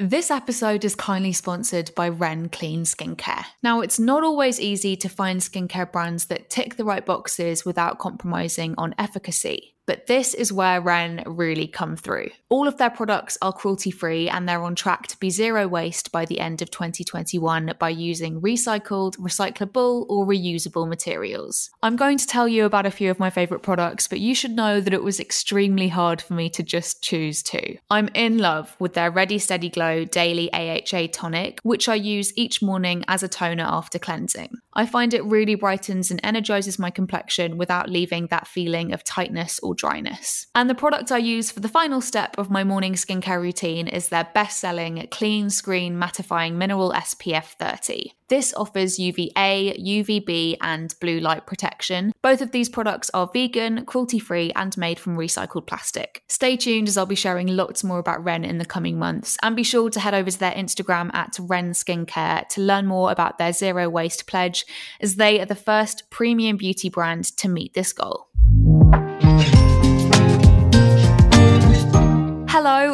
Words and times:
This 0.00 0.30
episode 0.30 0.84
is 0.84 0.94
kindly 0.94 1.32
sponsored 1.32 1.90
by 1.96 2.08
Ren 2.08 2.50
Clean 2.50 2.84
Skincare. 2.84 3.44
Now, 3.64 3.80
it's 3.80 3.98
not 3.98 4.22
always 4.22 4.60
easy 4.60 4.94
to 4.94 5.08
find 5.08 5.40
skincare 5.40 5.90
brands 5.90 6.26
that 6.26 6.50
tick 6.50 6.76
the 6.76 6.84
right 6.84 7.04
boxes 7.04 7.64
without 7.64 7.98
compromising 7.98 8.76
on 8.78 8.94
efficacy. 8.96 9.74
But 9.88 10.06
this 10.06 10.34
is 10.34 10.52
where 10.52 10.82
Ren 10.82 11.22
really 11.24 11.66
come 11.66 11.96
through. 11.96 12.28
All 12.50 12.68
of 12.68 12.76
their 12.76 12.90
products 12.90 13.38
are 13.40 13.54
cruelty 13.54 13.90
free 13.90 14.28
and 14.28 14.46
they're 14.46 14.62
on 14.62 14.74
track 14.74 15.06
to 15.06 15.16
be 15.16 15.30
zero 15.30 15.66
waste 15.66 16.12
by 16.12 16.26
the 16.26 16.40
end 16.40 16.60
of 16.60 16.70
2021 16.70 17.72
by 17.78 17.88
using 17.88 18.38
recycled, 18.42 19.16
recyclable, 19.16 20.04
or 20.10 20.26
reusable 20.26 20.86
materials. 20.86 21.70
I'm 21.82 21.96
going 21.96 22.18
to 22.18 22.26
tell 22.26 22.46
you 22.46 22.66
about 22.66 22.84
a 22.84 22.90
few 22.90 23.10
of 23.10 23.18
my 23.18 23.30
favourite 23.30 23.62
products, 23.62 24.06
but 24.06 24.20
you 24.20 24.34
should 24.34 24.50
know 24.50 24.78
that 24.78 24.92
it 24.92 25.02
was 25.02 25.20
extremely 25.20 25.88
hard 25.88 26.20
for 26.20 26.34
me 26.34 26.50
to 26.50 26.62
just 26.62 27.02
choose 27.02 27.42
two. 27.42 27.78
I'm 27.88 28.10
in 28.12 28.36
love 28.36 28.76
with 28.78 28.92
their 28.92 29.10
Ready 29.10 29.38
Steady 29.38 29.70
Glow 29.70 30.04
Daily 30.04 30.52
AHA 30.52 31.06
Tonic, 31.14 31.60
which 31.62 31.88
I 31.88 31.94
use 31.94 32.36
each 32.36 32.60
morning 32.60 33.06
as 33.08 33.22
a 33.22 33.28
toner 33.28 33.64
after 33.64 33.98
cleansing. 33.98 34.58
I 34.74 34.84
find 34.84 35.14
it 35.14 35.24
really 35.24 35.54
brightens 35.54 36.10
and 36.10 36.20
energizes 36.22 36.78
my 36.78 36.90
complexion 36.90 37.56
without 37.56 37.88
leaving 37.88 38.26
that 38.26 38.46
feeling 38.46 38.92
of 38.92 39.02
tightness 39.02 39.58
or 39.60 39.74
dryness. 39.78 40.46
And 40.54 40.68
the 40.68 40.74
product 40.74 41.10
I 41.10 41.18
use 41.18 41.50
for 41.50 41.60
the 41.60 41.68
final 41.68 42.02
step 42.02 42.36
of 42.36 42.50
my 42.50 42.64
morning 42.64 42.94
skincare 42.94 43.40
routine 43.40 43.88
is 43.88 44.08
their 44.08 44.28
best 44.34 44.58
selling 44.58 45.06
Clean 45.10 45.48
Screen 45.48 45.94
Mattifying 45.94 46.54
Mineral 46.54 46.92
SPF 46.92 47.54
30. 47.58 48.12
This 48.28 48.52
offers 48.54 48.98
UVA, 48.98 49.74
UVB, 49.78 50.58
and 50.60 50.94
blue 51.00 51.18
light 51.18 51.46
protection. 51.46 52.12
Both 52.22 52.42
of 52.42 52.50
these 52.50 52.68
products 52.68 53.10
are 53.14 53.30
vegan, 53.32 53.86
cruelty 53.86 54.18
free, 54.18 54.52
and 54.54 54.76
made 54.76 54.98
from 54.98 55.16
recycled 55.16 55.66
plastic. 55.66 56.22
Stay 56.28 56.56
tuned 56.56 56.88
as 56.88 56.98
I'll 56.98 57.06
be 57.06 57.14
sharing 57.14 57.46
lots 57.46 57.82
more 57.82 57.98
about 57.98 58.22
Ren 58.22 58.44
in 58.44 58.58
the 58.58 58.66
coming 58.66 58.98
months. 58.98 59.38
And 59.42 59.56
be 59.56 59.62
sure 59.62 59.88
to 59.88 60.00
head 60.00 60.12
over 60.12 60.30
to 60.30 60.38
their 60.38 60.52
Instagram 60.52 61.10
at 61.14 61.38
Ren 61.40 61.70
Skincare 61.70 62.46
to 62.48 62.60
learn 62.60 62.86
more 62.86 63.10
about 63.10 63.38
their 63.38 63.52
zero 63.52 63.88
waste 63.88 64.26
pledge, 64.26 64.66
as 65.00 65.16
they 65.16 65.40
are 65.40 65.46
the 65.46 65.54
first 65.54 66.10
premium 66.10 66.58
beauty 66.58 66.90
brand 66.90 67.24
to 67.38 67.48
meet 67.48 67.72
this 67.72 67.94
goal. 67.94 68.27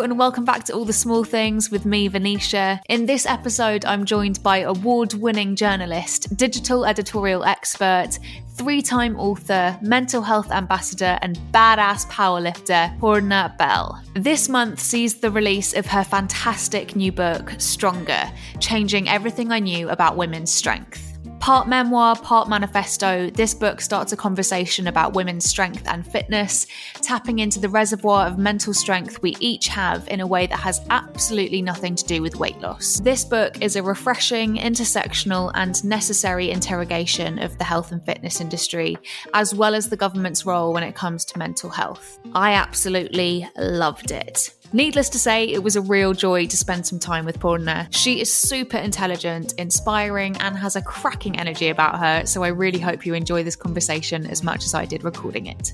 And 0.03 0.19
welcome 0.19 0.45
back 0.45 0.64
to 0.64 0.75
All 0.75 0.84
the 0.84 0.92
Small 0.92 1.25
Things 1.25 1.70
with 1.70 1.87
me, 1.87 2.09
Venetia. 2.09 2.81
In 2.89 3.06
this 3.06 3.27
episode, 3.27 3.84
I'm 3.84 4.05
joined 4.05 4.42
by 4.42 4.59
award 4.59 5.14
winning 5.14 5.56
journalist, 5.56 6.36
digital 6.36 6.84
editorial 6.84 7.45
expert, 7.45 8.19
three 8.55 8.83
time 8.83 9.17
author, 9.19 9.78
mental 9.81 10.20
health 10.20 10.51
ambassador, 10.51 11.19
and 11.23 11.39
badass 11.53 12.06
powerlifter, 12.11 12.98
Poorna 12.98 13.56
Bell. 13.56 14.03
This 14.14 14.48
month 14.48 14.81
sees 14.81 15.20
the 15.20 15.31
release 15.31 15.73
of 15.75 15.86
her 15.86 16.05
fantastic 16.05 16.97
new 16.97 17.12
book, 17.12 17.55
Stronger 17.58 18.31
Changing 18.61 19.08
Everything 19.08 19.53
I 19.53 19.61
Knew 19.61 19.89
About 19.89 20.17
Women's 20.17 20.53
Strength. 20.53 21.14
Part 21.45 21.69
memoir, 21.69 22.17
part 22.17 22.48
manifesto, 22.48 23.29
this 23.29 23.52
book 23.52 23.83
starts 23.83 24.13
a 24.13 24.17
conversation 24.17 24.86
about 24.86 25.13
women's 25.13 25.45
strength 25.45 25.86
and 25.86 26.07
fitness, 26.07 26.67
tapping 27.02 27.41
into 27.41 27.61
the 27.61 27.69
reservoir 27.69 28.27
of 28.27 28.39
mental 28.39 28.73
strength 28.73 29.20
we 29.20 29.36
each 29.41 29.69
have 29.69 30.08
in 30.08 30.20
a 30.20 30.27
way 30.27 30.46
that 30.46 30.58
has 30.58 30.80
absolutely 30.89 31.61
nothing 31.61 31.96
to 31.96 32.05
do 32.07 32.23
with 32.23 32.36
weight 32.36 32.58
loss. 32.63 32.98
This 33.01 33.27
book 33.27 33.61
is 33.61 33.77
a 33.77 33.83
refreshing, 33.83 34.57
intersectional, 34.57 35.51
and 35.55 35.85
necessary 35.85 36.51
interrogation 36.51 37.39
of 37.39 37.58
the 37.58 37.64
health 37.64 37.92
and 37.92 38.02
fitness 38.07 38.40
industry, 38.40 38.96
as 39.35 39.55
well 39.55 39.74
as 39.74 39.90
the 39.90 39.98
government's 39.98 40.46
role 40.46 40.73
when 40.73 40.83
it 40.83 40.95
comes 40.95 41.27
to 41.27 41.39
mental 41.39 41.69
health. 41.69 42.20
I 42.35 42.55
absolutely 42.55 43.46
loved 43.58 44.13
it. 44.13 44.54
Needless 44.74 45.08
to 45.11 45.20
say, 45.20 45.45
it 45.45 45.62
was 45.62 45.77
a 45.77 45.80
real 45.80 46.14
joy 46.14 46.46
to 46.46 46.57
spend 46.57 46.85
some 46.85 46.98
time 46.98 47.24
with 47.24 47.39
Poorna. 47.39 47.86
She 47.92 48.20
is 48.20 48.33
super 48.33 48.77
intelligent, 48.77 49.55
inspiring, 49.57 50.36
and 50.39 50.57
has 50.57 50.74
a 50.74 50.83
cracking 50.83 51.39
energy 51.39 51.68
about 51.68 52.01
her, 52.01 52.27
so 52.27 52.42
I 52.42 52.48
really 52.48 52.80
hope 52.80 53.07
you 53.07 53.14
enjoy 53.14 53.45
this 53.45 53.55
conversation 53.55 54.27
as 54.27 54.42
much 54.42 54.64
as 54.64 54.74
I 54.74 54.84
did 54.84 55.05
recording 55.05 55.46
it. 55.46 55.70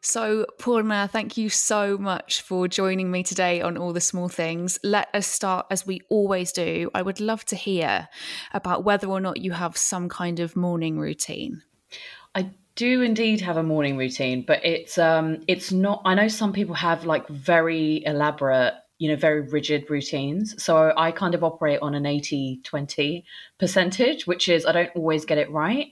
So, 0.00 0.46
Poorna, 0.58 1.10
thank 1.10 1.36
you 1.36 1.50
so 1.50 1.98
much 1.98 2.40
for 2.40 2.66
joining 2.66 3.10
me 3.10 3.22
today 3.22 3.60
on 3.60 3.76
All 3.76 3.92
the 3.92 4.00
Small 4.00 4.30
Things. 4.30 4.78
Let 4.82 5.08
us 5.12 5.26
start 5.26 5.66
as 5.70 5.86
we 5.86 6.00
always 6.08 6.50
do. 6.52 6.90
I 6.94 7.02
would 7.02 7.20
love 7.20 7.44
to 7.44 7.56
hear 7.56 8.08
about 8.54 8.84
whether 8.84 9.06
or 9.06 9.20
not 9.20 9.42
you 9.42 9.52
have 9.52 9.76
some 9.76 10.08
kind 10.08 10.40
of 10.40 10.56
morning 10.56 10.98
routine. 10.98 11.60
I 12.34 12.52
do 12.78 13.02
indeed 13.02 13.40
have 13.40 13.56
a 13.56 13.62
morning 13.62 13.96
routine, 13.96 14.44
but 14.46 14.64
it's 14.64 14.98
um 14.98 15.42
it's 15.48 15.72
not 15.72 16.00
I 16.04 16.14
know 16.14 16.28
some 16.28 16.52
people 16.52 16.76
have 16.76 17.04
like 17.04 17.26
very 17.28 18.04
elaborate, 18.06 18.74
you 18.98 19.10
know, 19.10 19.16
very 19.16 19.40
rigid 19.40 19.90
routines. 19.90 20.62
So 20.62 20.92
I 20.96 21.10
kind 21.10 21.34
of 21.34 21.42
operate 21.42 21.80
on 21.82 21.96
an 21.96 22.04
80-20 22.04 23.24
percentage, 23.58 24.28
which 24.28 24.48
is 24.48 24.64
I 24.64 24.70
don't 24.70 24.90
always 24.94 25.24
get 25.24 25.38
it 25.38 25.50
right. 25.50 25.88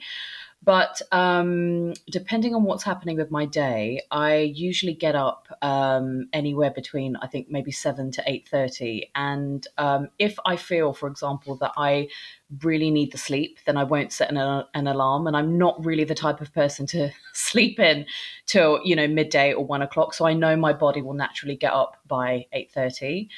But 0.63 1.01
um, 1.13 1.93
depending 2.11 2.55
on 2.55 2.65
what's 2.65 2.83
happening 2.83 3.17
with 3.17 3.31
my 3.31 3.47
day, 3.47 4.01
I 4.11 4.39
usually 4.39 4.95
get 4.95 5.15
up 5.15 5.47
um, 5.63 6.29
anywhere 6.33 6.71
between 6.71 7.15
I 7.17 7.29
think 7.29 7.49
maybe 7.49 7.71
seven 7.71 8.11
to 8.13 8.23
eight 8.27 8.49
thirty. 8.49 9.11
And 9.15 9.65
um, 9.79 10.09
if 10.19 10.37
I 10.45 10.57
feel, 10.57 10.93
for 10.93 11.09
example, 11.09 11.57
that 11.57 11.73
I 11.77 12.09
really 12.63 12.91
need 12.91 13.13
the 13.13 13.19
sleep, 13.19 13.59
then 13.67 13.77
I 13.77 13.85
won't 13.85 14.13
set 14.13 14.31
an, 14.31 14.65
an 14.75 14.87
alarm. 14.89 15.29
And 15.29 15.37
I'm 15.37 15.57
not 15.57 15.85
really 15.85 16.05
the 16.05 16.15
type 16.17 16.41
of 16.41 16.53
person 16.53 16.85
to 16.89 17.11
sleep 17.33 17.79
in 17.79 18.07
till 18.47 18.81
you 18.85 18.97
know 18.97 19.07
midday 19.07 19.53
or 19.53 19.65
one 19.65 19.83
o'clock. 19.83 20.15
So 20.15 20.27
I 20.27 20.33
know 20.33 20.57
my 20.57 20.73
body 20.73 21.01
will 21.01 21.15
naturally 21.15 21.57
get 21.57 21.73
up 21.73 21.97
by 22.09 22.47
eight 22.53 22.73
thirty. 22.73 23.29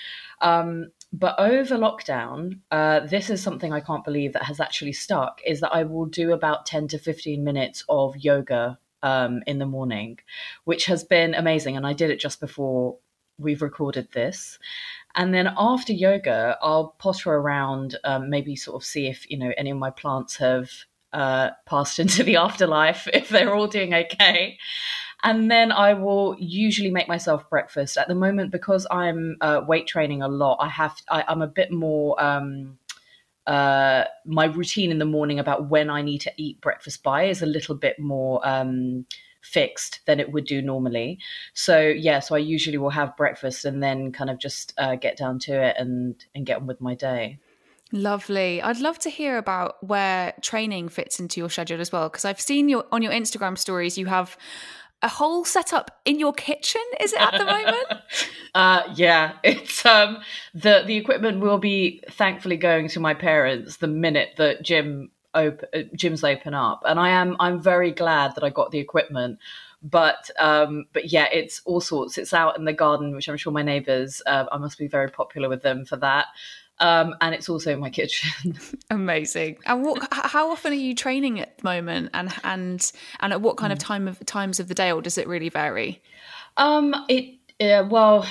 Um, 0.41 0.93
but 1.13 1.39
over 1.39 1.77
lockdown, 1.77 2.61
uh, 2.71 3.01
this 3.01 3.31
is 3.31 3.43
something 3.43 3.73
I 3.73 3.81
can't 3.81 4.05
believe 4.05 4.35
that 4.35 4.45
has 4.45 4.61
actually 4.61 4.93
stuck 4.93 5.41
is 5.47 5.61
that 5.61 5.73
I 5.73 5.85
will 5.85 6.07
do 6.07 6.33
about 6.33 6.67
10 6.67 6.89
to 6.89 6.99
15 6.99 7.43
minutes 7.43 7.83
of 7.89 8.17
yoga 8.17 8.79
um, 9.03 9.43
in 9.47 9.59
the 9.59 9.67
morning, 9.67 10.19
which 10.65 10.85
has 10.87 11.05
been 11.05 11.35
amazing. 11.35 11.77
And 11.77 11.87
I 11.87 11.95
did 11.95 12.11
it 12.11 12.21
just 12.21 12.41
before 12.41 12.99
we've 13.39 13.63
recorded 13.63 14.09
this. 14.13 14.59
And 15.15 15.33
then 15.33 15.51
after 15.57 15.93
yoga, 15.93 16.59
I'll 16.61 16.95
potter 16.99 17.33
around, 17.33 17.97
um, 18.05 18.29
maybe 18.29 18.55
sort 18.55 18.83
of 18.83 18.87
see 18.87 19.07
if, 19.07 19.29
you 19.31 19.39
know, 19.39 19.53
any 19.57 19.71
of 19.71 19.79
my 19.79 19.91
plants 19.91 20.37
have 20.37 20.71
uh, 21.15 21.51
passed 21.65 21.99
into 22.01 22.23
the 22.23 22.37
afterlife, 22.37 23.09
if 23.15 23.31
they're 23.31 23.55
all 23.55 23.67
doing 23.67 23.95
okay 23.95 24.59
and 25.23 25.51
then 25.51 25.73
I 25.73 25.95
will 25.95 26.37
usually 26.39 26.91
make 26.91 27.09
myself 27.09 27.49
breakfast. 27.51 27.99
At 27.99 28.09
the 28.09 28.15
moment, 28.15 28.53
because 28.53 28.87
I'm 28.91 29.37
uh, 29.41 29.63
weight 29.67 29.87
training 29.87 30.23
a 30.23 30.29
lot, 30.29 30.59
I 30.61 30.69
have 30.69 30.97
I, 31.11 31.25
am 31.29 31.43
a 31.43 31.47
bit 31.47 31.73
more. 31.73 32.23
Um, 32.23 32.79
uh, 33.47 34.05
my 34.27 34.45
routine 34.45 34.91
in 34.91 34.99
the 34.99 35.07
morning 35.07 35.39
about 35.39 35.71
when 35.71 35.89
I 35.89 36.03
need 36.03 36.21
to 36.23 36.33
eat 36.37 36.61
breakfast 36.61 37.03
by 37.03 37.25
is 37.25 37.41
a 37.41 37.47
little 37.47 37.75
bit 37.75 37.99
more 37.99 38.47
um, 38.47 39.07
fixed 39.41 40.01
than 40.07 40.21
it 40.21 40.33
would 40.33 40.45
do 40.45 40.61
normally. 40.61 41.19
So 41.55 41.81
yeah, 41.81 42.21
so 42.21 42.35
I 42.35 42.39
usually 42.39 42.77
will 42.77 42.91
have 42.91 43.17
breakfast 43.17 43.65
and 43.65 43.83
then 43.83 44.13
kind 44.13 44.29
of 44.29 44.39
just 44.39 44.75
uh, 44.77 44.97
get 44.97 45.17
down 45.17 45.39
to 45.41 45.53
it 45.53 45.77
and 45.79 46.15
and 46.35 46.47
get 46.47 46.59
on 46.59 46.67
with 46.67 46.81
my 46.81 46.95
day. 46.95 47.39
Lovely. 47.91 48.61
I'd 48.61 48.81
love 48.81 48.99
to 49.01 49.11
hear 49.11 49.39
about 49.39 49.83
where 49.83 50.35
training 50.43 50.91
fits 50.91 51.19
into 51.19 51.41
your 51.41 51.49
schedule 51.49 51.81
as 51.81 51.91
well 51.91 52.11
because 52.11 52.27
I've 52.27 52.41
seen 52.41 52.69
your 52.69 52.85
on 52.93 53.01
your 53.03 53.13
Instagram 53.13 53.57
stories 53.57 53.97
you 53.97 54.07
have 54.07 54.37
a 55.03 55.09
whole 55.09 55.45
setup 55.45 56.01
in 56.05 56.19
your 56.19 56.33
kitchen 56.33 56.83
is 57.01 57.13
it 57.13 57.21
at 57.21 57.33
the 57.39 57.45
moment? 57.45 57.87
Uh, 58.55 58.83
yeah 58.97 59.35
it's 59.45 59.85
um 59.85 60.19
the 60.55 60.83
the 60.87 60.97
equipment 60.97 61.39
will 61.39 61.59
be 61.59 62.03
thankfully 62.11 62.57
going 62.57 62.89
to 62.89 62.99
my 62.99 63.13
parents 63.13 63.77
the 63.77 63.87
minute 63.87 64.31
that 64.39 64.63
gym 64.63 65.11
open 65.35 65.69
uh, 65.75 65.79
gyms 65.95 66.25
open 66.25 66.55
up. 66.55 66.83
And 66.87 66.99
i 66.99 67.11
am 67.11 67.37
i'm 67.39 67.61
very 67.61 67.93
glad 67.93 68.35
that 68.35 68.43
i 68.43 68.49
got 68.49 68.71
the 68.71 68.79
equipment 68.79 69.39
but 69.83 70.31
um 70.39 70.87
but 70.93 71.13
yeah 71.13 71.29
it's 71.31 71.61
all 71.67 71.81
sorts. 71.81 72.19
It's 72.19 72.33
out 72.33 72.59
in 72.59 72.65
the 72.65 72.73
garden 72.73 73.15
which 73.15 73.29
i'm 73.29 73.37
sure 73.37 73.53
my 73.53 73.63
neighbors 73.63 74.23
uh, 74.27 74.47
i 74.51 74.57
must 74.57 74.79
be 74.79 74.89
very 74.89 75.11
popular 75.11 75.49
with 75.49 75.63
them 75.63 75.85
for 75.85 75.97
that 75.99 76.27
Um, 76.81 77.15
and 77.21 77.35
it's 77.35 77.49
also 77.49 77.73
in 77.73 77.81
my 77.81 77.91
kitchen. 77.91 78.57
Amazing. 78.91 79.59
And 79.67 79.85
what? 79.85 80.07
How 80.13 80.51
often 80.51 80.73
are 80.73 80.77
you 80.77 80.95
training 80.95 81.41
at 81.41 81.59
the 81.59 81.65
moment, 81.65 82.11
and 82.15 82.33
and 82.45 82.93
and 83.21 83.33
at 83.33 83.41
what 83.41 83.57
kind 83.57 83.73
of 83.73 83.79
mm. 83.79 83.85
time 83.85 84.09
of 84.09 84.25
times 84.27 84.61
of 84.61 84.69
the 84.69 84.75
day, 84.75 84.93
or 84.93 85.03
does 85.03 85.19
it 85.19 85.27
really 85.27 85.49
vary? 85.49 86.01
Um, 86.57 86.95
it 87.09 87.39
yeah, 87.61 87.81
well, 87.81 88.25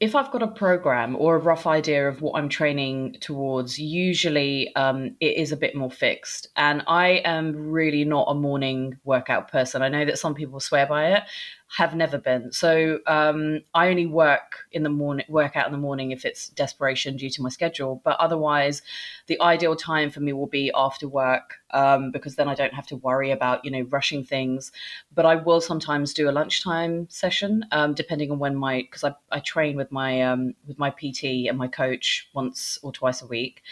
if 0.00 0.16
I've 0.16 0.32
got 0.32 0.42
a 0.42 0.48
program 0.48 1.14
or 1.14 1.36
a 1.36 1.38
rough 1.38 1.68
idea 1.68 2.08
of 2.08 2.20
what 2.20 2.36
I'm 2.36 2.48
training 2.48 3.16
towards, 3.20 3.78
usually 3.78 4.74
um, 4.74 5.14
it 5.20 5.36
is 5.36 5.52
a 5.52 5.56
bit 5.56 5.76
more 5.76 5.90
fixed. 5.90 6.48
And 6.56 6.82
I 6.88 7.22
am 7.24 7.70
really 7.70 8.04
not 8.04 8.26
a 8.28 8.34
morning 8.34 8.98
workout 9.04 9.52
person. 9.52 9.82
I 9.82 9.88
know 9.88 10.04
that 10.04 10.18
some 10.18 10.34
people 10.34 10.58
swear 10.58 10.84
by 10.84 11.12
it 11.12 11.22
have 11.68 11.94
never 11.94 12.16
been. 12.16 12.52
So 12.52 13.00
um, 13.06 13.60
I 13.74 13.88
only 13.88 14.06
work 14.06 14.66
in 14.70 14.84
the 14.84 14.88
morning, 14.88 15.26
work 15.28 15.56
out 15.56 15.66
in 15.66 15.72
the 15.72 15.78
morning 15.78 16.12
if 16.12 16.24
it's 16.24 16.48
desperation 16.48 17.16
due 17.16 17.30
to 17.30 17.42
my 17.42 17.48
schedule. 17.48 18.00
But 18.04 18.16
otherwise, 18.20 18.82
the 19.26 19.40
ideal 19.40 19.74
time 19.74 20.10
for 20.10 20.20
me 20.20 20.32
will 20.32 20.46
be 20.46 20.70
after 20.74 21.08
work 21.08 21.58
um, 21.72 22.12
because 22.12 22.36
then 22.36 22.48
I 22.48 22.54
don't 22.54 22.72
have 22.72 22.86
to 22.88 22.96
worry 22.96 23.32
about 23.32 23.64
you 23.64 23.70
know 23.70 23.86
rushing 23.90 24.22
things. 24.22 24.70
But 25.12 25.26
I 25.26 25.34
will 25.34 25.60
sometimes 25.60 26.14
do 26.14 26.30
a 26.30 26.32
lunchtime 26.32 27.08
session 27.10 27.64
um, 27.72 27.94
depending 27.94 28.30
on 28.30 28.38
when 28.38 28.54
my 28.54 28.82
because 28.82 29.02
I, 29.02 29.14
I 29.32 29.40
train 29.40 29.76
with 29.76 29.90
my 29.90 30.22
um, 30.22 30.54
with 30.68 30.78
my 30.78 30.90
PT 30.90 31.48
and 31.48 31.58
my 31.58 31.68
coach 31.68 32.28
once 32.32 32.78
or 32.82 32.92
twice 32.92 33.22
a 33.22 33.26
week. 33.26 33.62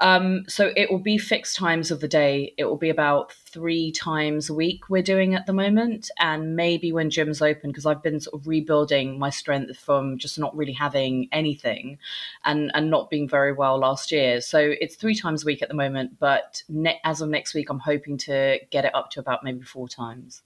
Um, 0.00 0.44
so 0.48 0.72
it 0.76 0.90
will 0.90 0.98
be 0.98 1.16
fixed 1.16 1.56
times 1.56 1.90
of 1.90 2.00
the 2.00 2.08
day. 2.08 2.54
It 2.58 2.64
will 2.64 2.76
be 2.76 2.90
about 2.90 3.32
three 3.52 3.92
times 3.92 4.48
a 4.48 4.54
week 4.54 4.88
we're 4.88 5.02
doing 5.02 5.34
at 5.34 5.46
the 5.46 5.52
moment, 5.52 6.10
and 6.18 6.56
maybe 6.56 6.92
when 6.92 7.10
gym's 7.10 7.42
open, 7.42 7.70
because 7.70 7.86
I've 7.86 8.02
been 8.02 8.20
sort 8.20 8.40
of 8.40 8.48
rebuilding 8.48 9.18
my 9.18 9.30
strength 9.30 9.78
from 9.78 10.18
just 10.18 10.38
not 10.38 10.56
really 10.56 10.72
having 10.72 11.28
anything, 11.32 11.98
and 12.44 12.70
and 12.74 12.90
not 12.90 13.10
being 13.10 13.28
very 13.28 13.52
well 13.52 13.78
last 13.78 14.10
year. 14.12 14.40
So 14.40 14.74
it's 14.80 14.96
three 14.96 15.14
times 15.14 15.42
a 15.42 15.46
week 15.46 15.62
at 15.62 15.68
the 15.68 15.74
moment, 15.74 16.18
but 16.18 16.62
ne- 16.68 17.00
as 17.04 17.20
of 17.20 17.28
next 17.28 17.54
week, 17.54 17.70
I'm 17.70 17.78
hoping 17.78 18.16
to 18.18 18.58
get 18.70 18.84
it 18.84 18.94
up 18.94 19.10
to 19.10 19.20
about 19.20 19.44
maybe 19.44 19.62
four 19.62 19.88
times 19.88 20.42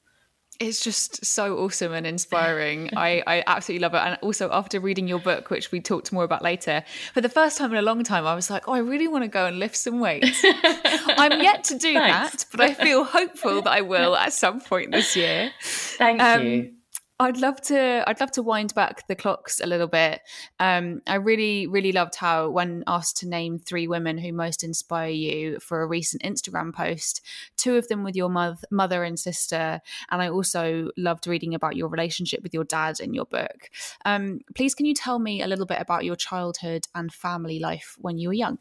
it's 0.59 0.81
just 0.81 1.25
so 1.25 1.59
awesome 1.59 1.93
and 1.93 2.07
inspiring. 2.07 2.91
I, 2.97 3.23
I 3.27 3.45
absolutely 3.47 3.83
love 3.83 3.95
it. 3.95 3.99
And 3.99 4.19
also, 4.23 4.51
after 4.53 4.81
reading 4.81 5.09
your 5.09 5.19
book, 5.19 5.51
which 5.51 5.73
we 5.73 5.81
talked 5.81 6.13
more 6.13 6.25
about 6.25 6.43
later, 6.43 6.85
for 7.15 7.21
the 7.21 7.29
first 7.29 7.59
time 7.59 7.73
in 7.73 7.79
a 7.79 7.83
long 7.83 8.05
time, 8.05 8.27
I 8.27 8.35
was 8.35 8.51
like, 8.51 8.69
oh, 8.69 8.73
I 8.73 8.79
really 8.79 9.09
want 9.09 9.25
to 9.25 9.29
go 9.29 9.47
and 9.47 9.59
lift 9.59 9.77
some 9.77 10.01
weights. 10.01 10.43
I'm 10.45 11.41
yet 11.41 11.65
to 11.65 11.79
do 11.79 11.95
that, 11.95 12.47
but 12.51 12.61
I 12.61 12.75
feel 12.75 13.05
hopeful 13.05 13.63
that 13.63 13.71
I 13.71 13.81
will 13.81 14.17
at 14.17 14.33
some 14.33 14.61
point 14.61 14.93
this 14.93 15.17
year. 15.17 15.51
Thank 15.63 16.23
um, 16.23 16.47
you. 16.47 16.76
I'd 17.19 17.39
love 17.39 17.63
to. 17.63 18.05
I'd 18.07 18.21
love 18.21 18.31
to 18.33 18.43
wind 18.43 18.75
back 18.75 19.07
the 19.09 19.17
clocks 19.17 19.59
a 19.61 19.67
little 19.67 19.87
bit. 19.87 20.21
Um, 20.61 21.01
I 21.07 21.15
really, 21.15 21.67
really 21.67 21.93
loved 21.93 22.17
how, 22.17 22.51
when 22.51 22.85
asked 22.87 23.17
to 23.19 23.29
name 23.29 23.59
three 23.59 23.89
women 23.89 24.19
who 24.19 24.35
most 24.35 24.63
inspire 24.63 25.09
you 25.09 25.59
for 25.59 25.81
a 25.81 25.87
recent 25.87 26.23
Instagram 26.23 26.75
post, 26.75 27.23
two 27.57 27.77
of 27.77 27.89
them 27.89 28.05
with 28.05 28.17
your 28.17 28.29
mo- 28.29 28.57
mother 28.71 29.03
and 29.03 29.19
sister, 29.19 29.81
and 30.11 30.21
I 30.21 30.29
also 30.29 30.91
loved 30.99 31.27
reading 31.27 31.55
about 31.55 31.77
your 31.77 31.89
relationship 31.89 32.43
with 32.43 32.53
your 32.53 32.65
dad 32.65 33.01
in 33.01 33.15
your 33.15 33.25
book. 33.25 33.71
Um, 34.05 34.41
please, 34.55 34.75
can 34.75 34.85
you 34.85 34.95
tell 34.95 35.19
me 35.19 35.41
a 35.41 35.47
little 35.47 35.67
bit 35.67 35.81
about 35.81 36.05
your 36.05 36.17
childhood 36.17 36.87
and 36.95 37.11
family 37.11 37.59
life 37.59 37.97
when 37.99 38.19
you 38.19 38.29
were 38.29 38.35
young? 38.35 38.59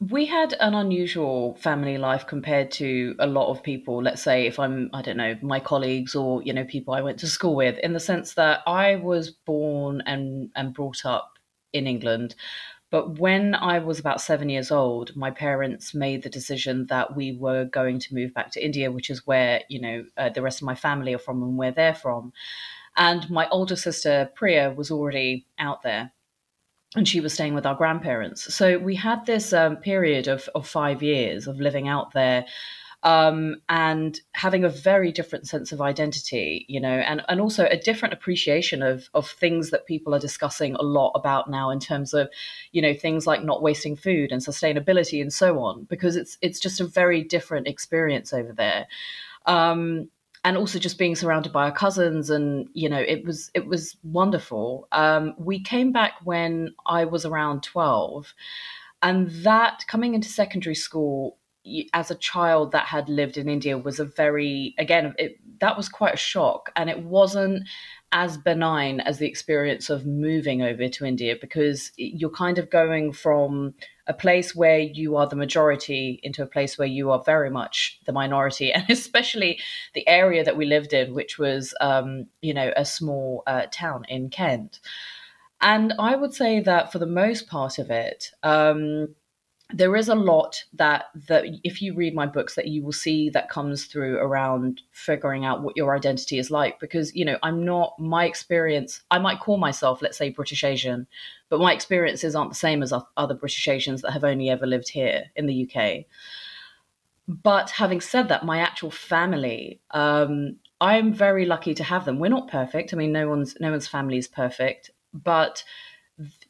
We 0.00 0.26
had 0.26 0.54
an 0.60 0.74
unusual 0.74 1.54
family 1.54 1.96
life 1.96 2.26
compared 2.26 2.70
to 2.70 3.14
a 3.18 3.26
lot 3.26 3.50
of 3.50 3.62
people. 3.62 4.02
Let's 4.02 4.22
say 4.22 4.46
if 4.46 4.58
i'm 4.58 4.90
i 4.92 5.00
don't 5.00 5.16
know 5.16 5.36
my 5.42 5.58
colleagues 5.58 6.14
or 6.14 6.42
you 6.42 6.52
know 6.52 6.64
people 6.64 6.92
i 6.94 7.00
went 7.00 7.18
to 7.20 7.26
school 7.26 7.56
with 7.56 7.78
in 7.78 7.94
the 7.94 8.00
sense 8.00 8.34
that 8.34 8.60
i 8.66 8.96
was 8.96 9.30
born 9.30 10.02
and 10.06 10.50
and 10.54 10.74
brought 10.74 11.04
up 11.06 11.38
in 11.72 11.86
england. 11.86 12.34
But 12.90 13.18
when 13.18 13.54
i 13.54 13.78
was 13.78 13.98
about 13.98 14.20
7 14.20 14.48
years 14.50 14.70
old 14.70 15.16
my 15.16 15.30
parents 15.30 15.94
made 15.94 16.22
the 16.22 16.30
decision 16.30 16.86
that 16.88 17.16
we 17.16 17.32
were 17.32 17.64
going 17.64 17.98
to 18.00 18.14
move 18.14 18.34
back 18.34 18.50
to 18.52 18.64
india 18.64 18.92
which 18.92 19.10
is 19.10 19.26
where 19.26 19.62
you 19.70 19.80
know 19.80 20.04
uh, 20.18 20.28
the 20.28 20.42
rest 20.42 20.60
of 20.60 20.66
my 20.66 20.74
family 20.74 21.14
are 21.14 21.18
from 21.18 21.42
and 21.42 21.56
where 21.56 21.72
they're 21.72 21.94
from. 21.94 22.32
And 22.98 23.28
my 23.30 23.48
older 23.48 23.76
sister 23.76 24.30
priya 24.34 24.72
was 24.72 24.90
already 24.90 25.46
out 25.58 25.82
there 25.82 26.12
and 26.94 27.08
she 27.08 27.20
was 27.20 27.34
staying 27.34 27.54
with 27.54 27.66
our 27.66 27.74
grandparents. 27.74 28.54
So 28.54 28.78
we 28.78 28.94
had 28.94 29.26
this 29.26 29.52
um, 29.52 29.76
period 29.76 30.28
of, 30.28 30.48
of 30.54 30.68
five 30.68 31.02
years 31.02 31.46
of 31.46 31.58
living 31.58 31.88
out 31.88 32.12
there 32.12 32.46
um, 33.02 33.56
and 33.68 34.18
having 34.32 34.64
a 34.64 34.68
very 34.68 35.12
different 35.12 35.46
sense 35.46 35.70
of 35.70 35.80
identity, 35.80 36.64
you 36.68 36.80
know, 36.80 36.88
and, 36.88 37.22
and 37.28 37.40
also 37.40 37.66
a 37.66 37.76
different 37.76 38.14
appreciation 38.14 38.82
of, 38.82 39.08
of 39.14 39.28
things 39.28 39.70
that 39.70 39.86
people 39.86 40.14
are 40.14 40.18
discussing 40.18 40.74
a 40.74 40.82
lot 40.82 41.12
about 41.14 41.50
now 41.50 41.70
in 41.70 41.78
terms 41.78 42.14
of, 42.14 42.28
you 42.72 42.80
know, 42.80 42.94
things 42.94 43.26
like 43.26 43.44
not 43.44 43.62
wasting 43.62 43.96
food 43.96 44.32
and 44.32 44.40
sustainability 44.40 45.20
and 45.20 45.32
so 45.32 45.58
on, 45.60 45.84
because 45.84 46.16
it's 46.16 46.38
it's 46.40 46.58
just 46.58 46.80
a 46.80 46.86
very 46.86 47.22
different 47.22 47.68
experience 47.68 48.32
over 48.32 48.52
there. 48.52 48.86
Um, 49.44 50.08
and 50.46 50.56
also 50.56 50.78
just 50.78 50.96
being 50.96 51.16
surrounded 51.16 51.52
by 51.52 51.64
our 51.64 51.72
cousins 51.72 52.30
and 52.30 52.68
you 52.72 52.88
know 52.88 53.00
it 53.00 53.24
was 53.24 53.50
it 53.52 53.66
was 53.66 53.96
wonderful. 54.04 54.86
Um, 54.92 55.34
we 55.38 55.60
came 55.60 55.92
back 55.92 56.12
when 56.24 56.72
i 56.86 57.04
was 57.04 57.26
around 57.26 57.62
12 57.64 58.32
and 59.02 59.28
that 59.44 59.84
coming 59.88 60.14
into 60.14 60.28
secondary 60.28 60.76
school 60.76 61.36
as 61.92 62.12
a 62.12 62.14
child 62.14 62.70
that 62.70 62.86
had 62.86 63.08
lived 63.08 63.36
in 63.36 63.48
india 63.48 63.76
was 63.76 63.98
a 63.98 64.04
very 64.04 64.74
again 64.78 65.14
it, 65.18 65.36
that 65.60 65.76
was 65.76 65.88
quite 65.88 66.14
a 66.14 66.28
shock 66.32 66.70
and 66.76 66.88
it 66.88 67.02
wasn't 67.02 67.68
as 68.12 68.38
benign 68.38 69.00
as 69.00 69.18
the 69.18 69.26
experience 69.26 69.90
of 69.90 70.06
moving 70.06 70.62
over 70.62 70.88
to 70.88 71.04
india 71.04 71.34
because 71.40 71.90
you're 71.96 72.30
kind 72.30 72.58
of 72.58 72.70
going 72.70 73.12
from 73.12 73.74
a 74.06 74.14
place 74.14 74.54
where 74.54 74.78
you 74.78 75.16
are 75.16 75.26
the 75.26 75.36
majority 75.36 76.20
into 76.22 76.42
a 76.42 76.46
place 76.46 76.78
where 76.78 76.88
you 76.88 77.10
are 77.10 77.22
very 77.24 77.50
much 77.50 78.00
the 78.06 78.12
minority, 78.12 78.72
and 78.74 78.88
especially 78.88 79.58
the 79.94 80.06
area 80.08 80.44
that 80.44 80.56
we 80.56 80.66
lived 80.66 80.92
in, 80.92 81.14
which 81.14 81.38
was, 81.38 81.74
um, 81.80 82.26
you 82.40 82.54
know, 82.54 82.72
a 82.76 82.84
small 82.84 83.42
uh, 83.46 83.66
town 83.70 84.04
in 84.08 84.30
Kent. 84.30 84.80
And 85.60 85.94
I 85.98 86.16
would 86.16 86.34
say 86.34 86.60
that 86.60 86.92
for 86.92 86.98
the 86.98 87.06
most 87.06 87.48
part 87.48 87.78
of 87.78 87.90
it, 87.90 88.30
um, 88.42 89.14
there 89.72 89.96
is 89.96 90.08
a 90.08 90.14
lot 90.14 90.64
that 90.74 91.06
that 91.28 91.44
if 91.64 91.82
you 91.82 91.92
read 91.94 92.14
my 92.14 92.26
books 92.26 92.54
that 92.54 92.68
you 92.68 92.84
will 92.84 92.92
see 92.92 93.28
that 93.30 93.50
comes 93.50 93.86
through 93.86 94.16
around 94.18 94.80
figuring 94.92 95.44
out 95.44 95.62
what 95.62 95.76
your 95.76 95.94
identity 95.94 96.38
is 96.38 96.50
like 96.50 96.78
because 96.78 97.14
you 97.16 97.24
know 97.24 97.36
i'm 97.42 97.64
not 97.64 97.98
my 97.98 98.24
experience 98.24 99.02
i 99.10 99.18
might 99.18 99.40
call 99.40 99.56
myself 99.56 100.00
let's 100.00 100.16
say 100.16 100.30
british 100.30 100.62
asian 100.62 101.06
but 101.48 101.58
my 101.58 101.72
experiences 101.72 102.36
aren't 102.36 102.50
the 102.50 102.56
same 102.56 102.82
as 102.82 102.92
other 103.16 103.34
british 103.34 103.66
asians 103.66 104.02
that 104.02 104.12
have 104.12 104.24
only 104.24 104.48
ever 104.48 104.66
lived 104.66 104.88
here 104.88 105.24
in 105.34 105.46
the 105.46 105.68
uk 105.68 106.04
but 107.26 107.70
having 107.70 108.00
said 108.00 108.28
that 108.28 108.44
my 108.44 108.60
actual 108.60 108.90
family 108.90 109.80
um, 109.90 110.56
i'm 110.80 111.12
very 111.12 111.44
lucky 111.44 111.74
to 111.74 111.82
have 111.82 112.04
them. 112.04 112.20
We're 112.20 112.28
not 112.28 112.48
perfect. 112.48 112.92
I 112.92 112.96
mean 112.96 113.10
no 113.10 113.28
one's 113.28 113.56
no 113.58 113.72
one's 113.72 113.88
family 113.88 114.18
is 114.18 114.28
perfect 114.28 114.90
but 115.12 115.64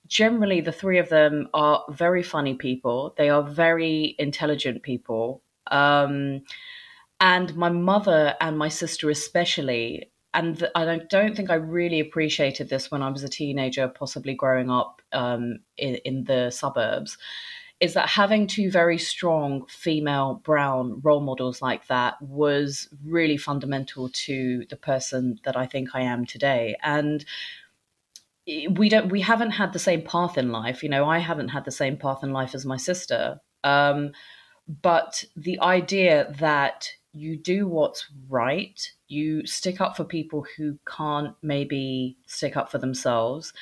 generally 0.07 0.61
the 0.61 0.73
three 0.73 0.99
of 0.99 1.09
them 1.09 1.49
are 1.55 1.85
very 1.91 2.23
funny 2.23 2.55
people. 2.55 3.15
They 3.17 3.29
are 3.29 3.43
very 3.43 4.15
intelligent 4.19 4.83
people. 4.83 5.43
Um, 5.69 6.43
and 7.21 7.57
my 7.57 7.71
mother 7.71 8.35
and 8.41 8.59
my 8.59 8.69
sister 8.69 9.11
especially 9.11 10.11
and 10.37 10.69
I 10.75 10.99
don't 11.09 11.35
think 11.35 11.49
I 11.49 11.55
really 11.55 11.99
appreciated 11.99 12.69
this 12.69 12.91
when 12.91 13.03
I 13.03 13.09
was 13.09 13.23
a 13.23 13.29
teenager, 13.29 13.89
possibly 13.89 14.35
growing 14.35 14.71
up 14.71 15.01
um, 15.13 15.61
in, 15.79 15.95
in, 16.05 16.25
the 16.25 16.51
suburbs, 16.51 17.17
is 17.81 17.95
that 17.95 18.11
having 18.11 18.47
two 18.47 18.71
very 18.71 18.99
strong 18.99 19.65
female 19.67 20.43
brown 20.45 21.01
role 21.03 21.23
models 21.23 21.63
like 21.63 21.87
that 21.87 22.21
was 22.21 22.87
really 23.03 23.39
fundamental 23.39 24.11
to 24.11 24.67
the 24.69 24.77
person 24.77 25.41
that 25.45 25.57
I 25.57 25.65
think 25.65 25.95
I 25.95 26.03
am 26.03 26.27
today. 26.27 26.77
And 26.83 27.25
we 28.71 28.89
don't 28.89 29.11
we 29.11 29.21
haven't 29.21 29.53
had 29.53 29.73
the 29.73 29.79
same 29.79 30.03
path 30.03 30.39
in 30.39 30.53
life 30.53 30.83
you 30.83 30.89
know 30.89 31.09
i 31.09 31.19
haven't 31.19 31.49
had 31.49 31.65
the 31.65 31.71
same 31.71 31.97
path 31.97 32.23
in 32.23 32.33
life 32.33 32.55
as 32.55 32.65
my 32.65 32.77
sister. 32.77 33.41
Um, 33.65 34.13
but 34.69 35.25
the 35.37 35.61
idea 35.61 36.33
that 36.39 36.91
you 37.13 37.37
do 37.37 37.67
what's 37.67 38.07
right 38.29 38.81
you 39.09 39.47
stick 39.47 39.81
up 39.81 39.97
for 39.97 40.05
people 40.05 40.45
who 40.57 40.79
can't 40.87 41.35
maybe 41.43 42.17
stick 42.27 42.57
up 42.57 42.71
for 42.71 42.79
themselves 42.79 43.53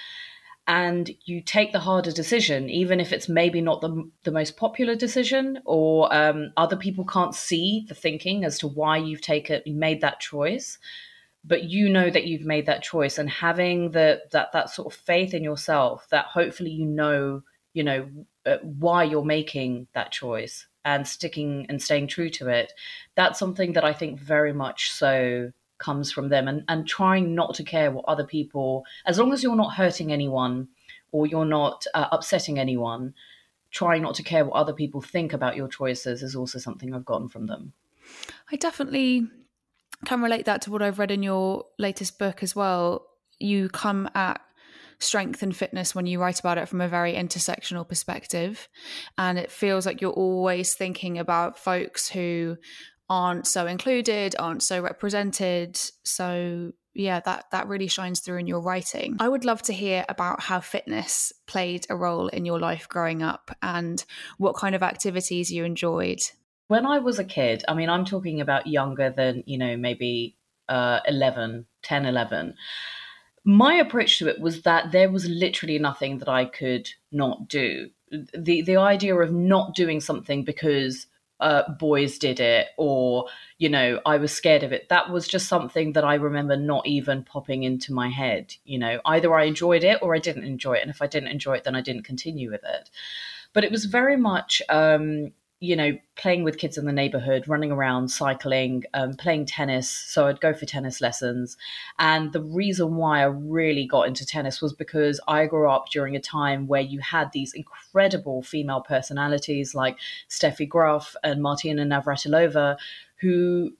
and 0.66 1.10
you 1.26 1.42
take 1.42 1.72
the 1.72 1.78
harder 1.78 2.10
decision 2.10 2.68
even 2.68 3.00
if 3.00 3.12
it's 3.12 3.28
maybe 3.28 3.60
not 3.60 3.80
the, 3.80 4.10
the 4.24 4.32
most 4.32 4.56
popular 4.56 4.94
decision 4.94 5.60
or 5.66 6.12
um, 6.14 6.52
other 6.56 6.76
people 6.76 7.04
can't 7.04 7.34
see 7.34 7.84
the 7.88 7.94
thinking 7.94 8.44
as 8.44 8.58
to 8.58 8.66
why 8.66 8.96
you've 8.96 9.20
taken 9.20 9.60
you 9.64 9.74
made 9.74 10.00
that 10.00 10.20
choice 10.20 10.78
but 11.46 11.64
you 11.64 11.88
know 11.88 12.10
that 12.10 12.26
you've 12.26 12.46
made 12.46 12.66
that 12.66 12.82
choice 12.82 13.18
and 13.18 13.28
having 13.28 13.90
the 13.90 14.20
that 14.32 14.52
that 14.52 14.70
sort 14.70 14.92
of 14.92 14.98
faith 14.98 15.34
in 15.34 15.44
yourself 15.44 16.06
that 16.10 16.26
hopefully 16.26 16.70
you 16.70 16.86
know 16.86 17.42
you 17.72 17.82
know 17.82 18.08
uh, 18.46 18.56
why 18.62 19.02
you're 19.02 19.24
making 19.24 19.86
that 19.94 20.12
choice 20.12 20.66
and 20.84 21.06
sticking 21.06 21.66
and 21.68 21.82
staying 21.82 22.06
true 22.06 22.28
to 22.30 22.48
it 22.48 22.72
that's 23.14 23.38
something 23.38 23.72
that 23.72 23.84
i 23.84 23.92
think 23.92 24.18
very 24.18 24.52
much 24.52 24.90
so 24.90 25.50
comes 25.78 26.12
from 26.12 26.28
them 26.28 26.46
and 26.46 26.62
and 26.68 26.86
trying 26.86 27.34
not 27.34 27.54
to 27.54 27.64
care 27.64 27.90
what 27.90 28.04
other 28.06 28.24
people 28.24 28.84
as 29.06 29.18
long 29.18 29.32
as 29.32 29.42
you're 29.42 29.56
not 29.56 29.74
hurting 29.74 30.12
anyone 30.12 30.68
or 31.14 31.28
you're 31.28 31.44
not 31.44 31.86
uh, 31.94 32.08
upsetting 32.10 32.58
anyone, 32.58 33.14
trying 33.70 34.02
not 34.02 34.16
to 34.16 34.22
care 34.24 34.44
what 34.44 34.56
other 34.56 34.72
people 34.72 35.00
think 35.00 35.32
about 35.32 35.54
your 35.54 35.68
choices 35.68 36.24
is 36.24 36.34
also 36.34 36.58
something 36.58 36.92
I've 36.92 37.04
gotten 37.04 37.28
from 37.28 37.46
them. 37.46 37.72
I 38.50 38.56
definitely 38.56 39.28
can 40.04 40.22
relate 40.22 40.46
that 40.46 40.62
to 40.62 40.70
what 40.70 40.82
I've 40.82 40.98
read 40.98 41.10
in 41.10 41.22
your 41.22 41.64
latest 41.78 42.18
book 42.18 42.42
as 42.42 42.54
well. 42.54 43.06
You 43.38 43.68
come 43.68 44.08
at 44.14 44.40
strength 44.98 45.42
and 45.42 45.54
fitness 45.54 45.94
when 45.94 46.06
you 46.06 46.20
write 46.20 46.40
about 46.40 46.58
it 46.58 46.68
from 46.68 46.80
a 46.80 46.88
very 46.88 47.14
intersectional 47.14 47.86
perspective. 47.86 48.68
And 49.18 49.38
it 49.38 49.50
feels 49.50 49.86
like 49.86 50.00
you're 50.00 50.12
always 50.12 50.74
thinking 50.74 51.18
about 51.18 51.58
folks 51.58 52.08
who 52.08 52.56
aren't 53.08 53.46
so 53.46 53.66
included, 53.66 54.34
aren't 54.38 54.62
so 54.62 54.80
represented. 54.80 55.78
So 56.04 56.72
yeah, 56.94 57.20
that 57.20 57.46
that 57.50 57.68
really 57.68 57.88
shines 57.88 58.20
through 58.20 58.38
in 58.38 58.46
your 58.46 58.60
writing. 58.60 59.16
I 59.18 59.28
would 59.28 59.44
love 59.44 59.62
to 59.62 59.72
hear 59.72 60.04
about 60.08 60.40
how 60.40 60.60
fitness 60.60 61.32
played 61.46 61.86
a 61.90 61.96
role 61.96 62.28
in 62.28 62.44
your 62.44 62.60
life 62.60 62.88
growing 62.88 63.22
up 63.22 63.50
and 63.62 64.04
what 64.38 64.56
kind 64.56 64.74
of 64.74 64.82
activities 64.82 65.50
you 65.50 65.64
enjoyed. 65.64 66.20
When 66.68 66.86
I 66.86 66.98
was 66.98 67.18
a 67.18 67.24
kid, 67.24 67.64
I 67.68 67.74
mean, 67.74 67.88
I'm 67.90 68.04
talking 68.04 68.40
about 68.40 68.66
younger 68.66 69.10
than, 69.10 69.44
you 69.46 69.58
know, 69.58 69.76
maybe 69.76 70.36
uh, 70.68 71.00
11, 71.06 71.66
10, 71.82 72.06
11 72.06 72.54
my 73.44 73.74
approach 73.74 74.18
to 74.18 74.28
it 74.28 74.40
was 74.40 74.62
that 74.62 74.92
there 74.92 75.10
was 75.10 75.28
literally 75.28 75.78
nothing 75.78 76.18
that 76.18 76.28
I 76.28 76.46
could 76.46 76.88
not 77.12 77.48
do. 77.48 77.90
The 78.10 78.62
the 78.62 78.76
idea 78.76 79.14
of 79.16 79.32
not 79.32 79.74
doing 79.74 80.00
something 80.00 80.44
because 80.44 81.06
uh, 81.40 81.62
boys 81.78 82.16
did 82.18 82.40
it 82.40 82.68
or 82.78 83.26
you 83.58 83.68
know 83.68 84.00
I 84.06 84.16
was 84.16 84.32
scared 84.32 84.62
of 84.62 84.72
it 84.72 84.88
that 84.88 85.10
was 85.10 85.26
just 85.26 85.48
something 85.48 85.92
that 85.92 86.04
I 86.04 86.14
remember 86.14 86.56
not 86.56 86.86
even 86.86 87.24
popping 87.24 87.64
into 87.64 87.92
my 87.92 88.08
head 88.08 88.54
you 88.64 88.78
know. 88.78 89.00
Either 89.04 89.34
I 89.34 89.44
enjoyed 89.44 89.84
it 89.84 89.98
or 90.00 90.14
I 90.14 90.20
didn't 90.20 90.44
enjoy 90.44 90.74
it 90.74 90.82
and 90.82 90.90
if 90.90 91.02
I 91.02 91.06
didn't 91.06 91.30
enjoy 91.30 91.54
it 91.54 91.64
then 91.64 91.76
I 91.76 91.82
didn't 91.82 92.04
continue 92.04 92.50
with 92.50 92.62
it. 92.64 92.88
But 93.52 93.64
it 93.64 93.70
was 93.70 93.84
very 93.84 94.16
much 94.16 94.62
um, 94.68 95.32
you 95.64 95.74
know, 95.74 95.96
playing 96.16 96.44
with 96.44 96.58
kids 96.58 96.76
in 96.76 96.84
the 96.84 96.92
neighborhood, 96.92 97.48
running 97.48 97.72
around, 97.72 98.08
cycling, 98.08 98.84
um, 98.92 99.14
playing 99.14 99.46
tennis. 99.46 99.88
So 99.88 100.26
I'd 100.26 100.40
go 100.40 100.52
for 100.52 100.66
tennis 100.66 101.00
lessons. 101.00 101.56
And 101.98 102.34
the 102.34 102.42
reason 102.42 102.96
why 102.96 103.20
I 103.20 103.24
really 103.24 103.86
got 103.86 104.06
into 104.06 104.26
tennis 104.26 104.60
was 104.60 104.74
because 104.74 105.20
I 105.26 105.46
grew 105.46 105.70
up 105.70 105.88
during 105.90 106.14
a 106.16 106.20
time 106.20 106.66
where 106.66 106.82
you 106.82 107.00
had 107.00 107.32
these 107.32 107.54
incredible 107.54 108.42
female 108.42 108.82
personalities 108.82 109.74
like 109.74 109.96
Steffi 110.28 110.68
Graf 110.68 111.16
and 111.24 111.40
Martina 111.40 111.84
Navratilova, 111.86 112.76
who 113.22 113.72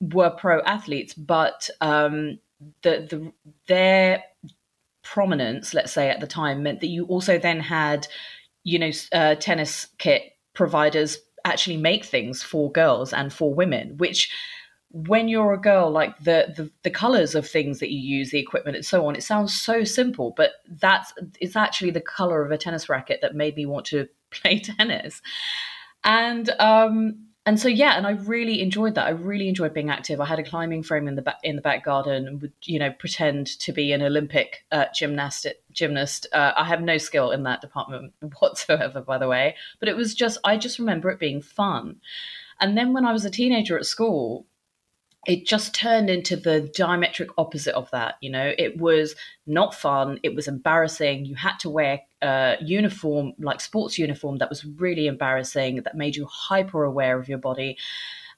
were 0.00 0.30
pro 0.30 0.60
athletes, 0.60 1.12
but 1.12 1.68
um, 1.80 2.38
the, 2.82 3.04
the 3.10 3.32
their 3.66 4.22
prominence, 5.02 5.74
let's 5.74 5.92
say 5.92 6.08
at 6.08 6.20
the 6.20 6.26
time, 6.28 6.62
meant 6.62 6.80
that 6.80 6.86
you 6.86 7.04
also 7.06 7.36
then 7.36 7.58
had, 7.58 8.06
you 8.62 8.78
know, 8.78 8.90
uh, 9.12 9.34
tennis 9.34 9.88
kit 9.98 10.35
providers 10.56 11.18
actually 11.44 11.76
make 11.76 12.04
things 12.04 12.42
for 12.42 12.72
girls 12.72 13.12
and 13.12 13.32
for 13.32 13.54
women, 13.54 13.96
which 13.98 14.32
when 14.90 15.28
you're 15.28 15.52
a 15.52 15.60
girl, 15.60 15.90
like 15.90 16.18
the, 16.18 16.52
the 16.56 16.70
the 16.82 16.90
colors 16.90 17.34
of 17.34 17.46
things 17.46 17.80
that 17.80 17.92
you 17.92 17.98
use, 17.98 18.30
the 18.30 18.38
equipment, 18.38 18.76
and 18.76 18.84
so 18.84 19.06
on, 19.06 19.14
it 19.14 19.22
sounds 19.22 19.52
so 19.52 19.84
simple, 19.84 20.32
but 20.36 20.52
that's 20.80 21.12
it's 21.40 21.54
actually 21.54 21.90
the 21.90 22.00
color 22.00 22.44
of 22.44 22.50
a 22.50 22.58
tennis 22.58 22.88
racket 22.88 23.20
that 23.20 23.34
made 23.34 23.56
me 23.56 23.66
want 23.66 23.86
to 23.86 24.08
play 24.30 24.58
tennis. 24.58 25.22
And 26.02 26.50
um, 26.58 27.25
and 27.46 27.60
so 27.60 27.68
yeah, 27.68 27.96
and 27.96 28.08
I 28.08 28.10
really 28.10 28.60
enjoyed 28.60 28.96
that. 28.96 29.06
I 29.06 29.10
really 29.10 29.48
enjoyed 29.48 29.72
being 29.72 29.88
active. 29.88 30.20
I 30.20 30.26
had 30.26 30.40
a 30.40 30.42
climbing 30.42 30.82
frame 30.82 31.06
in 31.06 31.14
the 31.14 31.22
back 31.22 31.38
in 31.44 31.54
the 31.54 31.62
back 31.62 31.84
garden, 31.84 32.26
and 32.26 32.42
would 32.42 32.52
you 32.64 32.80
know 32.80 32.90
pretend 32.90 33.46
to 33.60 33.72
be 33.72 33.92
an 33.92 34.02
Olympic 34.02 34.64
uh, 34.72 34.86
gymnast. 34.92 35.46
Gymnast. 35.72 36.26
Uh, 36.32 36.52
I 36.56 36.64
have 36.64 36.82
no 36.82 36.98
skill 36.98 37.30
in 37.30 37.44
that 37.44 37.60
department 37.60 38.12
whatsoever, 38.40 39.00
by 39.00 39.18
the 39.18 39.28
way. 39.28 39.54
But 39.78 39.88
it 39.88 39.96
was 39.96 40.12
just 40.12 40.38
I 40.44 40.56
just 40.56 40.80
remember 40.80 41.08
it 41.10 41.20
being 41.20 41.40
fun. 41.40 42.00
And 42.60 42.76
then 42.76 42.92
when 42.92 43.06
I 43.06 43.12
was 43.12 43.24
a 43.24 43.30
teenager 43.30 43.78
at 43.78 43.86
school, 43.86 44.46
it 45.26 45.46
just 45.46 45.74
turned 45.74 46.10
into 46.10 46.36
the 46.36 46.72
diametric 46.76 47.28
opposite 47.38 47.74
of 47.74 47.90
that. 47.92 48.14
You 48.20 48.30
know, 48.30 48.52
it 48.58 48.78
was 48.78 49.14
not 49.46 49.74
fun. 49.74 50.18
It 50.24 50.34
was 50.34 50.48
embarrassing. 50.48 51.26
You 51.26 51.36
had 51.36 51.58
to 51.60 51.70
wear 51.70 52.00
a 52.22 52.56
uniform, 52.60 53.32
like 53.38 53.60
sports 53.60 53.98
uniform, 53.98 54.38
that 54.38 54.48
was 54.48 54.64
really 54.64 55.06
embarrassing, 55.06 55.82
that 55.82 55.96
made 55.96 56.16
you 56.16 56.26
hyper 56.30 56.84
aware 56.84 57.18
of 57.18 57.28
your 57.28 57.38
body. 57.38 57.76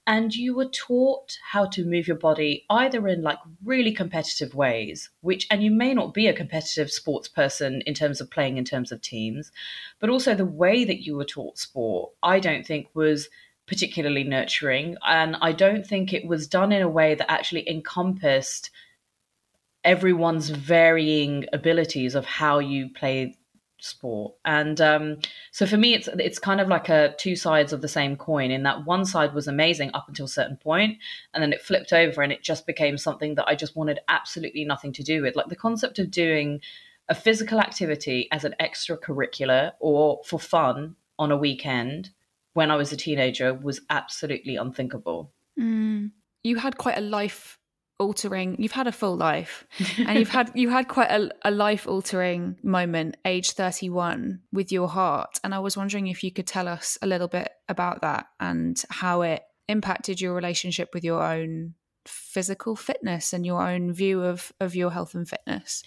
And 0.06 0.34
you 0.34 0.56
were 0.56 0.70
taught 0.70 1.36
how 1.52 1.66
to 1.66 1.84
move 1.84 2.08
your 2.08 2.16
body 2.16 2.64
either 2.70 3.06
in 3.08 3.20
like 3.20 3.38
really 3.62 3.92
competitive 3.92 4.54
ways, 4.54 5.10
which, 5.20 5.46
and 5.50 5.62
you 5.62 5.70
may 5.70 5.92
not 5.92 6.14
be 6.14 6.28
a 6.28 6.32
competitive 6.32 6.90
sports 6.90 7.28
person 7.28 7.82
in 7.84 7.92
terms 7.92 8.20
of 8.20 8.30
playing 8.30 8.56
in 8.56 8.64
terms 8.64 8.90
of 8.90 9.02
teams, 9.02 9.52
but 10.00 10.08
also 10.08 10.34
the 10.34 10.46
way 10.46 10.84
that 10.84 11.04
you 11.04 11.14
were 11.14 11.26
taught 11.26 11.58
sport, 11.58 12.12
I 12.22 12.40
don't 12.40 12.66
think 12.66 12.88
was 12.94 13.28
particularly 13.66 14.24
nurturing. 14.24 14.96
And 15.06 15.36
I 15.42 15.52
don't 15.52 15.86
think 15.86 16.14
it 16.14 16.26
was 16.26 16.48
done 16.48 16.72
in 16.72 16.80
a 16.80 16.88
way 16.88 17.14
that 17.14 17.30
actually 17.30 17.68
encompassed 17.68 18.70
everyone's 19.84 20.48
varying 20.48 21.44
abilities 21.52 22.14
of 22.14 22.24
how 22.24 22.58
you 22.58 22.88
play 22.88 23.36
sport. 23.80 24.34
And 24.44 24.80
um, 24.80 25.18
so 25.50 25.66
for 25.66 25.76
me, 25.76 25.94
it's 25.94 26.08
it's 26.18 26.38
kind 26.38 26.60
of 26.60 26.68
like 26.68 26.88
a 26.88 27.14
two 27.18 27.36
sides 27.36 27.72
of 27.72 27.80
the 27.80 27.88
same 27.88 28.16
coin. 28.16 28.50
In 28.50 28.62
that 28.64 28.84
one 28.84 29.04
side 29.04 29.34
was 29.34 29.48
amazing 29.48 29.90
up 29.94 30.08
until 30.08 30.26
a 30.26 30.28
certain 30.28 30.56
point, 30.56 30.98
and 31.34 31.42
then 31.42 31.52
it 31.52 31.62
flipped 31.62 31.92
over 31.92 32.22
and 32.22 32.32
it 32.32 32.42
just 32.42 32.66
became 32.66 32.98
something 32.98 33.34
that 33.36 33.48
I 33.48 33.54
just 33.54 33.76
wanted 33.76 34.00
absolutely 34.08 34.64
nothing 34.64 34.92
to 34.94 35.02
do 35.02 35.22
with. 35.22 35.36
Like 35.36 35.48
the 35.48 35.56
concept 35.56 35.98
of 35.98 36.10
doing 36.10 36.60
a 37.08 37.14
physical 37.14 37.60
activity 37.60 38.28
as 38.32 38.44
an 38.44 38.54
extracurricular 38.60 39.72
or 39.80 40.20
for 40.24 40.38
fun 40.38 40.96
on 41.18 41.32
a 41.32 41.36
weekend 41.36 42.10
when 42.52 42.70
I 42.70 42.76
was 42.76 42.92
a 42.92 42.96
teenager 42.96 43.54
was 43.54 43.80
absolutely 43.88 44.56
unthinkable. 44.56 45.32
Mm. 45.58 46.10
You 46.44 46.56
had 46.56 46.78
quite 46.78 46.98
a 46.98 47.02
life 47.02 47.57
altering 47.98 48.56
you've 48.58 48.72
had 48.72 48.86
a 48.86 48.92
full 48.92 49.16
life. 49.16 49.66
And 49.98 50.18
you've 50.18 50.28
had 50.28 50.52
you 50.54 50.70
had 50.70 50.88
quite 50.88 51.10
a, 51.10 51.30
a 51.42 51.50
life 51.50 51.86
altering 51.86 52.56
moment 52.62 53.16
age 53.24 53.52
31 53.52 54.40
with 54.52 54.72
your 54.72 54.88
heart. 54.88 55.38
And 55.42 55.54
i 55.54 55.58
was 55.58 55.76
wondering 55.76 56.06
if 56.06 56.22
you 56.22 56.30
could 56.30 56.46
tell 56.46 56.68
us 56.68 56.98
a 57.02 57.06
little 57.06 57.28
bit 57.28 57.50
about 57.68 58.02
that 58.02 58.26
and 58.38 58.80
how 58.90 59.22
it 59.22 59.42
impacted 59.68 60.20
your 60.20 60.34
relationship 60.34 60.90
with 60.94 61.04
your 61.04 61.22
own 61.22 61.74
physical 62.06 62.74
fitness 62.74 63.32
and 63.32 63.44
your 63.44 63.66
own 63.66 63.92
view 63.92 64.22
of 64.22 64.52
of 64.60 64.74
your 64.74 64.90
health 64.90 65.14
and 65.14 65.28
fitness. 65.28 65.82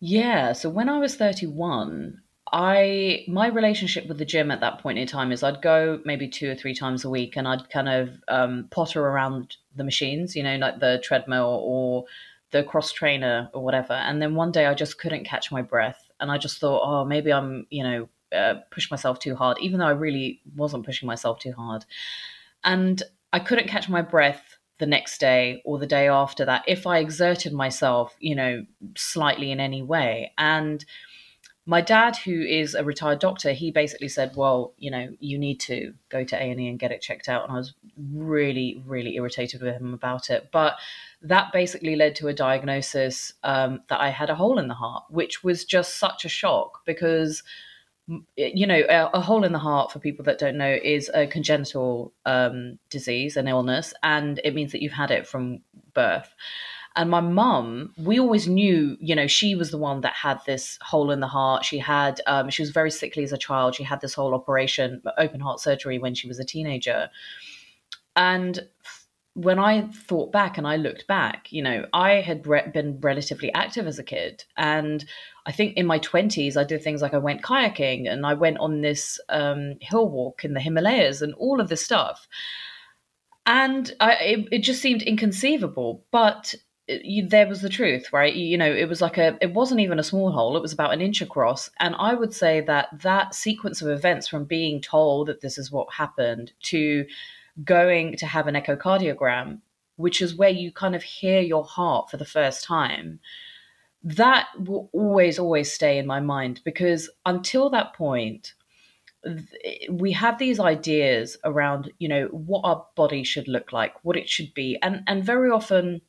Yeah 0.00 0.52
so 0.52 0.68
when 0.68 0.88
i 0.88 0.98
was 0.98 1.16
31 1.16 2.20
I 2.52 3.24
my 3.26 3.48
relationship 3.48 4.06
with 4.06 4.18
the 4.18 4.24
gym 4.24 4.50
at 4.50 4.60
that 4.60 4.78
point 4.78 4.98
in 4.98 5.06
time 5.06 5.32
is 5.32 5.42
I'd 5.42 5.62
go 5.62 6.00
maybe 6.04 6.28
two 6.28 6.50
or 6.50 6.54
three 6.54 6.74
times 6.74 7.04
a 7.04 7.10
week 7.10 7.36
and 7.36 7.48
I'd 7.48 7.70
kind 7.70 7.88
of 7.88 8.10
um, 8.28 8.68
potter 8.70 9.04
around 9.04 9.56
the 9.74 9.84
machines, 9.84 10.36
you 10.36 10.42
know, 10.42 10.56
like 10.56 10.78
the 10.78 11.00
treadmill 11.02 11.60
or 11.62 12.04
the 12.50 12.62
cross 12.62 12.92
trainer 12.92 13.50
or 13.52 13.64
whatever. 13.64 13.94
And 13.94 14.22
then 14.22 14.34
one 14.34 14.52
day 14.52 14.66
I 14.66 14.74
just 14.74 14.98
couldn't 14.98 15.24
catch 15.24 15.50
my 15.50 15.62
breath, 15.62 16.10
and 16.20 16.30
I 16.30 16.38
just 16.38 16.60
thought, 16.60 16.82
oh, 16.84 17.04
maybe 17.04 17.32
I'm, 17.32 17.66
you 17.70 17.82
know, 17.82 18.08
uh, 18.36 18.54
push 18.70 18.90
myself 18.90 19.18
too 19.18 19.34
hard, 19.34 19.58
even 19.60 19.80
though 19.80 19.86
I 19.86 19.90
really 19.90 20.40
wasn't 20.54 20.86
pushing 20.86 21.06
myself 21.06 21.38
too 21.38 21.52
hard. 21.52 21.84
And 22.62 23.02
I 23.32 23.40
couldn't 23.40 23.68
catch 23.68 23.88
my 23.88 24.02
breath 24.02 24.56
the 24.78 24.86
next 24.86 25.18
day 25.18 25.62
or 25.64 25.78
the 25.78 25.86
day 25.86 26.08
after 26.08 26.44
that 26.44 26.64
if 26.66 26.86
I 26.86 26.98
exerted 26.98 27.52
myself, 27.52 28.14
you 28.20 28.34
know, 28.34 28.64
slightly 28.96 29.50
in 29.50 29.60
any 29.60 29.82
way. 29.82 30.32
And 30.38 30.84
my 31.66 31.80
dad 31.80 32.16
who 32.16 32.42
is 32.42 32.74
a 32.74 32.84
retired 32.84 33.18
doctor 33.18 33.52
he 33.52 33.70
basically 33.70 34.08
said 34.08 34.32
well 34.36 34.74
you 34.76 34.90
know 34.90 35.08
you 35.18 35.38
need 35.38 35.58
to 35.58 35.94
go 36.10 36.22
to 36.22 36.36
a&e 36.36 36.68
and 36.68 36.78
get 36.78 36.92
it 36.92 37.00
checked 37.00 37.28
out. 37.28 37.44
And 37.44 37.52
i 37.52 37.56
was 37.56 37.74
really 38.12 38.82
really 38.86 39.16
irritated 39.16 39.62
with 39.62 39.76
him 39.76 39.94
about 39.94 40.30
it. 40.30 40.48
But 40.52 40.76
that 41.22 41.52
basically 41.52 41.96
led 41.96 42.14
to 42.16 42.28
a 42.28 42.34
diagnosis 42.34 43.32
um, 43.42 43.80
that 43.88 44.00
i 44.00 44.10
had 44.10 44.30
a 44.30 44.34
hole 44.34 44.58
in 44.58 44.68
the 44.68 44.74
heart 44.74 45.04
which 45.08 45.42
was 45.42 45.64
just 45.64 45.98
such 45.98 46.24
a 46.24 46.28
shock 46.28 46.84
because 46.84 47.42
you 48.36 48.66
know 48.66 48.82
a, 48.88 49.10
a, 49.14 49.20
hole 49.20 49.44
in 49.44 49.52
the 49.52 49.58
heart 49.58 49.90
for 49.90 49.98
people 49.98 50.24
that 50.26 50.38
don't 50.38 50.58
know 50.58 50.76
is 50.82 51.10
a 51.14 51.26
congenital 51.26 52.12
um, 52.26 52.78
disease 52.90 53.36
an 53.38 53.48
illness 53.48 53.94
and 54.02 54.40
it 54.44 54.54
means 54.54 54.72
that 54.72 54.82
you've 54.82 54.92
had 54.92 55.10
it 55.10 55.26
from 55.26 55.60
birth 55.94 56.34
and 56.96 57.10
my 57.10 57.20
mum, 57.20 57.92
we 57.98 58.20
always 58.20 58.46
knew, 58.46 58.96
you 59.00 59.16
know, 59.16 59.26
she 59.26 59.56
was 59.56 59.70
the 59.70 59.78
one 59.78 60.02
that 60.02 60.12
had 60.12 60.38
this 60.46 60.78
hole 60.80 61.10
in 61.10 61.18
the 61.18 61.26
heart. 61.26 61.64
She 61.64 61.78
had, 61.78 62.20
um, 62.26 62.50
she 62.50 62.62
was 62.62 62.70
very 62.70 62.90
sickly 62.90 63.24
as 63.24 63.32
a 63.32 63.38
child. 63.38 63.74
She 63.74 63.82
had 63.82 64.00
this 64.00 64.14
whole 64.14 64.32
operation, 64.32 65.02
open 65.18 65.40
heart 65.40 65.58
surgery, 65.58 65.98
when 65.98 66.14
she 66.14 66.28
was 66.28 66.38
a 66.38 66.44
teenager. 66.44 67.10
And 68.14 68.60
when 69.34 69.58
I 69.58 69.88
thought 69.88 70.30
back 70.30 70.56
and 70.56 70.68
I 70.68 70.76
looked 70.76 71.08
back, 71.08 71.52
you 71.52 71.62
know, 71.62 71.84
I 71.92 72.20
had 72.20 72.46
re- 72.46 72.70
been 72.72 73.00
relatively 73.00 73.52
active 73.54 73.88
as 73.88 73.98
a 73.98 74.04
kid. 74.04 74.44
And 74.56 75.04
I 75.46 75.50
think 75.50 75.76
in 75.76 75.86
my 75.86 75.98
20s, 75.98 76.56
I 76.56 76.62
did 76.62 76.82
things 76.82 77.02
like 77.02 77.14
I 77.14 77.18
went 77.18 77.42
kayaking 77.42 78.08
and 78.08 78.24
I 78.24 78.34
went 78.34 78.58
on 78.58 78.82
this 78.82 79.18
um, 79.30 79.74
hill 79.80 80.08
walk 80.08 80.44
in 80.44 80.54
the 80.54 80.60
Himalayas 80.60 81.22
and 81.22 81.34
all 81.34 81.60
of 81.60 81.68
this 81.68 81.84
stuff. 81.84 82.28
And 83.46 83.92
I, 83.98 84.12
it, 84.12 84.48
it 84.52 84.58
just 84.60 84.80
seemed 84.80 85.02
inconceivable. 85.02 86.04
But 86.12 86.54
there 86.86 87.46
was 87.46 87.62
the 87.62 87.68
truth, 87.68 88.12
right? 88.12 88.34
You, 88.34 88.44
you 88.44 88.58
know, 88.58 88.70
it 88.70 88.88
was 88.88 89.00
like 89.00 89.16
a, 89.16 89.38
it 89.40 89.54
wasn't 89.54 89.80
even 89.80 89.98
a 89.98 90.04
small 90.04 90.30
hole. 90.32 90.56
It 90.56 90.62
was 90.62 90.72
about 90.72 90.92
an 90.92 91.00
inch 91.00 91.22
across. 91.22 91.70
And 91.80 91.94
I 91.98 92.14
would 92.14 92.34
say 92.34 92.60
that 92.62 92.88
that 93.00 93.34
sequence 93.34 93.80
of 93.80 93.88
events 93.88 94.28
from 94.28 94.44
being 94.44 94.80
told 94.80 95.28
that 95.28 95.40
this 95.40 95.56
is 95.56 95.72
what 95.72 95.94
happened 95.94 96.52
to 96.64 97.06
going 97.64 98.16
to 98.16 98.26
have 98.26 98.46
an 98.46 98.54
echocardiogram, 98.54 99.60
which 99.96 100.20
is 100.20 100.34
where 100.34 100.50
you 100.50 100.72
kind 100.72 100.94
of 100.94 101.02
hear 101.02 101.40
your 101.40 101.64
heart 101.64 102.10
for 102.10 102.18
the 102.18 102.24
first 102.24 102.64
time, 102.64 103.20
that 104.02 104.48
will 104.58 104.90
always, 104.92 105.38
always 105.38 105.72
stay 105.72 105.96
in 105.96 106.06
my 106.06 106.20
mind 106.20 106.60
because 106.64 107.08
until 107.24 107.70
that 107.70 107.94
point, 107.94 108.52
we 109.88 110.12
have 110.12 110.38
these 110.38 110.60
ideas 110.60 111.38
around 111.44 111.90
you 111.98 112.08
know 112.08 112.26
what 112.26 112.60
our 112.62 112.84
body 112.94 113.24
should 113.24 113.48
look 113.48 113.72
like 113.72 113.94
what 114.04 114.18
it 114.18 114.28
should 114.28 114.52
be 114.52 114.78
and 114.82 115.02
and 115.06 115.24
very 115.24 115.50
often 115.50 116.02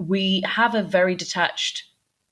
we 0.00 0.42
have 0.46 0.74
a 0.74 0.82
very 0.82 1.14
detached 1.14 1.84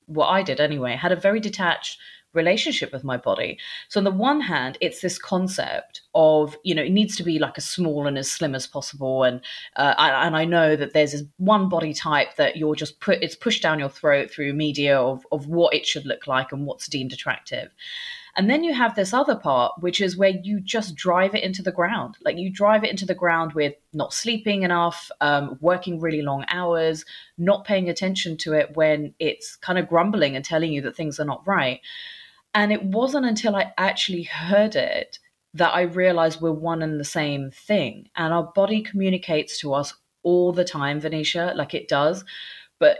what 0.06 0.26
i 0.28 0.42
did 0.42 0.58
anyway 0.58 0.96
had 0.96 1.12
a 1.12 1.16
very 1.16 1.38
detached 1.38 1.98
relationship 2.34 2.92
with 2.92 3.04
my 3.04 3.16
body. 3.16 3.58
So 3.88 4.00
on 4.00 4.04
the 4.04 4.10
one 4.10 4.40
hand 4.40 4.78
it's 4.80 5.00
this 5.00 5.18
concept 5.18 6.02
of 6.14 6.56
you 6.62 6.74
know 6.74 6.82
it 6.82 6.92
needs 6.92 7.16
to 7.16 7.22
be 7.22 7.38
like 7.38 7.56
as 7.56 7.64
small 7.64 8.06
and 8.06 8.18
as 8.18 8.30
slim 8.30 8.54
as 8.54 8.66
possible. 8.66 9.24
And 9.24 9.40
uh, 9.76 9.94
and 9.98 10.36
i 10.36 10.44
know 10.44 10.76
that 10.76 10.92
there's 10.92 11.12
this 11.12 11.24
one 11.38 11.68
body 11.68 11.94
type 11.94 12.36
that 12.36 12.56
you're 12.56 12.74
just 12.74 13.00
put 13.00 13.22
it's 13.22 13.34
pushed 13.34 13.62
down 13.62 13.78
your 13.78 13.88
throat 13.88 14.30
through 14.30 14.52
media 14.52 14.98
of 14.98 15.26
of 15.32 15.46
what 15.46 15.74
it 15.74 15.86
should 15.86 16.06
look 16.06 16.26
like 16.26 16.52
and 16.52 16.66
what's 16.66 16.88
deemed 16.88 17.12
attractive 17.12 17.70
and 18.38 18.48
then 18.48 18.62
you 18.62 18.72
have 18.72 18.94
this 18.94 19.12
other 19.12 19.34
part, 19.34 19.72
which 19.80 20.00
is 20.00 20.16
where 20.16 20.30
you 20.30 20.60
just 20.60 20.94
drive 20.94 21.34
it 21.34 21.42
into 21.42 21.60
the 21.60 21.72
ground. 21.72 22.16
Like 22.24 22.38
you 22.38 22.50
drive 22.50 22.84
it 22.84 22.90
into 22.90 23.04
the 23.04 23.14
ground 23.14 23.52
with 23.52 23.74
not 23.92 24.14
sleeping 24.14 24.62
enough, 24.62 25.10
um, 25.20 25.58
working 25.60 25.98
really 25.98 26.22
long 26.22 26.44
hours, 26.48 27.04
not 27.36 27.64
paying 27.64 27.88
attention 27.88 28.36
to 28.38 28.52
it 28.52 28.76
when 28.76 29.12
it's 29.18 29.56
kind 29.56 29.76
of 29.76 29.88
grumbling 29.88 30.36
and 30.36 30.44
telling 30.44 30.72
you 30.72 30.80
that 30.82 30.94
things 30.94 31.18
are 31.18 31.24
not 31.24 31.44
right. 31.48 31.80
And 32.54 32.72
it 32.72 32.84
wasn't 32.84 33.26
until 33.26 33.56
I 33.56 33.72
actually 33.76 34.22
heard 34.22 34.76
it 34.76 35.18
that 35.54 35.74
I 35.74 35.82
realized 35.82 36.40
we're 36.40 36.52
one 36.52 36.80
and 36.80 37.00
the 37.00 37.04
same 37.04 37.50
thing. 37.50 38.08
And 38.14 38.32
our 38.32 38.52
body 38.54 38.82
communicates 38.82 39.58
to 39.60 39.74
us 39.74 39.92
all 40.22 40.52
the 40.52 40.64
time, 40.64 41.00
Venetia, 41.00 41.54
like 41.56 41.74
it 41.74 41.88
does. 41.88 42.24
But 42.78 42.98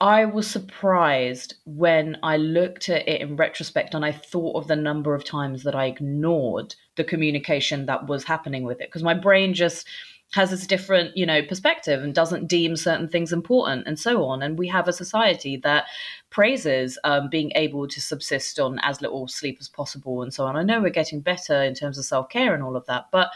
I 0.00 0.26
was 0.26 0.46
surprised 0.46 1.54
when 1.64 2.18
I 2.22 2.36
looked 2.36 2.90
at 2.90 3.08
it 3.08 3.22
in 3.22 3.36
retrospect 3.36 3.94
and 3.94 4.04
I 4.04 4.12
thought 4.12 4.56
of 4.56 4.68
the 4.68 4.76
number 4.76 5.14
of 5.14 5.24
times 5.24 5.62
that 5.62 5.74
I 5.74 5.86
ignored 5.86 6.74
the 6.96 7.04
communication 7.04 7.86
that 7.86 8.06
was 8.06 8.24
happening 8.24 8.64
with 8.64 8.80
it 8.80 8.88
because 8.88 9.02
my 9.02 9.14
brain 9.14 9.54
just 9.54 9.86
has 10.32 10.50
this 10.50 10.66
different, 10.66 11.16
you 11.16 11.24
know, 11.24 11.40
perspective 11.42 12.02
and 12.02 12.14
doesn't 12.14 12.48
deem 12.48 12.76
certain 12.76 13.08
things 13.08 13.32
important 13.32 13.86
and 13.86 13.98
so 13.98 14.24
on. 14.24 14.42
And 14.42 14.58
we 14.58 14.68
have 14.68 14.88
a 14.88 14.92
society 14.92 15.56
that 15.58 15.86
praises 16.30 16.98
um, 17.04 17.30
being 17.30 17.52
able 17.54 17.88
to 17.88 18.00
subsist 18.00 18.58
on 18.58 18.78
as 18.80 19.00
little 19.00 19.28
sleep 19.28 19.56
as 19.60 19.68
possible 19.68 20.22
and 20.22 20.34
so 20.34 20.44
on. 20.44 20.56
I 20.56 20.62
know 20.62 20.80
we're 20.80 20.90
getting 20.90 21.20
better 21.20 21.62
in 21.62 21.74
terms 21.74 21.96
of 21.96 22.04
self 22.04 22.28
care 22.28 22.54
and 22.54 22.62
all 22.62 22.76
of 22.76 22.84
that, 22.86 23.06
but 23.12 23.30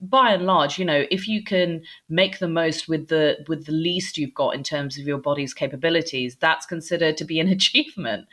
by 0.00 0.32
and 0.32 0.44
large, 0.44 0.78
you 0.78 0.84
know, 0.84 1.04
if 1.10 1.26
you 1.26 1.42
can 1.42 1.82
make 2.08 2.38
the 2.38 2.48
most 2.48 2.88
with 2.88 3.08
the 3.08 3.44
with 3.48 3.66
the 3.66 3.72
least 3.72 4.18
you've 4.18 4.34
got 4.34 4.54
in 4.54 4.62
terms 4.62 4.98
of 4.98 5.06
your 5.06 5.18
body's 5.18 5.54
capabilities, 5.54 6.36
that's 6.36 6.66
considered 6.66 7.16
to 7.16 7.24
be 7.24 7.40
an 7.40 7.48
achievement. 7.58 8.26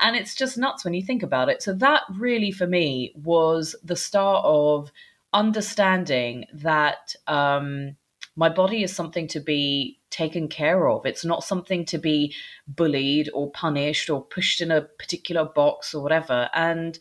And 0.00 0.14
it's 0.14 0.34
just 0.34 0.58
nuts 0.58 0.84
when 0.84 0.94
you 0.94 1.02
think 1.02 1.22
about 1.22 1.48
it. 1.48 1.62
So 1.62 1.72
that 1.74 2.02
really 2.16 2.52
for 2.52 2.66
me 2.66 3.12
was 3.16 3.74
the 3.82 3.96
start 3.96 4.44
of 4.44 4.92
understanding 5.32 6.44
that 6.52 7.14
um, 7.26 7.96
my 8.36 8.48
body 8.48 8.82
is 8.82 8.94
something 8.94 9.26
to 9.28 9.40
be 9.40 9.98
taken 10.10 10.48
care 10.48 10.88
of. 10.88 11.04
It's 11.04 11.24
not 11.24 11.42
something 11.42 11.84
to 11.86 11.98
be 11.98 12.34
bullied 12.66 13.28
or 13.34 13.50
punished 13.50 14.08
or 14.08 14.24
pushed 14.24 14.60
in 14.60 14.70
a 14.70 14.82
particular 14.82 15.44
box 15.44 15.94
or 15.94 16.02
whatever. 16.02 16.48
And 16.54 16.98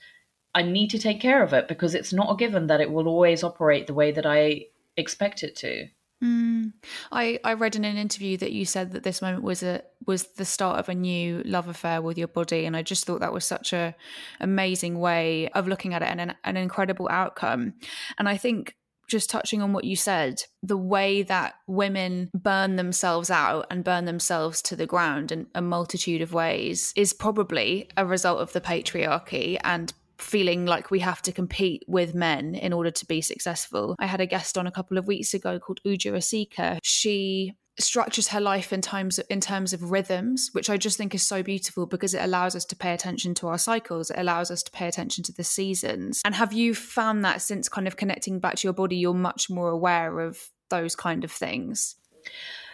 I 0.57 0.63
need 0.63 0.89
to 0.89 0.97
take 0.97 1.21
care 1.21 1.43
of 1.43 1.53
it 1.53 1.67
because 1.67 1.93
it's 1.93 2.11
not 2.11 2.31
a 2.31 2.35
given 2.35 2.65
that 2.65 2.81
it 2.81 2.91
will 2.91 3.07
always 3.07 3.43
operate 3.43 3.85
the 3.85 3.93
way 3.93 4.11
that 4.11 4.25
I 4.25 4.65
expect 4.97 5.43
it 5.43 5.55
to. 5.57 5.87
Mm. 6.23 6.73
I, 7.11 7.39
I 7.43 7.53
read 7.53 7.75
in 7.75 7.85
an 7.85 7.95
interview 7.95 8.37
that 8.37 8.51
you 8.51 8.65
said 8.65 8.91
that 8.93 9.03
this 9.03 9.21
moment 9.21 9.43
was 9.43 9.61
a 9.61 9.83
was 10.07 10.23
the 10.33 10.45
start 10.45 10.79
of 10.79 10.89
a 10.89 10.95
new 10.95 11.43
love 11.45 11.67
affair 11.67 12.01
with 12.01 12.17
your 12.17 12.27
body, 12.27 12.65
and 12.65 12.75
I 12.75 12.81
just 12.81 13.05
thought 13.05 13.19
that 13.19 13.33
was 13.33 13.45
such 13.45 13.71
a 13.71 13.95
amazing 14.39 14.99
way 14.99 15.47
of 15.49 15.67
looking 15.67 15.93
at 15.93 16.01
it 16.01 16.09
and 16.09 16.19
an, 16.19 16.33
an 16.43 16.57
incredible 16.57 17.07
outcome. 17.11 17.75
And 18.17 18.27
I 18.27 18.35
think 18.35 18.73
just 19.07 19.29
touching 19.29 19.61
on 19.61 19.73
what 19.73 19.83
you 19.83 19.95
said, 19.95 20.41
the 20.63 20.75
way 20.75 21.21
that 21.21 21.53
women 21.67 22.31
burn 22.33 22.77
themselves 22.77 23.29
out 23.29 23.67
and 23.69 23.83
burn 23.83 24.05
themselves 24.05 24.59
to 24.63 24.75
the 24.75 24.87
ground 24.87 25.31
in 25.31 25.45
a 25.53 25.61
multitude 25.61 26.23
of 26.23 26.33
ways 26.33 26.93
is 26.95 27.13
probably 27.13 27.87
a 27.95 28.07
result 28.07 28.39
of 28.39 28.53
the 28.53 28.59
patriarchy 28.59 29.59
and 29.63 29.93
feeling 30.17 30.65
like 30.65 30.91
we 30.91 30.99
have 30.99 31.21
to 31.23 31.31
compete 31.31 31.83
with 31.87 32.15
men 32.15 32.55
in 32.55 32.73
order 32.73 32.91
to 32.91 33.05
be 33.05 33.21
successful. 33.21 33.95
I 33.99 34.05
had 34.05 34.21
a 34.21 34.25
guest 34.25 34.57
on 34.57 34.67
a 34.67 34.71
couple 34.71 34.97
of 34.97 35.07
weeks 35.07 35.33
ago 35.33 35.59
called 35.59 35.79
Uju 35.85 36.13
Asika. 36.13 36.79
She 36.83 37.53
structures 37.79 38.29
her 38.29 38.41
life 38.41 38.73
in 38.73 38.81
of, 38.81 39.19
in 39.29 39.39
terms 39.39 39.73
of 39.73 39.91
rhythms, 39.91 40.49
which 40.53 40.69
I 40.69 40.77
just 40.77 40.97
think 40.97 41.13
is 41.13 41.21
so 41.21 41.43
beautiful 41.43 41.85
because 41.85 42.13
it 42.13 42.23
allows 42.23 42.55
us 42.55 42.65
to 42.65 42.75
pay 42.75 42.93
attention 42.93 43.35
to 43.35 43.47
our 43.47 43.57
cycles. 43.57 44.09
It 44.09 44.17
allows 44.17 44.49
us 44.49 44.63
to 44.63 44.71
pay 44.71 44.87
attention 44.87 45.23
to 45.25 45.31
the 45.31 45.43
seasons. 45.43 46.21
And 46.25 46.35
have 46.35 46.53
you 46.53 46.73
found 46.73 47.23
that 47.25 47.41
since 47.41 47.69
kind 47.69 47.87
of 47.87 47.95
connecting 47.95 48.39
back 48.39 48.55
to 48.55 48.67
your 48.67 48.73
body, 48.73 48.95
you're 48.95 49.13
much 49.13 49.49
more 49.49 49.69
aware 49.69 50.19
of 50.19 50.49
those 50.69 50.95
kind 50.95 51.23
of 51.23 51.31
things? 51.31 51.95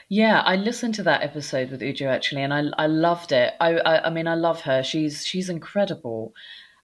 Yeah, 0.10 0.41
I 0.41 0.56
listened 0.58 0.95
to 0.95 1.03
that 1.03 1.23
episode 1.23 1.71
with 1.71 1.82
Uju 1.82 2.06
actually, 2.06 2.43
and 2.43 2.53
I 2.53 2.65
I 2.77 2.88
loved 2.88 3.32
it. 3.32 3.53
I, 3.60 3.77
I 3.77 4.08
I 4.08 4.10
mean 4.10 4.27
I 4.27 4.36
love 4.36 4.62
her. 4.62 4.84
She's 4.84 5.25
she's 5.25 5.49
incredible. 5.49 6.34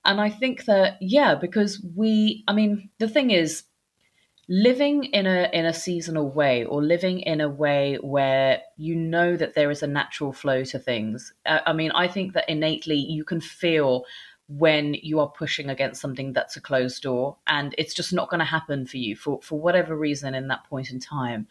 And 0.05 0.19
I 0.21 0.29
think 0.29 0.65
that, 0.65 0.97
yeah, 1.01 1.35
because 1.35 1.85
we, 1.95 2.43
I 2.47 2.53
mean, 2.53 2.89
the 2.99 3.09
thing 3.09 3.31
is, 3.31 3.63
living 4.51 5.03
in 5.03 5.27
a 5.27 5.47
in 5.53 5.67
a 5.67 5.73
seasonal 5.73 6.27
way 6.31 6.65
or 6.65 6.81
living 6.81 7.19
in 7.19 7.39
a 7.39 7.47
way 7.47 7.99
where 8.01 8.59
you 8.77 8.95
know 8.95 9.37
that 9.37 9.53
there 9.53 9.69
is 9.69 9.83
a 9.83 9.87
natural 9.87 10.33
flow 10.33 10.63
to 10.63 10.79
things 10.79 11.31
I, 11.45 11.61
I, 11.67 11.73
mean 11.73 11.91
i 11.91 12.07
think 12.07 12.33
that 12.33 12.49
innately 12.49 12.95
you 12.95 13.23
can 13.23 13.41
feel 13.41 14.05
when 14.49 14.95
you 14.95 15.19
are 15.19 15.29
pushing 15.29 15.69
against 15.69 16.01
something 16.01 16.33
that's 16.33 16.57
a 16.57 16.61
closed 16.61 17.03
door 17.03 17.37
and 17.45 17.75
it's 17.77 17.93
just 17.93 18.11
not 18.11 18.29
going 18.29 18.39
to 18.39 18.45
happen 18.45 18.87
for 18.87 18.97
you 18.97 19.15
for 19.15 19.39
for 19.43 19.59
whatever 19.59 19.95
reason 19.95 20.33
in 20.33 20.47
that 20.47 20.63
point 20.67 20.89
in 20.89 20.99
time. 20.99 21.47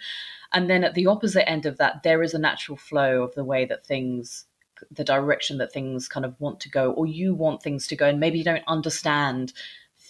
And 0.53 0.69
then 0.69 0.83
at 0.83 0.95
the 0.95 1.07
opposite 1.07 1.49
end 1.49 1.65
of 1.65 1.79
that 1.79 2.03
there 2.03 2.25
is 2.25 2.35
a 2.35 2.41
natural 2.41 2.77
flow 2.77 3.23
of 3.23 3.35
the 3.37 3.45
way 3.45 3.65
that 3.67 3.87
things 3.87 4.47
the 4.91 5.05
direction 5.05 5.59
that 5.59 5.73
things 5.73 6.09
kind 6.09 6.25
of 6.25 6.35
want 6.41 6.61
to 6.61 6.69
go 6.69 6.93
or 6.93 7.07
you 7.07 7.35
want 7.35 7.63
things 7.63 7.87
to 7.87 7.97
go 7.97 8.07
and 8.07 8.21
maybe 8.21 8.39
you 8.39 8.45
don't 8.45 8.65
understand 8.67 9.53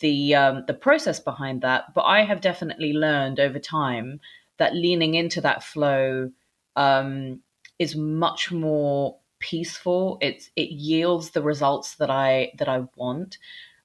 the 0.00 0.34
um, 0.34 0.64
the 0.66 0.74
process 0.74 1.18
behind 1.20 1.62
that. 1.62 1.94
But 1.94 2.02
i 2.02 2.24
have 2.24 2.40
definitely 2.40 2.92
learned 2.92 3.40
over 3.40 3.58
time 3.58 4.20
that 4.58 4.74
leaning 4.74 5.14
into 5.14 5.40
that 5.40 5.62
flow 5.62 6.30
um, 6.76 7.40
is 7.78 7.96
much 7.96 8.52
more 8.52 9.16
peaceful. 9.38 10.18
It's 10.20 10.50
it 10.56 10.70
yields 10.70 11.30
the 11.30 11.42
results 11.42 11.96
that 11.96 12.10
i 12.10 12.52
that 12.58 12.68
i 12.68 12.84
want. 12.96 13.38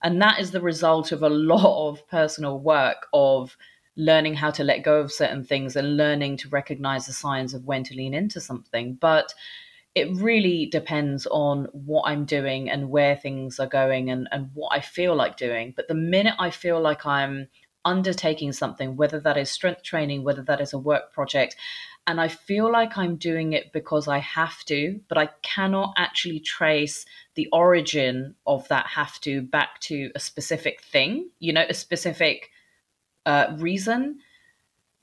And 0.04 0.22
that 0.22 0.40
is 0.40 0.52
the 0.52 0.62
result 0.62 1.12
of 1.12 1.24
a 1.24 1.30
lot 1.54 1.90
of 1.90 2.08
personal 2.08 2.60
work 2.60 3.08
of 3.14 3.58
learning 3.96 4.34
how 4.34 4.50
to 4.52 4.64
let 4.64 4.84
go 4.84 5.00
of 5.00 5.12
certain 5.12 5.44
things 5.44 5.76
and 5.76 5.98
learning 5.98 6.38
to 6.38 6.50
recognize 6.50 7.06
the 7.06 7.14
signs 7.14 7.54
of 7.54 7.66
when 7.66 7.84
to 7.84 7.94
lean 7.94 8.14
into 8.14 8.42
something. 8.42 8.96
But 8.96 9.34
it 9.96 10.12
really 10.16 10.66
depends 10.66 11.28
on 11.28 11.66
what 11.72 12.04
I'm 12.08 12.26
doing 12.26 12.70
and 12.70 12.90
where 12.90 13.16
things 13.16 13.60
are 13.60 13.68
going 13.68 14.10
and, 14.10 14.28
and 14.32 14.50
what 14.54 14.76
I 14.76 14.80
feel 14.80 15.16
like 15.16 15.38
doing. 15.38 15.74
But 15.76 15.88
the 15.88 15.94
minute 15.94 16.34
I 16.40 16.50
feel 16.50 16.82
like 16.82 17.06
I'm 17.06 17.48
undertaking 17.86 18.54
something, 18.54 18.96
whether 18.96 19.20
that 19.20 19.38
is 19.38 19.52
strength 19.52 19.84
training, 19.84 20.24
whether 20.24 20.42
that 20.44 20.62
is 20.62 20.74
a 20.74 20.80
work 20.80 21.14
project, 21.14 21.56
and 22.08 22.20
I 22.20 22.28
feel 22.28 22.72
like 22.72 22.98
I'm 22.98 23.18
doing 23.18 23.54
it 23.54 23.72
because 23.72 24.08
I 24.08 24.18
have 24.18 24.64
to, 24.66 25.00
but 25.08 25.18
I 25.18 25.30
cannot 25.42 25.94
actually 25.96 26.40
trace 26.40 27.06
the 27.36 27.48
origin 27.54 28.36
of 28.46 28.68
that 28.70 28.88
have 28.88 29.20
to 29.22 29.42
back 29.42 29.80
to 29.82 30.12
a 30.16 30.20
specific 30.20 30.82
thing, 30.82 31.30
you 31.40 31.54
know, 31.54 31.66
a 31.70 31.74
specific 31.74 32.50
uh, 33.26 33.54
reason 33.58 34.20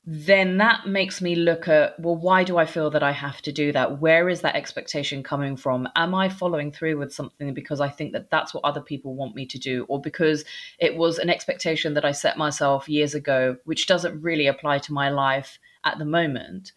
then 0.06 0.56
that 0.56 0.86
makes 0.86 1.20
me 1.20 1.34
look 1.34 1.68
at 1.68 1.98
well 2.00 2.16
why 2.16 2.42
do 2.42 2.56
i 2.56 2.64
feel 2.64 2.88
that 2.88 3.02
i 3.02 3.12
have 3.12 3.42
to 3.42 3.52
do 3.52 3.70
that 3.70 4.00
where 4.00 4.30
is 4.30 4.40
that 4.40 4.56
expectation 4.56 5.22
coming 5.22 5.56
from 5.56 5.86
am 5.94 6.14
i 6.14 6.26
following 6.26 6.72
through 6.72 6.98
with 6.98 7.12
something 7.12 7.52
because 7.52 7.82
i 7.82 7.88
think 7.88 8.12
that 8.12 8.30
that's 8.30 8.54
what 8.54 8.64
other 8.64 8.80
people 8.80 9.14
want 9.14 9.34
me 9.34 9.44
to 9.44 9.58
do 9.58 9.84
or 9.88 10.00
because 10.00 10.42
it 10.78 10.96
was 10.96 11.18
an 11.18 11.28
expectation 11.28 11.92
that 11.92 12.04
i 12.04 12.12
set 12.12 12.38
myself 12.38 12.88
years 12.88 13.14
ago 13.14 13.56
which 13.64 13.86
doesn't 13.86 14.22
really 14.22 14.46
apply 14.46 14.78
to 14.78 14.92
my 14.92 15.10
life 15.10 15.58
at 15.84 15.98
the 15.98 16.04
moment 16.04 16.72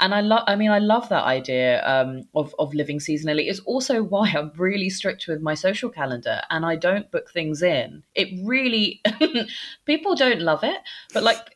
and 0.00 0.12
I 0.12 0.22
love, 0.22 0.42
I 0.48 0.56
mean, 0.56 0.70
I 0.70 0.80
love 0.80 1.08
that 1.10 1.22
idea 1.24 1.86
um, 1.86 2.22
of 2.34 2.54
of 2.58 2.74
living 2.74 2.98
seasonally. 2.98 3.48
It's 3.48 3.60
also 3.60 4.02
why 4.12 4.32
I'm 4.36 4.50
really 4.56 4.90
strict 4.90 5.28
with 5.28 5.40
my 5.40 5.54
social 5.54 5.88
calendar, 5.88 6.40
and 6.50 6.66
I 6.66 6.76
don't 6.76 7.10
book 7.10 7.30
things 7.30 7.62
in. 7.62 8.02
It 8.14 8.28
really, 8.44 9.00
people 9.84 10.16
don't 10.16 10.40
love 10.40 10.64
it, 10.64 10.78
but 11.12 11.22
like 11.22 11.53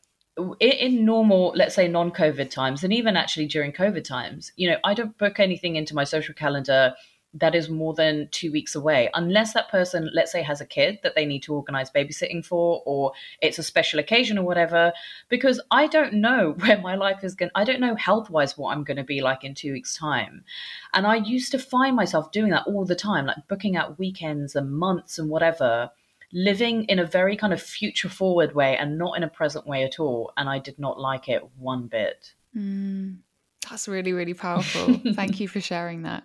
in, 0.61 0.71
in 0.71 1.05
normal, 1.05 1.53
let's 1.55 1.75
say 1.75 1.89
non 1.89 2.11
COVID 2.11 2.51
times, 2.51 2.85
and 2.85 2.93
even 2.93 3.17
actually 3.17 3.47
during 3.47 3.73
COVID 3.73 4.05
times, 4.05 4.53
you 4.57 4.71
know, 4.71 4.77
I 4.85 4.95
don't 4.95 5.17
book 5.19 5.41
anything 5.41 5.77
into 5.77 5.95
my 5.95 6.05
social 6.05 6.35
calendar 6.35 6.95
that 7.35 7.55
is 7.55 7.69
more 7.69 7.93
than 7.93 8.29
two 8.31 8.51
weeks 8.51 8.75
away, 8.75 9.11
unless 9.15 9.53
that 9.53 9.69
person, 9.69 10.11
let's 10.15 10.33
say, 10.33 10.43
has 10.43 10.61
a 10.61 10.67
kid 10.67 10.99
that 11.03 11.15
they 11.15 11.27
need 11.27 11.43
to 11.43 11.55
organize 11.55 11.91
babysitting 11.91 12.45
for, 12.45 12.83
or 12.87 13.13
it's 13.43 13.59
a 13.59 13.63
special 13.63 14.01
occasion 14.01 14.39
or 14.39 14.45
whatever, 14.45 14.93
because 15.29 15.61
I 15.71 15.89
don't 15.89 16.15
know 16.15 16.55
where 16.59 16.81
my 16.81 16.95
life 16.95 17.23
is 17.23 17.35
going. 17.35 17.51
I 17.55 17.65
don't 17.65 17.81
know 17.81 17.95
health 17.97 18.31
wise 18.31 18.57
what 18.57 18.75
I'm 18.75 18.85
going 18.85 18.97
to 18.97 19.05
be 19.05 19.21
like 19.21 19.45
in 19.45 19.55
two 19.55 19.73
weeks' 19.73 19.97
time. 19.97 20.45
And 20.95 21.07
I 21.07 21.17
used 21.17 21.53
to 21.53 21.59
find 21.59 21.95
myself 21.95 22.33
doing 22.33 22.51
that 22.51 22.67
all 22.67 22.87
the 22.87 22.97
time, 22.97 23.27
like 23.27 23.49
booking 23.49 23.77
out 23.77 23.99
weekends 23.99 24.57
and 24.57 24.73
months 24.73 25.19
and 25.19 25.29
whatever 25.29 25.91
living 26.33 26.85
in 26.85 26.99
a 26.99 27.07
very 27.07 27.37
kind 27.37 27.53
of 27.53 27.63
future 27.63 28.09
forward 28.09 28.55
way 28.55 28.77
and 28.77 28.99
not 28.99 29.17
in 29.17 29.23
a 29.23 29.29
present 29.29 29.67
way 29.67 29.85
at 29.85 29.99
all. 29.99 30.33
And 30.37 30.49
I 30.49 30.59
did 30.59 30.79
not 30.79 31.01
like 31.01 31.29
it 31.29 31.43
one 31.57 31.87
bit. 31.87 32.33
Mm, 32.57 33.19
that's 33.69 33.89
really, 33.89 34.13
really 34.13 34.35
powerful. 34.35 35.01
Thank 35.15 35.41
you 35.41 35.49
for 35.49 35.61
sharing 35.61 36.03
that. 36.03 36.25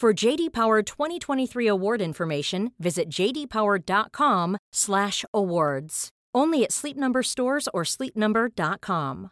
For 0.00 0.12
JD 0.14 0.54
Power 0.54 0.82
2023 0.82 1.66
award 1.66 2.00
information, 2.00 2.72
visit 2.78 3.10
jdpower.com/awards. 3.10 6.08
Only 6.34 6.64
at 6.64 6.72
Sleep 6.72 6.96
Number 6.96 7.22
stores 7.22 7.68
or 7.74 7.82
sleepnumber.com. 7.82 9.30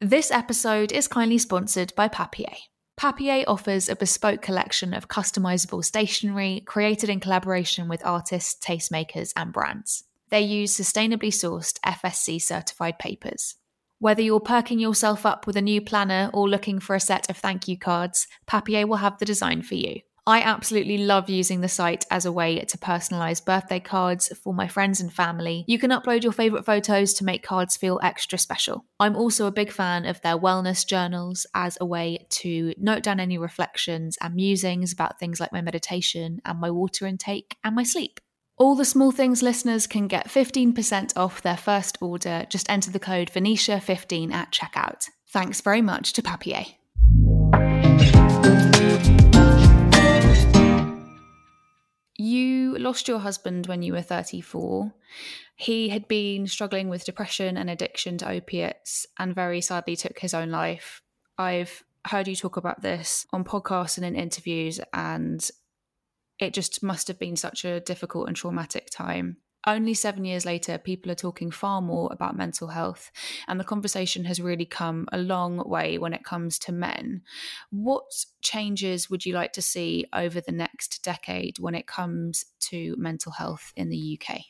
This 0.00 0.30
episode 0.30 0.92
is 0.92 1.06
kindly 1.06 1.36
sponsored 1.36 1.94
by 1.94 2.08
Papier. 2.08 2.56
Papier 2.96 3.44
offers 3.46 3.90
a 3.90 3.96
bespoke 3.96 4.40
collection 4.40 4.94
of 4.94 5.08
customizable 5.08 5.84
stationery 5.84 6.62
created 6.64 7.10
in 7.10 7.20
collaboration 7.20 7.86
with 7.86 8.00
artists, 8.06 8.56
tastemakers, 8.66 9.34
and 9.36 9.52
brands. 9.52 10.04
They 10.30 10.40
use 10.40 10.74
sustainably 10.74 11.28
sourced 11.28 11.78
FSC 11.84 12.40
certified 12.40 12.98
papers. 12.98 13.56
Whether 13.98 14.22
you're 14.22 14.40
perking 14.40 14.78
yourself 14.78 15.24
up 15.24 15.46
with 15.46 15.56
a 15.56 15.62
new 15.62 15.80
planner 15.80 16.30
or 16.34 16.48
looking 16.48 16.78
for 16.78 16.94
a 16.94 17.00
set 17.00 17.30
of 17.30 17.36
thank 17.36 17.68
you 17.68 17.78
cards, 17.78 18.26
Papier 18.46 18.86
will 18.86 18.96
have 18.96 19.18
the 19.18 19.24
design 19.24 19.62
for 19.62 19.76
you. 19.76 20.00
I 20.26 20.40
absolutely 20.40 20.98
love 20.98 21.28
using 21.28 21.60
the 21.60 21.68
site 21.68 22.06
as 22.10 22.24
a 22.24 22.32
way 22.32 22.58
to 22.58 22.78
personalise 22.78 23.44
birthday 23.44 23.78
cards 23.78 24.32
for 24.42 24.54
my 24.54 24.66
friends 24.68 25.02
and 25.02 25.12
family. 25.12 25.66
You 25.68 25.78
can 25.78 25.90
upload 25.90 26.22
your 26.22 26.32
favourite 26.32 26.64
photos 26.64 27.12
to 27.14 27.24
make 27.24 27.42
cards 27.42 27.76
feel 27.76 28.00
extra 28.02 28.38
special. 28.38 28.86
I'm 28.98 29.16
also 29.16 29.46
a 29.46 29.52
big 29.52 29.70
fan 29.70 30.06
of 30.06 30.22
their 30.22 30.38
wellness 30.38 30.86
journals 30.86 31.46
as 31.54 31.76
a 31.78 31.84
way 31.84 32.26
to 32.30 32.72
note 32.78 33.02
down 33.02 33.20
any 33.20 33.36
reflections 33.36 34.16
and 34.22 34.34
musings 34.34 34.94
about 34.94 35.20
things 35.20 35.40
like 35.40 35.52
my 35.52 35.60
meditation 35.60 36.40
and 36.46 36.58
my 36.58 36.70
water 36.70 37.06
intake 37.06 37.58
and 37.62 37.76
my 37.76 37.82
sleep. 37.82 38.18
All 38.56 38.76
the 38.76 38.84
small 38.84 39.10
things 39.10 39.42
listeners 39.42 39.88
can 39.88 40.06
get 40.06 40.28
15% 40.28 41.16
off 41.16 41.42
their 41.42 41.56
first 41.56 41.98
order. 42.00 42.46
Just 42.48 42.70
enter 42.70 42.88
the 42.88 43.00
code 43.00 43.32
Venetia15 43.32 44.32
at 44.32 44.52
checkout. 44.52 45.08
Thanks 45.28 45.60
very 45.60 45.82
much 45.82 46.12
to 46.12 46.22
Papier. 46.22 46.64
You 52.16 52.78
lost 52.78 53.08
your 53.08 53.18
husband 53.18 53.66
when 53.66 53.82
you 53.82 53.92
were 53.92 54.02
34. 54.02 54.94
He 55.56 55.88
had 55.88 56.06
been 56.06 56.46
struggling 56.46 56.88
with 56.88 57.04
depression 57.04 57.56
and 57.56 57.68
addiction 57.68 58.18
to 58.18 58.30
opiates 58.30 59.04
and 59.18 59.34
very 59.34 59.60
sadly 59.60 59.96
took 59.96 60.20
his 60.20 60.32
own 60.32 60.50
life. 60.50 61.02
I've 61.36 61.82
heard 62.06 62.28
you 62.28 62.36
talk 62.36 62.56
about 62.56 62.82
this 62.82 63.26
on 63.32 63.42
podcasts 63.42 63.96
and 63.96 64.06
in 64.06 64.14
interviews, 64.14 64.78
and 64.92 65.50
it 66.44 66.54
just 66.54 66.82
must 66.82 67.08
have 67.08 67.18
been 67.18 67.36
such 67.36 67.64
a 67.64 67.80
difficult 67.80 68.28
and 68.28 68.36
traumatic 68.36 68.88
time. 68.90 69.38
Only 69.66 69.94
seven 69.94 70.26
years 70.26 70.44
later, 70.44 70.76
people 70.76 71.10
are 71.10 71.16
talking 71.16 71.50
far 71.50 71.80
more 71.80 72.10
about 72.12 72.36
mental 72.36 72.68
health, 72.68 73.10
and 73.48 73.58
the 73.58 73.64
conversation 73.64 74.26
has 74.26 74.40
really 74.40 74.66
come 74.66 75.08
a 75.10 75.18
long 75.18 75.56
way 75.68 75.96
when 75.96 76.12
it 76.12 76.22
comes 76.24 76.58
to 76.60 76.72
men. 76.72 77.22
What 77.70 78.04
changes 78.42 79.08
would 79.08 79.24
you 79.24 79.32
like 79.32 79.52
to 79.54 79.62
see 79.62 80.04
over 80.12 80.40
the 80.40 80.52
next 80.52 81.02
decade 81.02 81.58
when 81.58 81.74
it 81.74 81.86
comes 81.86 82.44
to 82.68 82.94
mental 82.98 83.32
health 83.32 83.72
in 83.74 83.88
the 83.88 84.18
UK? 84.20 84.40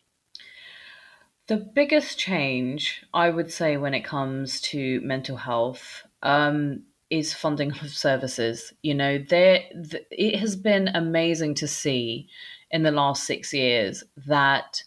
The 1.47 1.59
biggest 1.59 2.19
change, 2.19 3.05
I 3.13 3.31
would 3.31 3.53
say, 3.53 3.77
when 3.77 3.95
it 3.95 4.03
comes 4.03 4.61
to 4.63 5.01
mental 5.03 5.37
health, 5.37 6.03
um, 6.23 6.85
is 7.11 7.35
funding 7.35 7.73
of 7.73 7.91
services. 7.91 8.73
You 8.83 8.95
know, 8.95 9.19
there 9.19 9.63
th- 9.91 10.07
it 10.11 10.39
has 10.39 10.57
been 10.57 10.89
amazing 10.89 11.55
to 11.57 11.69
see 11.69 12.29
in 12.71 12.83
the 12.83 12.91
last 12.91 13.25
six 13.25 13.53
years 13.53 14.03
that 14.27 14.83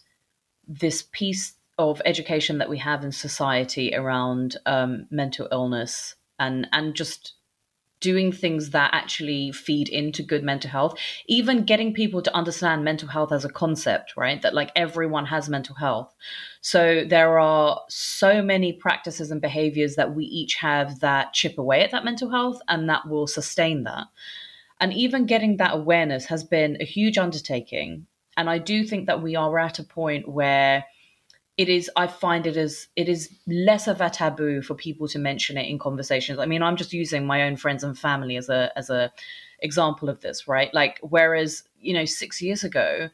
this 0.66 1.02
piece 1.12 1.54
of 1.78 2.02
education 2.04 2.58
that 2.58 2.68
we 2.68 2.78
have 2.78 3.04
in 3.04 3.12
society 3.12 3.94
around 3.94 4.56
um, 4.66 5.06
mental 5.10 5.48
illness 5.52 6.16
and 6.38 6.68
and 6.72 6.94
just 6.94 7.34
doing 8.00 8.32
things 8.32 8.70
that 8.70 8.90
actually 8.92 9.52
feed 9.52 9.88
into 9.88 10.22
good 10.22 10.42
mental 10.42 10.70
health 10.70 10.98
even 11.26 11.64
getting 11.64 11.92
people 11.92 12.22
to 12.22 12.34
understand 12.34 12.84
mental 12.84 13.08
health 13.08 13.32
as 13.32 13.44
a 13.44 13.48
concept 13.48 14.08
right? 14.16 14.42
That 14.42 14.54
like 14.54 14.70
everyone 14.76 15.26
has 15.26 15.48
mental 15.48 15.74
health. 15.74 16.14
So 16.60 17.04
there 17.08 17.38
are 17.38 17.80
so 17.88 18.42
many 18.42 18.72
practices 18.72 19.30
and 19.30 19.40
behaviors 19.40 19.96
that 19.96 20.14
we 20.14 20.24
each 20.24 20.56
have 20.56 21.00
that 21.00 21.32
chip 21.32 21.58
away 21.58 21.82
at 21.82 21.90
that 21.92 22.04
mental 22.04 22.30
health 22.30 22.60
and 22.68 22.88
that 22.88 23.08
will 23.08 23.26
sustain 23.26 23.84
that. 23.84 24.06
And 24.80 24.92
even 24.92 25.26
getting 25.26 25.56
that 25.56 25.74
awareness 25.74 26.26
has 26.26 26.44
been 26.44 26.76
a 26.80 26.84
huge 26.84 27.18
undertaking. 27.18 28.06
And 28.36 28.48
i 28.48 28.58
do 28.58 28.84
think 28.84 29.06
that 29.06 29.22
we 29.22 29.34
are 29.36 29.58
at 29.58 29.78
a 29.78 29.84
point 29.84 30.28
where 30.28 30.84
it 31.58 31.68
is 31.68 31.90
i 31.96 32.06
find 32.06 32.46
it 32.46 32.56
as 32.56 32.88
it 32.96 33.08
is 33.08 33.28
less 33.46 33.86
of 33.86 34.00
a 34.00 34.08
taboo 34.08 34.62
for 34.62 34.74
people 34.74 35.06
to 35.06 35.18
mention 35.18 35.58
it 35.58 35.68
in 35.68 35.78
conversations 35.78 36.38
i 36.38 36.46
mean 36.46 36.62
i'm 36.62 36.76
just 36.76 36.92
using 36.92 37.26
my 37.26 37.42
own 37.42 37.56
friends 37.56 37.84
and 37.84 37.98
family 37.98 38.36
as 38.36 38.48
a 38.48 38.70
as 38.76 38.88
a 38.88 39.12
example 39.60 40.08
of 40.08 40.20
this 40.20 40.48
right 40.48 40.72
like 40.72 40.98
whereas 41.02 41.64
you 41.80 41.92
know 41.92 42.04
6 42.04 42.42
years 42.42 42.64
ago 42.64 43.10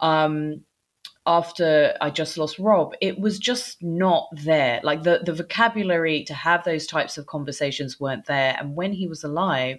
um 0.00 0.64
after 1.24 1.96
I 2.00 2.10
just 2.10 2.36
lost 2.36 2.58
Rob, 2.58 2.94
it 3.00 3.20
was 3.20 3.38
just 3.38 3.80
not 3.80 4.28
there. 4.32 4.80
Like 4.82 5.04
the 5.04 5.20
the 5.24 5.32
vocabulary 5.32 6.24
to 6.24 6.34
have 6.34 6.64
those 6.64 6.86
types 6.86 7.16
of 7.16 7.26
conversations 7.26 8.00
weren't 8.00 8.26
there. 8.26 8.56
And 8.58 8.74
when 8.74 8.92
he 8.92 9.06
was 9.06 9.22
alive, 9.22 9.78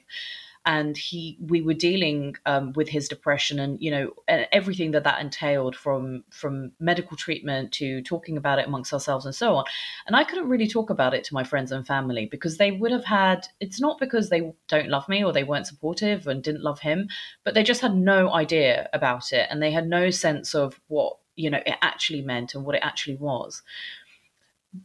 and 0.65 0.95
he 0.97 1.37
we 1.41 1.61
were 1.61 1.73
dealing 1.73 2.35
um, 2.45 2.71
with 2.73 2.89
his 2.89 3.07
depression 3.07 3.59
and 3.59 3.81
you 3.81 3.91
know 3.91 4.11
everything 4.27 4.91
that 4.91 5.03
that 5.03 5.21
entailed 5.21 5.75
from 5.75 6.23
from 6.29 6.71
medical 6.79 7.17
treatment 7.17 7.71
to 7.71 8.01
talking 8.03 8.37
about 8.37 8.59
it 8.59 8.67
amongst 8.67 8.93
ourselves 8.93 9.25
and 9.25 9.35
so 9.35 9.55
on. 9.55 9.65
And 10.07 10.15
i 10.15 10.23
couldn't 10.23 10.49
really 10.49 10.67
talk 10.67 10.89
about 10.89 11.13
it 11.13 11.23
to 11.25 11.33
my 11.33 11.43
friends 11.43 11.71
and 11.71 11.85
family 11.85 12.25
because 12.25 12.57
they 12.57 12.71
would 12.71 12.91
have 12.91 13.05
had 13.05 13.47
it's 13.59 13.81
not 13.81 13.99
because 13.99 14.29
they 14.29 14.53
don't 14.67 14.89
love 14.89 15.07
me 15.09 15.23
or 15.23 15.33
they 15.33 15.43
weren't 15.43 15.67
supportive 15.67 16.27
and 16.27 16.43
didn't 16.43 16.63
love 16.63 16.79
him 16.79 17.09
but 17.43 17.53
they 17.53 17.63
just 17.63 17.81
had 17.81 17.95
no 17.95 18.31
idea 18.33 18.89
about 18.93 19.33
it 19.33 19.47
and 19.49 19.61
they 19.61 19.71
had 19.71 19.87
no 19.87 20.09
sense 20.09 20.55
of 20.55 20.79
what 20.87 21.17
you 21.35 21.49
know 21.49 21.61
it 21.65 21.75
actually 21.81 22.21
meant 22.21 22.55
and 22.55 22.65
what 22.65 22.75
it 22.75 22.83
actually 22.83 23.15
was. 23.15 23.61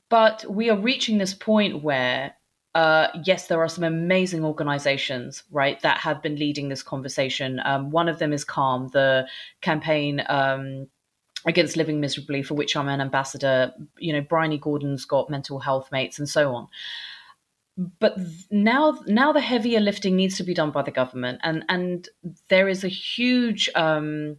But 0.08 0.44
we 0.48 0.68
are 0.70 0.76
reaching 0.76 1.18
this 1.18 1.34
point 1.34 1.82
where 1.82 2.34
uh, 2.74 3.08
yes, 3.24 3.46
there 3.46 3.60
are 3.60 3.68
some 3.68 3.84
amazing 3.84 4.44
organizations, 4.44 5.42
right, 5.50 5.80
that 5.80 5.98
have 5.98 6.22
been 6.22 6.36
leading 6.36 6.68
this 6.68 6.82
conversation. 6.82 7.60
Um, 7.64 7.90
one 7.90 8.08
of 8.08 8.18
them 8.18 8.32
is 8.32 8.44
Calm, 8.44 8.88
the 8.88 9.26
campaign 9.60 10.22
um, 10.28 10.86
against 11.46 11.76
living 11.76 12.00
miserably, 12.00 12.42
for 12.42 12.54
which 12.54 12.76
I'm 12.76 12.88
an 12.88 13.00
ambassador. 13.00 13.72
You 13.98 14.12
know, 14.12 14.20
Bryony 14.20 14.58
Gordon's 14.58 15.04
got 15.04 15.30
mental 15.30 15.58
health 15.58 15.90
mates 15.90 16.18
and 16.18 16.28
so 16.28 16.54
on. 16.54 16.68
But 18.00 18.18
now, 18.50 18.98
now 19.06 19.32
the 19.32 19.40
heavier 19.40 19.80
lifting 19.80 20.16
needs 20.16 20.36
to 20.36 20.42
be 20.42 20.54
done 20.54 20.72
by 20.72 20.82
the 20.82 20.90
government, 20.90 21.40
and 21.44 21.64
and 21.68 22.08
there 22.48 22.68
is 22.68 22.82
a 22.82 22.88
huge, 22.88 23.70
um, 23.76 24.36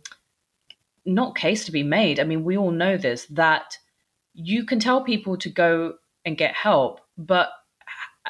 not 1.05 1.35
case 1.35 1.65
to 1.65 1.71
be 1.71 1.83
made. 1.83 2.19
I 2.19 2.25
mean, 2.25 2.43
we 2.43 2.57
all 2.57 2.71
know 2.71 2.97
this 2.97 3.25
that 3.27 3.77
you 4.33 4.65
can 4.65 4.79
tell 4.79 5.03
people 5.03 5.37
to 5.37 5.49
go 5.49 5.95
and 6.25 6.37
get 6.37 6.53
help, 6.53 6.99
but 7.17 7.49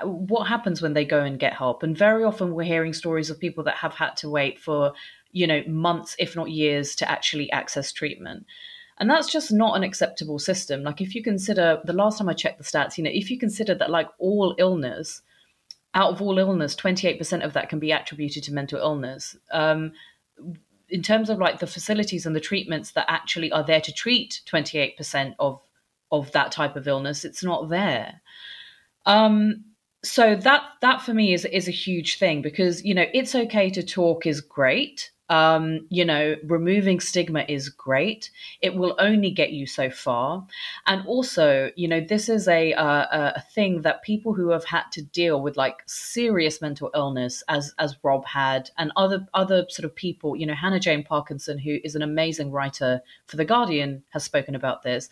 what 0.04 0.48
happens 0.48 0.82
when 0.82 0.94
they 0.94 1.06
go 1.06 1.22
and 1.22 1.40
get 1.40 1.54
help? 1.54 1.84
And 1.84 1.98
very 1.98 2.24
often 2.24 2.54
we're 2.54 2.64
hearing 2.64 2.94
stories 2.94 3.30
of 3.30 3.40
people 3.40 3.64
that 3.66 3.78
have 3.78 3.94
had 3.94 4.16
to 4.18 4.30
wait 4.30 4.60
for 4.60 4.94
you 5.32 5.46
know 5.46 5.62
months 5.68 6.16
if 6.18 6.36
not 6.36 6.50
years 6.50 6.96
to 6.96 7.10
actually 7.10 7.52
access 7.52 7.92
treatment. 7.92 8.46
And 8.98 9.10
that's 9.10 9.32
just 9.32 9.52
not 9.52 9.78
an 9.78 9.84
acceptable 9.84 10.40
system. 10.40 10.84
Like 10.84 11.00
if 11.02 11.16
you 11.16 11.24
consider 11.24 11.80
the 11.86 11.94
last 11.94 12.18
time 12.18 12.30
i 12.30 12.34
checked 12.34 12.58
the 12.58 12.64
stats 12.64 12.98
you 12.98 13.04
know 13.04 13.12
if 13.14 13.30
you 13.30 13.40
consider 13.40 13.76
that 13.76 13.90
like 13.90 14.10
all 14.18 14.56
illness 14.58 15.22
out 15.94 16.14
of 16.14 16.22
all 16.22 16.38
illness 16.38 16.76
28% 16.76 17.44
of 17.44 17.54
that 17.54 17.70
can 17.70 17.80
be 17.80 17.92
attributed 17.92 18.44
to 18.44 18.54
mental 18.54 18.80
illness. 18.80 19.36
Um, 19.52 19.94
in 20.90 21.02
terms 21.02 21.30
of 21.30 21.40
like 21.40 21.60
the 21.60 21.68
facilities 21.68 22.26
and 22.26 22.36
the 22.36 22.40
treatments 22.40 22.92
that 22.92 23.06
actually 23.08 23.52
are 23.52 23.64
there 23.64 23.82
to 23.82 23.94
treat 23.94 24.42
28% 24.52 25.36
of 25.40 25.62
of 26.12 26.32
that 26.32 26.52
type 26.52 26.76
of 26.76 26.88
illness 26.88 27.24
it's 27.24 27.44
not 27.44 27.70
there. 27.70 28.22
Um, 29.06 29.66
so 30.04 30.36
that 30.36 30.64
that 30.82 31.02
for 31.02 31.14
me 31.14 31.34
is 31.34 31.46
is 31.46 31.68
a 31.68 31.72
huge 31.72 32.18
thing 32.18 32.42
because 32.42 32.84
you 32.86 32.94
know 32.94 33.06
it's 33.14 33.36
okay 33.36 33.70
to 33.70 33.84
talk 33.84 34.26
is 34.26 34.42
great 34.42 35.12
um, 35.30 35.86
you 35.90 36.04
know, 36.06 36.36
removing 36.44 37.00
stigma 37.00 37.46
is 37.48 37.70
great. 37.70 38.32
It 38.62 38.76
will 38.76 38.96
only 38.98 39.30
get 39.30 39.52
you 39.52 39.68
so 39.68 39.90
far. 39.90 40.46
And 40.88 41.06
also, 41.06 41.70
you 41.76 41.88
know, 41.88 42.02
this 42.02 42.30
is 42.30 42.48
a, 42.48 42.72
a 42.72 43.44
thing 43.54 43.84
that 43.84 44.02
people 44.02 44.34
who 44.34 44.50
have 44.50 44.66
had 44.66 44.86
to 44.94 45.04
deal 45.04 45.42
with 45.42 45.56
like 45.56 45.84
serious 45.86 46.62
mental 46.62 46.90
illness, 46.96 47.44
as 47.48 47.74
as 47.78 47.96
Rob 48.02 48.26
had, 48.26 48.72
and 48.78 48.92
other 48.96 49.28
other 49.36 49.66
sort 49.70 49.86
of 49.86 49.96
people, 49.96 50.36
you 50.36 50.48
know, 50.48 50.56
Hannah 50.56 50.80
Jane 50.80 51.04
Parkinson, 51.04 51.60
who 51.60 51.78
is 51.84 51.94
an 51.94 52.02
amazing 52.02 52.52
writer 52.52 53.02
for 53.28 53.38
the 53.38 53.46
Guardian, 53.46 54.04
has 54.10 54.24
spoken 54.24 54.56
about 54.56 54.82
this. 54.82 55.10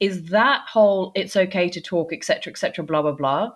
Is 0.00 0.26
that 0.30 0.62
whole 0.66 1.12
"it's 1.14 1.36
okay 1.36 1.68
to 1.68 1.80
talk," 1.80 2.12
etc., 2.12 2.50
etc., 2.50 2.84
blah 2.84 3.02
blah 3.02 3.12
blah 3.12 3.52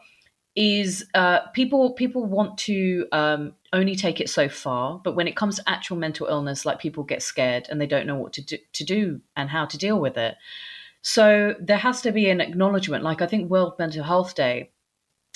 is 0.61 1.07
uh, 1.15 1.39
people 1.55 1.93
people 1.93 2.27
want 2.27 2.59
to 2.59 3.07
um, 3.13 3.55
only 3.73 3.95
take 3.95 4.21
it 4.21 4.29
so 4.29 4.49
far, 4.49 5.01
but 5.05 5.15
when 5.15 5.29
it 5.29 5.37
comes 5.37 5.57
to 5.57 5.63
actual 5.69 5.97
mental 5.97 6.27
illness, 6.27 6.67
like 6.67 6.81
people 6.81 7.05
get 7.05 7.23
scared 7.23 7.69
and 7.71 7.81
they 7.81 7.87
don't 7.87 8.09
know 8.09 8.17
what 8.17 8.33
to 8.33 8.43
do, 8.43 8.59
to 8.73 8.85
do 8.85 9.21
and 9.37 9.49
how 9.49 9.67
to 9.67 9.79
deal 9.79 10.01
with 10.01 10.17
it. 10.17 10.35
So 11.01 11.55
there 11.61 11.77
has 11.77 12.03
to 12.03 12.11
be 12.11 12.29
an 12.29 12.41
acknowledgement. 12.41 13.05
Like 13.05 13.23
I 13.23 13.27
think 13.29 13.49
World 13.49 13.75
Mental 13.79 14.03
Health 14.03 14.35
Day 14.35 14.73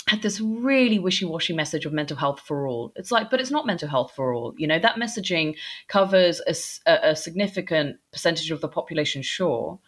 had 0.09 0.23
this 0.23 0.41
really 0.41 0.99
wishy-washy 0.99 1.53
message 1.53 1.87
of 1.87 1.93
mental 1.93 2.17
health 2.17 2.41
for 2.41 2.67
all. 2.67 2.93
It's 2.97 3.13
like, 3.13 3.31
but 3.31 3.41
it's 3.41 3.53
not 3.53 3.65
mental 3.65 3.89
health 3.89 4.13
for 4.17 4.35
all. 4.35 4.53
You 4.57 4.67
know, 4.67 4.81
that 4.81 4.97
messaging 4.97 5.55
covers 5.87 6.41
a, 6.49 7.11
a 7.11 7.15
significant 7.15 7.99
percentage 8.11 8.51
of 8.51 8.61
the 8.61 8.69
population, 8.69 9.23
sure, 9.23 9.79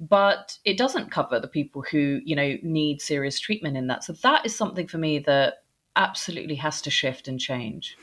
but 0.00 0.58
it 0.64 0.76
doesn't 0.76 1.10
cover 1.10 1.38
the 1.38 1.48
people 1.48 1.82
who 1.82 2.20
you 2.24 2.36
know 2.36 2.56
need 2.62 3.00
serious 3.00 3.38
treatment 3.38 3.76
in 3.76 3.86
that. 3.88 4.04
So 4.04 4.12
that 4.22 4.46
is 4.46 4.54
something 4.54 4.86
for 4.86 4.98
me 4.98 5.18
that 5.20 5.62
absolutely 5.96 6.54
has 6.56 6.80
to 6.82 6.90
shift 6.90 7.28
and 7.28 7.38
change. 7.38 7.96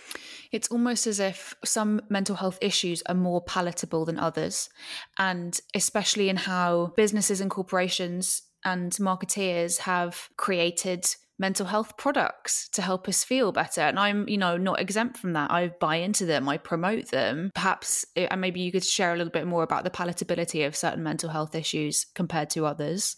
It's 0.52 0.68
almost 0.70 1.08
as 1.08 1.20
if 1.20 1.56
some 1.64 2.02
mental 2.10 2.36
health 2.36 2.58
issues 2.62 3.02
are 3.08 3.16
more 3.16 3.42
palatable 3.42 4.06
than 4.06 4.20
others 4.20 4.70
and 5.18 5.60
especially 5.76 6.30
in 6.30 6.38
how 6.38 6.94
businesses 6.96 7.42
and 7.42 7.50
corporations 7.50 8.44
and 8.66 8.92
marketeers 8.94 9.80
have 9.80 10.30
created 10.38 11.06
mental 11.40 11.66
health 11.66 11.98
products 11.98 12.70
to 12.70 12.82
help 12.82 13.08
us 13.08 13.24
feel 13.24 13.52
better. 13.52 13.82
And 13.82 13.98
i'm 13.98 14.28
you 14.28 14.38
know 14.38 14.58
not 14.58 14.80
exempt 14.80 15.18
from 15.18 15.34
that. 15.34 15.50
I 15.50 15.70
buy 15.80 15.96
into 15.96 16.26
them. 16.26 16.48
I 16.48 16.58
promote 16.58 17.08
them. 17.08 17.52
Perhaps 17.56 18.06
eh, 18.16 18.28
and 18.30 18.42
maybe 18.42 18.60
you 18.60 18.72
could 18.72 18.84
share 18.84 19.14
a 19.14 19.18
little 19.18 19.32
bit 19.32 19.48
more 19.48 19.64
about 19.64 19.84
the 19.84 19.90
palatability 19.90 20.68
of 20.68 20.76
certain 20.76 21.04
mental 21.04 21.30
health 21.30 21.56
issues 21.56 22.06
compared 22.14 22.50
to 22.52 22.66
others. 22.66 23.18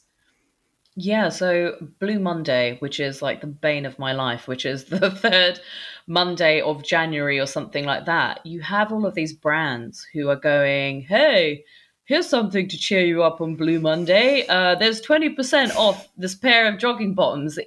Yeah, 0.96 1.30
so 1.30 1.78
Blue 2.00 2.20
Monday, 2.20 2.76
which 2.80 3.00
is 3.00 3.22
like 3.22 3.40
the 3.40 3.48
bane 3.48 3.86
of 3.86 3.98
my 3.98 4.12
life, 4.12 4.48
which 4.48 4.66
is 4.66 4.84
the 4.90 5.10
third 5.10 5.60
Monday 6.06 6.62
of 6.62 6.84
January 6.84 7.40
or 7.40 7.46
something 7.46 7.86
like 7.86 8.06
that, 8.06 8.46
you 8.46 8.62
have 8.62 8.92
all 8.92 9.06
of 9.06 9.16
these 9.16 9.34
brands 9.34 10.06
who 10.14 10.30
are 10.30 10.36
going, 10.36 11.02
hey, 11.04 11.64
here's 12.04 12.28
something 12.28 12.68
to 12.68 12.78
cheer 12.78 13.06
you 13.06 13.24
up 13.24 13.40
on 13.40 13.56
Blue 13.56 13.80
Monday. 13.80 14.46
Uh, 14.48 14.76
there's 14.76 15.02
20% 15.02 15.74
off 15.76 16.10
this 16.18 16.36
pair 16.36 16.68
of 16.68 16.78
jogging 16.78 17.14
bottoms 17.14 17.58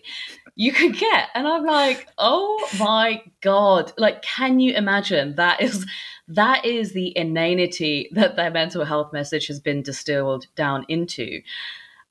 you 0.56 0.72
could 0.72 0.96
get. 0.96 1.28
And 1.34 1.46
I'm 1.46 1.64
like, 1.64 2.08
oh 2.18 2.68
my 2.78 3.22
God. 3.40 3.92
Like, 3.98 4.22
can 4.22 4.60
you 4.60 4.74
imagine 4.74 5.34
that 5.36 5.60
is 5.60 5.86
that 6.28 6.64
is 6.64 6.92
the 6.92 7.16
inanity 7.16 8.08
that 8.12 8.36
their 8.36 8.50
mental 8.50 8.84
health 8.84 9.12
message 9.12 9.46
has 9.48 9.60
been 9.60 9.82
distilled 9.82 10.46
down 10.56 10.86
into. 10.88 11.40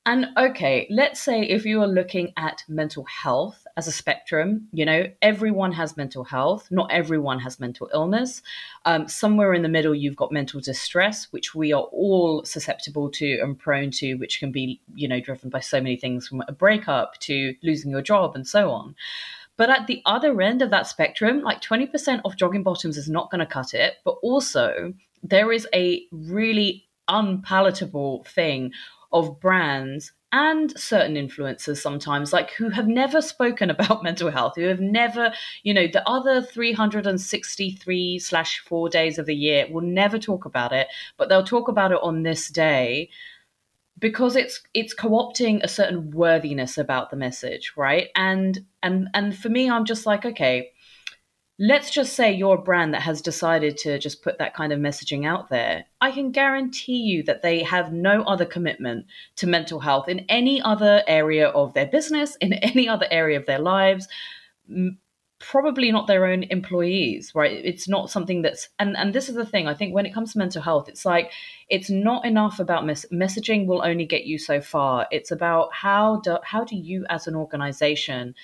And 0.06 0.26
okay, 0.36 0.86
let's 0.90 1.20
say 1.20 1.42
if 1.42 1.64
you 1.64 1.80
are 1.82 1.88
looking 1.88 2.32
at 2.36 2.62
mental 2.68 3.04
health 3.04 3.63
as 3.76 3.88
a 3.88 3.92
spectrum, 3.92 4.68
you 4.72 4.84
know, 4.84 5.06
everyone 5.20 5.72
has 5.72 5.96
mental 5.96 6.22
health, 6.22 6.68
not 6.70 6.90
everyone 6.92 7.40
has 7.40 7.58
mental 7.58 7.90
illness. 7.92 8.40
Um, 8.84 9.08
somewhere 9.08 9.52
in 9.52 9.62
the 9.62 9.68
middle, 9.68 9.94
you've 9.94 10.14
got 10.14 10.30
mental 10.30 10.60
distress, 10.60 11.26
which 11.32 11.54
we 11.54 11.72
are 11.72 11.82
all 11.82 12.44
susceptible 12.44 13.10
to 13.12 13.40
and 13.40 13.58
prone 13.58 13.90
to, 13.92 14.14
which 14.14 14.38
can 14.38 14.52
be, 14.52 14.80
you 14.94 15.08
know, 15.08 15.18
driven 15.18 15.50
by 15.50 15.58
so 15.58 15.80
many 15.80 15.96
things 15.96 16.28
from 16.28 16.42
a 16.46 16.52
breakup 16.52 17.18
to 17.20 17.54
losing 17.64 17.90
your 17.90 18.02
job 18.02 18.36
and 18.36 18.46
so 18.46 18.70
on. 18.70 18.94
But 19.56 19.70
at 19.70 19.88
the 19.88 20.02
other 20.06 20.40
end 20.40 20.62
of 20.62 20.70
that 20.70 20.86
spectrum, 20.86 21.42
like 21.42 21.60
20% 21.60 22.20
off 22.24 22.36
jogging 22.36 22.62
bottoms 22.62 22.96
is 22.96 23.08
not 23.08 23.30
going 23.30 23.40
to 23.40 23.46
cut 23.46 23.74
it. 23.74 23.94
But 24.04 24.16
also, 24.22 24.94
there 25.22 25.50
is 25.50 25.66
a 25.74 26.02
really 26.12 26.86
unpalatable 27.08 28.24
thing 28.24 28.72
of 29.12 29.40
brands 29.40 30.12
and 30.34 30.76
certain 30.76 31.14
influencers 31.14 31.76
sometimes 31.76 32.32
like 32.32 32.50
who 32.54 32.68
have 32.68 32.88
never 32.88 33.22
spoken 33.22 33.70
about 33.76 34.02
mental 34.02 34.30
health 34.30 34.54
who 34.56 34.66
have 34.66 34.80
never 34.80 35.32
you 35.62 35.72
know 35.72 35.86
the 35.86 36.06
other 36.08 36.42
363 36.42 38.18
slash 38.18 38.58
four 38.58 38.88
days 38.88 39.18
of 39.18 39.26
the 39.26 39.34
year 39.34 39.66
will 39.70 39.80
never 39.80 40.18
talk 40.18 40.44
about 40.44 40.72
it 40.72 40.88
but 41.16 41.28
they'll 41.28 41.44
talk 41.44 41.68
about 41.68 41.92
it 41.92 41.98
on 42.02 42.24
this 42.24 42.48
day 42.48 43.08
because 44.00 44.34
it's 44.34 44.60
it's 44.74 44.92
co-opting 44.92 45.62
a 45.62 45.68
certain 45.68 46.10
worthiness 46.10 46.76
about 46.76 47.10
the 47.10 47.16
message 47.16 47.72
right? 47.76 48.08
And 48.16 48.64
and 48.82 49.08
and 49.14 49.36
for 49.36 49.48
me 49.48 49.70
i'm 49.70 49.84
just 49.84 50.04
like 50.04 50.26
okay 50.26 50.70
let's 51.58 51.90
just 51.90 52.14
say 52.14 52.32
you're 52.32 52.56
a 52.56 52.62
brand 52.62 52.94
that 52.94 53.02
has 53.02 53.22
decided 53.22 53.76
to 53.78 53.98
just 53.98 54.22
put 54.22 54.38
that 54.38 54.54
kind 54.54 54.72
of 54.72 54.80
messaging 54.80 55.24
out 55.24 55.48
there. 55.50 55.84
I 56.00 56.10
can 56.10 56.32
guarantee 56.32 56.96
you 56.98 57.22
that 57.24 57.42
they 57.42 57.62
have 57.62 57.92
no 57.92 58.22
other 58.24 58.44
commitment 58.44 59.06
to 59.36 59.46
mental 59.46 59.80
health 59.80 60.08
in 60.08 60.20
any 60.28 60.60
other 60.60 61.04
area 61.06 61.48
of 61.48 61.72
their 61.74 61.86
business, 61.86 62.36
in 62.36 62.52
any 62.52 62.88
other 62.88 63.06
area 63.10 63.38
of 63.38 63.46
their 63.46 63.60
lives. 63.60 64.08
Probably 65.38 65.92
not 65.92 66.06
their 66.06 66.26
own 66.26 66.44
employees, 66.44 67.32
right? 67.34 67.52
It's 67.64 67.86
not 67.86 68.10
something 68.10 68.42
that's, 68.42 68.70
and, 68.78 68.96
and 68.96 69.14
this 69.14 69.28
is 69.28 69.36
the 69.36 69.46
thing. 69.46 69.68
I 69.68 69.74
think 69.74 69.94
when 69.94 70.06
it 70.06 70.14
comes 70.14 70.32
to 70.32 70.38
mental 70.38 70.62
health, 70.62 70.88
it's 70.88 71.04
like 71.04 71.30
it's 71.68 71.90
not 71.90 72.24
enough 72.24 72.58
about 72.58 72.86
mes- 72.86 73.06
messaging 73.12 73.66
will 73.66 73.84
only 73.84 74.06
get 74.06 74.24
you 74.24 74.38
so 74.38 74.60
far. 74.60 75.06
It's 75.12 75.30
about 75.30 75.72
how 75.72 76.20
do 76.20 76.38
how 76.42 76.64
do 76.64 76.76
you 76.76 77.04
as 77.10 77.26
an 77.26 77.34
organization 77.36 78.34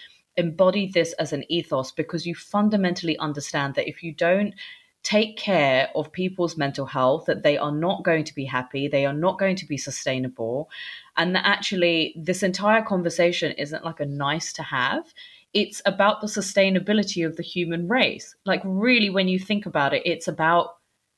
embody 0.41 0.91
this 0.93 1.13
as 1.15 1.33
an 1.33 1.45
ethos 1.49 1.93
because 1.93 2.27
you 2.27 2.35
fundamentally 2.35 3.17
understand 3.19 3.75
that 3.77 3.89
if 3.89 4.03
you 4.03 4.13
don't 4.13 4.55
take 5.03 5.39
care 5.39 5.89
of 5.95 6.13
people's 6.13 6.59
mental 6.59 6.85
health 6.85 7.25
that 7.27 7.43
they 7.43 7.57
are 7.57 7.73
not 7.73 8.05
going 8.05 8.23
to 8.23 8.35
be 8.35 8.45
happy 8.45 8.87
they 8.87 9.07
are 9.07 9.15
not 9.15 9.39
going 9.39 9.57
to 9.57 9.67
be 9.67 9.79
sustainable 9.79 10.69
and 11.17 11.35
that 11.35 11.47
actually 11.47 12.15
this 12.17 12.43
entire 12.43 12.83
conversation 12.83 13.53
isn't 13.53 13.85
like 13.85 14.01
a 14.01 14.07
nice 14.07 14.53
to 14.55 14.63
have. 14.63 15.13
It's 15.53 15.83
about 15.85 16.21
the 16.21 16.29
sustainability 16.29 17.27
of 17.27 17.37
the 17.37 17.43
human 17.43 17.89
race. 17.89 18.35
Like 18.47 18.63
really 18.65 19.11
when 19.11 19.29
you 19.29 19.39
think 19.39 19.67
about 19.67 19.93
it 19.93 20.03
it's 20.07 20.29
about 20.29 20.77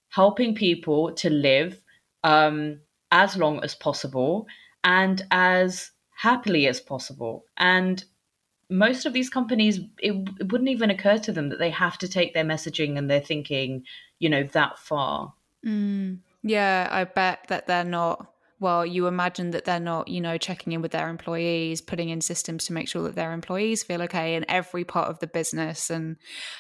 helping 0.08 0.54
people 0.54 1.12
to 1.12 1.30
live 1.30 1.80
um, 2.24 2.80
as 3.10 3.36
long 3.36 3.62
as 3.62 3.74
possible 3.74 4.46
and 4.84 5.22
as 5.30 5.92
happily 6.16 6.66
as 6.66 6.80
possible. 6.80 7.44
And 7.56 8.04
most 8.72 9.06
of 9.06 9.12
these 9.12 9.30
companies 9.30 9.78
it, 9.98 10.12
it, 10.40 10.50
wouldn't 10.50 10.70
even 10.70 10.90
occur 10.90 11.18
to 11.18 11.32
them 11.32 11.48
that 11.48 11.58
they 11.58 11.70
have 11.70 11.98
to 11.98 12.08
take 12.08 12.34
their 12.34 12.44
messaging 12.44 12.96
and 12.98 13.10
their 13.10 13.20
thinking 13.20 13.84
you 14.18 14.28
know 14.28 14.42
that 14.52 14.78
far 14.78 15.32
mm, 15.64 16.18
yeah 16.42 16.88
i 16.90 17.04
bet 17.04 17.44
that 17.48 17.66
they're 17.66 17.84
not 17.84 18.32
well, 18.62 18.86
you 18.86 19.08
imagine 19.08 19.50
that 19.50 19.64
they're 19.64 19.80
not, 19.80 20.06
you 20.06 20.20
know, 20.20 20.38
checking 20.38 20.72
in 20.72 20.82
with 20.82 20.92
their 20.92 21.08
employees, 21.08 21.80
putting 21.80 22.10
in 22.10 22.20
systems 22.20 22.64
to 22.66 22.72
make 22.72 22.88
sure 22.88 23.02
that 23.02 23.16
their 23.16 23.32
employees 23.32 23.82
feel 23.82 24.00
okay 24.02 24.36
in 24.36 24.48
every 24.48 24.84
part 24.84 25.08
of 25.08 25.18
the 25.18 25.26
business. 25.26 25.90
And 25.90 26.16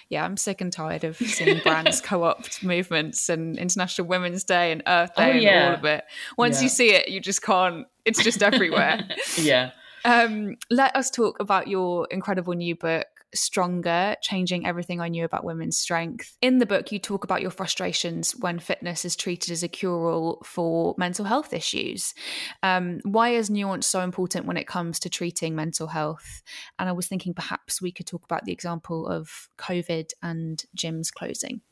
yeah, 0.08 0.24
I'm 0.24 0.36
sick 0.36 0.60
and 0.60 0.72
tired 0.72 1.04
of 1.04 1.16
seeing 1.16 1.60
brands 1.62 2.00
co-opt 2.00 2.64
movements 2.64 3.28
and 3.28 3.56
International 3.56 4.08
Women's 4.08 4.42
Day 4.42 4.72
and 4.72 4.82
Earth 4.84 5.14
Day 5.14 5.30
oh, 5.30 5.36
yeah. 5.36 5.50
and 5.50 5.68
all 5.68 5.78
of 5.78 5.84
it. 5.84 6.04
Once 6.36 6.56
yeah. 6.56 6.62
you 6.64 6.68
see 6.70 6.90
it, 6.90 7.08
you 7.08 7.20
just 7.20 7.40
can't. 7.40 7.86
It's 8.04 8.22
just 8.24 8.42
everywhere. 8.42 9.08
yeah. 9.36 9.70
Um, 10.04 10.56
let 10.70 10.94
us 10.96 11.10
talk 11.10 11.38
about 11.40 11.68
your 11.68 12.06
incredible 12.10 12.54
new 12.54 12.74
book, 12.74 13.06
Stronger 13.34 14.16
Changing 14.20 14.66
Everything 14.66 15.00
I 15.00 15.08
Knew 15.08 15.24
About 15.24 15.44
Women's 15.44 15.78
Strength. 15.78 16.36
In 16.42 16.58
the 16.58 16.66
book, 16.66 16.92
you 16.92 16.98
talk 16.98 17.24
about 17.24 17.40
your 17.40 17.50
frustrations 17.50 18.32
when 18.32 18.58
fitness 18.58 19.04
is 19.04 19.16
treated 19.16 19.50
as 19.50 19.62
a 19.62 19.68
cure 19.68 20.10
all 20.10 20.42
for 20.44 20.94
mental 20.98 21.24
health 21.24 21.52
issues. 21.52 22.14
Um, 22.62 23.00
why 23.04 23.30
is 23.30 23.50
nuance 23.50 23.86
so 23.86 24.00
important 24.00 24.46
when 24.46 24.56
it 24.56 24.66
comes 24.66 24.98
to 25.00 25.08
treating 25.08 25.54
mental 25.54 25.88
health? 25.88 26.42
And 26.78 26.88
I 26.88 26.92
was 26.92 27.06
thinking 27.06 27.34
perhaps 27.34 27.80
we 27.80 27.92
could 27.92 28.06
talk 28.06 28.24
about 28.24 28.44
the 28.44 28.52
example 28.52 29.06
of 29.06 29.48
COVID 29.58 30.10
and 30.22 30.62
gyms 30.76 31.12
closing. 31.12 31.62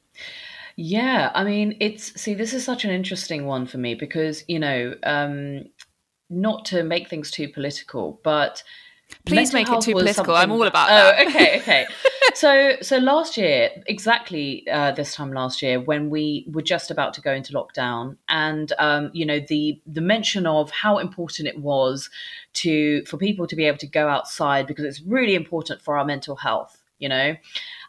Yeah, 0.77 1.31
I 1.35 1.45
mean, 1.45 1.77
it's 1.81 2.19
see, 2.21 2.35
this 2.35 2.55
is 2.55 2.65
such 2.65 2.85
an 2.85 2.91
interesting 2.91 3.47
one 3.47 3.67
for 3.67 3.79
me 3.79 3.95
because, 3.95 4.45
you 4.49 4.59
know, 4.59 4.95
um, 5.03 5.65
not 6.31 6.65
to 6.67 6.83
make 6.83 7.09
things 7.09 7.31
too 7.31 7.49
political, 7.49 8.21
but 8.23 8.63
Please 9.27 9.53
make 9.53 9.69
it 9.69 9.81
too 9.81 9.93
political. 9.93 10.35
I'm 10.35 10.51
all 10.53 10.67
about 10.67 10.89
oh, 10.91 11.27
okay, 11.27 11.57
okay. 11.61 11.87
so, 12.35 12.77
so 12.81 12.99
last 12.99 13.37
year, 13.37 13.71
exactly 13.87 14.67
uh, 14.71 14.93
this 14.93 15.15
time 15.15 15.33
last 15.33 15.63
year, 15.63 15.81
when 15.81 16.11
we 16.11 16.47
were 16.51 16.63
just 16.63 16.91
about 16.91 17.15
to 17.15 17.21
go 17.21 17.33
into 17.33 17.53
lockdown, 17.53 18.17
and 18.29 18.73
um, 18.79 19.11
you 19.13 19.27
know 19.27 19.41
the 19.49 19.81
the 19.87 20.01
mention 20.01 20.47
of 20.47 20.71
how 20.71 20.99
important 20.99 21.49
it 21.49 21.59
was 21.59 22.09
to 22.55 23.05
for 23.05 23.19
people 23.19 23.47
to 23.47 23.57
be 23.57 23.65
able 23.67 23.79
to 23.79 23.87
go 23.87 24.09
outside 24.09 24.67
because 24.67 24.85
it's 24.85 25.03
really 25.03 25.35
important 25.35 25.83
for 25.83 25.99
our 25.99 26.05
mental 26.05 26.37
health. 26.37 26.81
You 26.99 27.09
know, 27.09 27.37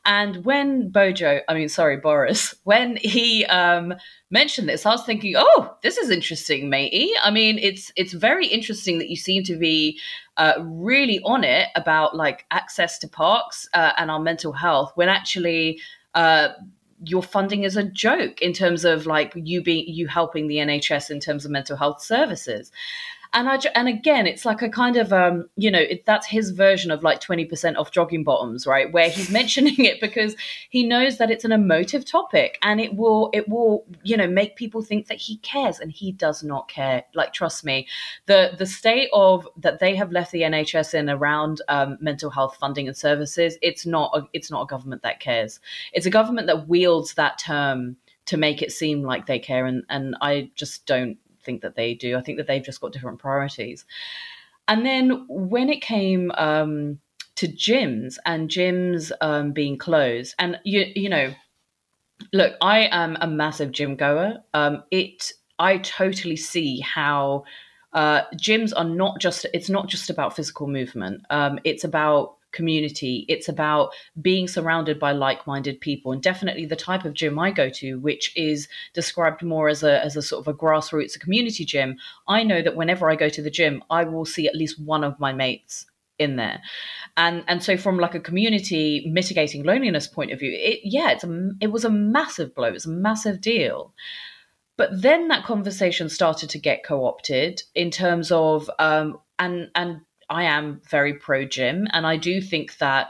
and 0.04 0.44
when 0.46 0.90
Bojo, 0.90 1.42
I 1.48 1.54
mean, 1.54 1.70
sorry, 1.70 1.98
Boris, 1.98 2.56
when 2.64 2.96
he 2.98 3.46
um, 3.46 3.94
mentioned 4.32 4.68
this, 4.68 4.86
I 4.86 4.92
was 4.92 5.06
thinking, 5.06 5.36
oh, 5.38 5.76
this 5.84 5.98
is 5.98 6.10
interesting, 6.10 6.70
matey. 6.70 7.12
I 7.22 7.30
mean, 7.30 7.60
it's 7.60 7.92
it's 7.96 8.14
very 8.14 8.48
interesting 8.48 8.98
that 9.00 9.10
you 9.10 9.16
seem 9.16 9.44
to 9.44 9.56
be 9.58 10.00
uh, 10.38 10.54
really 10.60 11.20
on 11.24 11.44
it 11.44 11.68
about 11.76 12.16
like 12.16 12.46
access 12.50 12.98
to 13.00 13.08
parks 13.08 13.70
uh, 13.74 13.92
and 13.98 14.10
our 14.10 14.20
mental 14.20 14.54
health 14.54 14.92
when 14.96 15.10
actually. 15.10 15.80
Uh, 16.14 16.50
your 17.04 17.24
funding 17.24 17.64
is 17.64 17.78
a 17.78 17.84
joke 17.84 18.44
in 18.44 18.54
terms 18.54 18.86
of 18.86 19.08
like 19.08 19.34
you 19.36 19.64
being 19.64 19.86
you 19.88 20.08
helping 20.08 20.48
the 20.48 20.58
NHS 20.58 21.10
in 21.10 21.20
terms 21.20 21.46
of 21.46 21.50
mental 21.50 21.76
health 21.76 22.00
services 22.04 22.72
and 23.34 23.48
I 23.48 23.60
and 23.76 23.88
again, 23.88 24.28
it's 24.28 24.44
like 24.44 24.62
a 24.62 24.68
kind 24.70 24.98
of 24.98 25.14
um, 25.14 25.50
you 25.56 25.72
know, 25.72 25.80
it, 25.80 26.06
that's 26.06 26.28
his 26.28 26.52
version 26.52 26.92
of 26.92 27.02
like 27.02 27.22
twenty 27.22 27.46
percent 27.46 27.78
off 27.78 27.92
jogging 27.92 28.26
bottoms, 28.26 28.68
right? 28.68 28.92
Where 28.92 29.10
he's 29.10 29.30
mentioning 29.42 29.86
it 29.86 30.02
because 30.02 30.36
he 30.70 30.84
knows 30.84 31.18
that 31.18 31.32
it's 31.32 31.46
an 31.46 31.54
emotive 31.54 32.06
topic 32.06 32.58
and 32.62 32.82
it 32.82 32.96
will 32.96 33.30
it 33.34 33.48
will 33.48 33.86
you 34.04 34.18
know 34.18 34.28
make 34.28 34.58
people 34.58 34.82
think 34.82 35.08
that 35.08 35.18
he 35.18 35.38
cares 35.38 35.80
and 35.80 35.92
he 35.92 36.12
does 36.12 36.44
not 36.44 36.68
care. 36.68 37.04
Like 37.14 37.32
trust 37.32 37.64
me, 37.64 37.88
the 38.26 38.52
the 38.58 38.66
state 38.66 39.10
of 39.14 39.48
that 39.58 39.80
they 39.80 39.96
have 39.96 40.12
left 40.12 40.32
the 40.32 40.42
NHS 40.42 40.94
in 40.94 41.10
around 41.10 41.62
um, 41.70 41.98
mental 42.02 42.30
health 42.30 42.58
funding 42.60 42.88
and 42.88 42.98
services, 42.98 43.58
it's 43.62 43.86
not 43.86 44.12
a, 44.14 44.28
it's 44.34 44.52
not 44.52 44.64
a 44.64 44.68
government 44.68 45.04
that 45.04 45.22
cares. 45.22 45.62
It's 45.94 46.06
a 46.06 46.12
government 46.12 46.48
that 46.48 46.68
wields 46.68 47.14
that 47.14 47.40
term 47.40 47.96
to 48.26 48.36
make 48.36 48.62
it 48.62 48.74
seem 48.74 49.04
like 49.04 49.26
they 49.26 49.40
care 49.40 49.66
and 49.66 49.84
and 49.90 50.16
I 50.22 50.52
just 50.56 50.86
don't 50.86 51.18
think 51.44 51.62
that 51.62 51.76
they 51.76 51.94
do. 51.94 52.18
I 52.18 52.22
think 52.22 52.38
that 52.38 52.48
they've 52.48 52.64
just 52.64 52.82
got 52.82 52.94
different 52.94 53.20
priorities. 53.20 53.86
And 54.68 54.86
then 54.86 55.26
when 55.28 55.70
it 55.70 55.82
came 55.82 56.32
um, 56.32 57.00
to 57.36 57.48
gyms 57.48 58.18
and 58.26 58.50
gyms 58.50 59.12
um, 59.22 59.52
being 59.52 59.78
closed, 59.78 60.36
and 60.40 60.60
you 60.64 60.86
you 60.96 61.10
know, 61.10 61.34
look, 62.32 62.56
I 62.62 62.88
am 62.92 63.18
a 63.20 63.28
massive 63.28 63.72
gym 63.72 63.96
goer. 63.96 64.40
Um, 64.54 64.84
it 64.92 65.32
I 65.60 65.78
totally 65.78 66.36
see 66.36 66.80
how 66.80 67.44
uh, 67.94 68.22
gyms 68.36 68.72
are 68.76 68.86
not 68.86 69.20
just 69.20 69.46
it's 69.54 69.70
not 69.70 69.88
just 69.88 70.10
about 70.10 70.36
physical 70.36 70.68
movement. 70.68 71.24
Um, 71.30 71.60
it's 71.64 71.84
about 71.84 72.38
community. 72.52 73.26
It's 73.28 73.50
about 73.50 73.92
being 74.22 74.48
surrounded 74.48 75.00
by 75.00 75.12
like-minded 75.12 75.80
people, 75.82 76.12
and 76.12 76.22
definitely 76.22 76.66
the 76.66 76.76
type 76.76 77.06
of 77.06 77.14
gym 77.14 77.40
I 77.40 77.52
go 77.52 77.70
to, 77.70 78.00
which 78.00 78.36
is 78.36 78.68
described 78.94 79.44
more 79.44 79.70
as 79.70 79.84
a 79.84 80.04
as 80.04 80.16
a 80.16 80.22
sort 80.22 80.46
of 80.46 80.54
a 80.54 80.58
grassroots, 80.58 81.16
a 81.16 81.20
community 81.20 81.66
gym. 81.66 81.98
I 82.28 82.44
know 82.44 82.62
that 82.62 82.76
whenever 82.76 83.10
I 83.10 83.16
go 83.16 83.30
to 83.30 83.42
the 83.42 83.50
gym, 83.50 83.84
I 83.90 84.04
will 84.04 84.26
see 84.26 84.48
at 84.48 84.56
least 84.56 84.80
one 84.80 85.04
of 85.04 85.20
my 85.20 85.34
mates 85.34 85.86
in 86.20 86.36
there 86.36 86.62
and 87.18 87.44
and 87.48 87.64
so 87.64 87.76
from 87.76 87.98
like 87.98 88.14
a 88.14 88.20
community 88.20 89.10
mitigating 89.12 89.64
loneliness 89.64 90.08
point 90.08 90.32
of 90.32 90.40
view 90.40 90.52
it 90.54 90.80
yeah 90.84 91.10
it's 91.12 91.24
a 91.24 91.52
it 91.60 91.72
was 91.72 91.84
a 91.84 91.90
massive 91.90 92.54
blow 92.54 92.68
it's 92.68 92.86
a 92.86 92.90
massive 92.90 93.42
deal 93.42 93.94
but 94.78 94.90
then 95.02 95.28
that 95.28 95.44
conversation 95.44 96.10
started 96.10 96.50
to 96.50 96.60
get 96.60 96.84
co-opted 96.84 97.64
in 97.74 97.90
terms 97.90 98.32
of 98.32 98.70
um 98.78 99.18
and 99.40 99.70
and 99.76 100.02
I 100.32 100.44
am 100.44 100.82
very 100.90 101.14
pro 101.14 101.46
gym, 101.46 101.88
and 101.92 102.08
I 102.08 102.16
do 102.16 102.42
think 102.42 102.78
that 102.78 103.10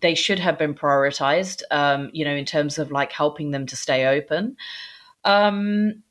they 0.00 0.14
should 0.14 0.38
have 0.38 0.58
been 0.58 0.74
prioritized. 0.74 1.62
Um, 1.70 2.10
you 2.12 2.24
know, 2.24 2.34
in 2.34 2.46
terms 2.46 2.78
of 2.78 2.90
like 2.90 3.12
helping 3.12 3.50
them 3.50 3.66
to 3.66 3.76
stay 3.76 4.06
open. 4.06 4.56
Um, 5.24 6.02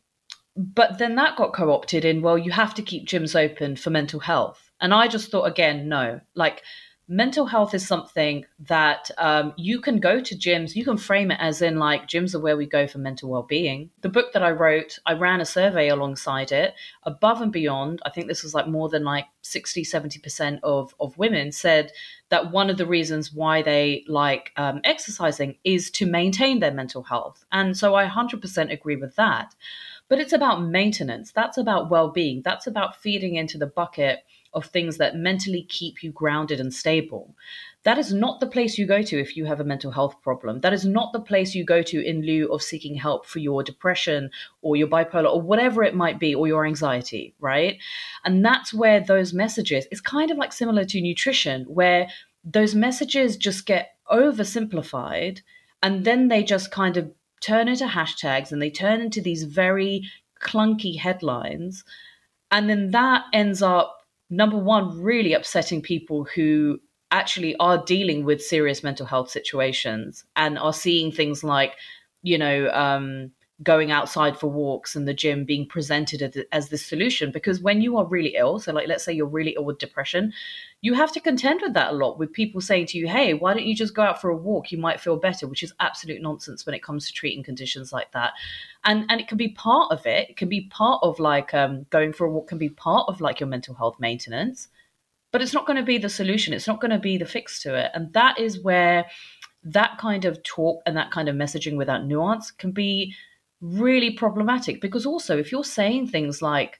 but 0.55 0.99
then 0.99 1.15
that 1.15 1.37
got 1.37 1.53
co-opted 1.53 2.05
in. 2.05 2.21
Well, 2.21 2.37
you 2.37 2.51
have 2.51 2.75
to 2.75 2.83
keep 2.83 3.07
gyms 3.07 3.35
open 3.35 3.75
for 3.75 3.89
mental 3.89 4.19
health, 4.19 4.71
and 4.79 4.93
I 4.93 5.07
just 5.07 5.31
thought 5.31 5.45
again, 5.45 5.89
no, 5.89 6.21
like 6.35 6.61
mental 7.07 7.45
health 7.45 7.73
is 7.73 7.87
something 7.87 8.45
that 8.59 9.09
um, 9.17 9.53
you 9.55 9.79
can 9.79 9.99
go 9.99 10.19
to 10.19 10.35
gyms 10.35 10.75
you 10.75 10.83
can 10.83 10.97
frame 10.97 11.31
it 11.31 11.37
as 11.39 11.61
in 11.61 11.79
like 11.79 12.07
gyms 12.07 12.35
are 12.35 12.39
where 12.39 12.57
we 12.57 12.65
go 12.65 12.85
for 12.85 12.97
mental 12.97 13.29
well-being. 13.29 13.89
The 14.01 14.09
book 14.09 14.33
that 14.33 14.43
i 14.43 14.51
wrote 14.51 14.99
i 15.05 15.13
ran 15.13 15.41
a 15.41 15.45
survey 15.45 15.87
alongside 15.89 16.51
it. 16.51 16.73
Above 17.03 17.41
and 17.41 17.51
beyond 17.51 18.01
i 18.05 18.09
think 18.09 18.27
this 18.27 18.43
was 18.43 18.53
like 18.53 18.67
more 18.67 18.89
than 18.89 19.03
like 19.03 19.25
60 19.41 19.83
70% 19.83 20.59
of, 20.63 20.93
of 20.99 21.17
women 21.17 21.51
said 21.51 21.91
that 22.29 22.51
one 22.51 22.69
of 22.69 22.77
the 22.77 22.85
reasons 22.85 23.33
why 23.33 23.61
they 23.61 24.03
like 24.07 24.51
um, 24.57 24.81
exercising 24.83 25.57
is 25.63 25.89
to 25.91 26.05
maintain 26.05 26.59
their 26.59 26.73
mental 26.73 27.03
health. 27.03 27.45
And 27.51 27.77
so 27.77 27.95
i 27.95 28.05
100% 28.05 28.71
agree 28.71 28.97
with 28.97 29.15
that 29.15 29.55
but 30.09 30.19
it's 30.19 30.33
about 30.33 30.63
maintenance 30.63 31.31
that's 31.31 31.57
about 31.57 31.89
well-being 31.89 32.41
that's 32.43 32.67
about 32.67 32.95
feeding 32.95 33.35
into 33.35 33.57
the 33.57 33.67
bucket 33.67 34.19
of 34.53 34.65
things 34.65 34.97
that 34.97 35.15
mentally 35.15 35.63
keep 35.63 36.03
you 36.03 36.11
grounded 36.11 36.59
and 36.59 36.73
stable. 36.73 37.35
That 37.83 37.97
is 37.97 38.11
not 38.11 38.39
the 38.39 38.47
place 38.47 38.77
you 38.77 38.85
go 38.85 39.01
to 39.01 39.19
if 39.19 39.37
you 39.37 39.45
have 39.45 39.59
a 39.59 39.63
mental 39.63 39.91
health 39.91 40.21
problem. 40.21 40.61
That 40.61 40.73
is 40.73 40.85
not 40.85 41.13
the 41.13 41.21
place 41.21 41.55
you 41.55 41.63
go 41.63 41.81
to 41.83 42.05
in 42.05 42.21
lieu 42.21 42.51
of 42.51 42.61
seeking 42.61 42.95
help 42.95 43.25
for 43.25 43.39
your 43.39 43.63
depression 43.63 44.31
or 44.61 44.75
your 44.75 44.87
bipolar 44.87 45.31
or 45.31 45.41
whatever 45.41 45.83
it 45.83 45.95
might 45.95 46.19
be 46.19 46.33
or 46.33 46.47
your 46.47 46.65
anxiety, 46.65 47.33
right? 47.39 47.77
And 48.25 48.43
that's 48.43 48.73
where 48.73 48.99
those 48.99 49.33
messages, 49.33 49.87
it's 49.91 50.01
kind 50.01 50.31
of 50.31 50.37
like 50.37 50.51
similar 50.51 50.85
to 50.85 51.01
nutrition, 51.01 51.63
where 51.65 52.07
those 52.43 52.75
messages 52.75 53.37
just 53.37 53.65
get 53.65 53.95
oversimplified 54.11 55.41
and 55.83 56.03
then 56.03 56.27
they 56.27 56.43
just 56.43 56.71
kind 56.71 56.97
of 56.97 57.11
turn 57.41 57.67
into 57.67 57.85
hashtags 57.85 58.51
and 58.51 58.61
they 58.61 58.69
turn 58.69 59.01
into 59.01 59.21
these 59.21 59.43
very 59.43 60.03
clunky 60.41 60.97
headlines. 60.97 61.83
And 62.51 62.69
then 62.69 62.91
that 62.91 63.25
ends 63.33 63.61
up 63.61 63.97
number 64.29 64.57
one, 64.57 65.01
really 65.01 65.33
upsetting 65.33 65.81
people 65.81 66.25
who 66.35 66.79
actually 67.11 67.55
are 67.57 67.83
dealing 67.83 68.25
with 68.25 68.43
serious 68.43 68.83
mental 68.83 69.05
health 69.05 69.29
situations 69.29 70.25
and 70.35 70.59
are 70.59 70.73
seeing 70.73 71.11
things 71.11 71.43
like, 71.43 71.73
you 72.21 72.37
know, 72.37 72.69
um, 72.69 73.31
going 73.63 73.91
outside 73.91 74.37
for 74.37 74.47
walks 74.47 74.95
and 74.95 75.07
the 75.07 75.13
gym 75.13 75.43
being 75.43 75.67
presented 75.67 76.45
as, 76.51 76.69
the 76.69 76.77
solution. 76.77 77.31
Because 77.31 77.59
when 77.59 77.81
you 77.81 77.97
are 77.97 78.05
really 78.05 78.35
ill, 78.35 78.59
so 78.59 78.71
like 78.71 78.87
let's 78.87 79.03
say 79.03 79.11
you're 79.11 79.25
really 79.25 79.55
ill 79.57 79.65
with 79.65 79.79
depression, 79.79 80.31
you 80.81 80.93
have 80.93 81.11
to 81.13 81.19
contend 81.19 81.61
with 81.63 81.73
that 81.73 81.91
a 81.91 81.95
lot 81.95 82.19
with 82.19 82.31
people 82.31 82.61
saying 82.61 82.85
to 82.87 82.99
you, 82.99 83.07
hey, 83.07 83.33
why 83.33 83.53
don't 83.53 83.65
you 83.65 83.75
just 83.75 83.95
go 83.95 84.03
out 84.03 84.21
for 84.21 84.29
a 84.29 84.35
walk? 84.35 84.71
You 84.71 84.77
might 84.77 84.99
feel 84.99 85.17
better, 85.17 85.47
which 85.47 85.63
is 85.63 85.73
absolute 85.79 86.21
nonsense 86.21 86.67
when 86.67 86.75
it 86.75 86.83
comes 86.83 87.07
to 87.07 87.13
treating 87.13 87.43
conditions 87.43 87.91
like 87.91 88.11
that. 88.11 88.33
And 88.85 89.05
and 89.09 89.19
it 89.19 89.27
can 89.27 89.37
be 89.37 89.49
part 89.49 89.91
of 89.91 90.05
it. 90.05 90.29
It 90.29 90.37
can 90.37 90.49
be 90.49 90.67
part 90.69 90.99
of 91.01 91.19
like 91.19 91.53
um, 91.55 91.87
going 91.89 92.13
for 92.13 92.27
a 92.27 92.29
walk 92.29 92.49
can 92.49 92.59
be 92.59 92.69
part 92.69 93.05
of 93.07 93.21
like 93.21 93.39
your 93.39 93.49
mental 93.49 93.73
health 93.73 93.95
maintenance, 93.99 94.67
but 95.31 95.41
it's 95.41 95.53
not 95.53 95.65
going 95.65 95.77
to 95.77 95.83
be 95.83 95.97
the 95.97 96.09
solution. 96.09 96.53
It's 96.53 96.67
not 96.67 96.79
going 96.79 96.91
to 96.91 96.99
be 96.99 97.17
the 97.17 97.25
fix 97.25 97.59
to 97.61 97.75
it. 97.75 97.89
And 97.95 98.13
that 98.13 98.39
is 98.39 98.61
where 98.61 99.07
that 99.63 99.97
kind 99.97 100.25
of 100.25 100.41
talk 100.43 100.81
and 100.85 100.95
that 100.95 101.11
kind 101.11 101.27
of 101.27 101.35
messaging 101.35 101.75
without 101.75 102.05
nuance 102.05 102.51
can 102.51 102.71
be 102.71 103.15
really 103.61 104.11
problematic 104.11 104.81
because 104.81 105.05
also 105.05 105.37
if 105.37 105.51
you're 105.51 105.63
saying 105.63 106.07
things 106.07 106.41
like 106.41 106.79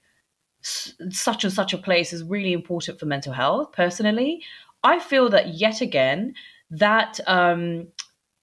such 0.61 1.43
and 1.43 1.53
such 1.53 1.73
a 1.73 1.77
place 1.77 2.13
is 2.13 2.23
really 2.23 2.53
important 2.53 2.99
for 2.99 3.05
mental 3.05 3.33
health 3.33 3.71
personally 3.71 4.41
i 4.83 4.99
feel 4.99 5.29
that 5.29 5.55
yet 5.55 5.81
again 5.81 6.33
that 6.69 7.19
um 7.27 7.87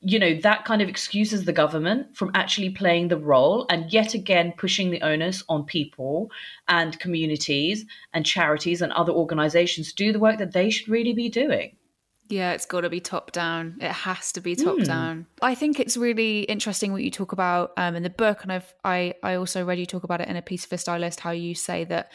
you 0.00 0.18
know 0.18 0.34
that 0.40 0.64
kind 0.64 0.82
of 0.82 0.88
excuses 0.88 1.44
the 1.44 1.52
government 1.52 2.14
from 2.16 2.30
actually 2.34 2.70
playing 2.70 3.08
the 3.08 3.16
role 3.16 3.66
and 3.70 3.92
yet 3.92 4.14
again 4.14 4.52
pushing 4.56 4.90
the 4.90 5.00
onus 5.02 5.42
on 5.48 5.64
people 5.64 6.30
and 6.68 6.98
communities 6.98 7.86
and 8.12 8.26
charities 8.26 8.82
and 8.82 8.92
other 8.92 9.12
organizations 9.12 9.92
to 9.92 10.04
do 10.04 10.12
the 10.12 10.18
work 10.18 10.38
that 10.38 10.52
they 10.52 10.70
should 10.70 10.88
really 10.88 11.14
be 11.14 11.28
doing 11.28 11.76
yeah, 12.28 12.52
it's 12.52 12.64
got 12.64 12.82
to 12.82 12.90
be 12.90 13.00
top 13.00 13.32
down. 13.32 13.76
It 13.80 13.90
has 13.90 14.32
to 14.32 14.40
be 14.40 14.56
top 14.56 14.78
mm. 14.78 14.86
down. 14.86 15.26
I 15.42 15.54
think 15.54 15.78
it's 15.78 15.96
really 15.96 16.40
interesting 16.42 16.90
what 16.92 17.02
you 17.02 17.10
talk 17.10 17.32
about 17.32 17.72
um, 17.76 17.96
in 17.96 18.02
the 18.02 18.10
book, 18.10 18.42
and 18.42 18.50
I've 18.50 18.72
I 18.82 19.14
I 19.22 19.34
also 19.34 19.64
read 19.64 19.78
you 19.78 19.86
talk 19.86 20.04
about 20.04 20.22
it 20.22 20.28
in 20.28 20.36
a 20.36 20.42
piece 20.42 20.64
for 20.64 20.76
Stylist. 20.78 21.20
How 21.20 21.32
you 21.32 21.54
say 21.54 21.84
that 21.84 22.10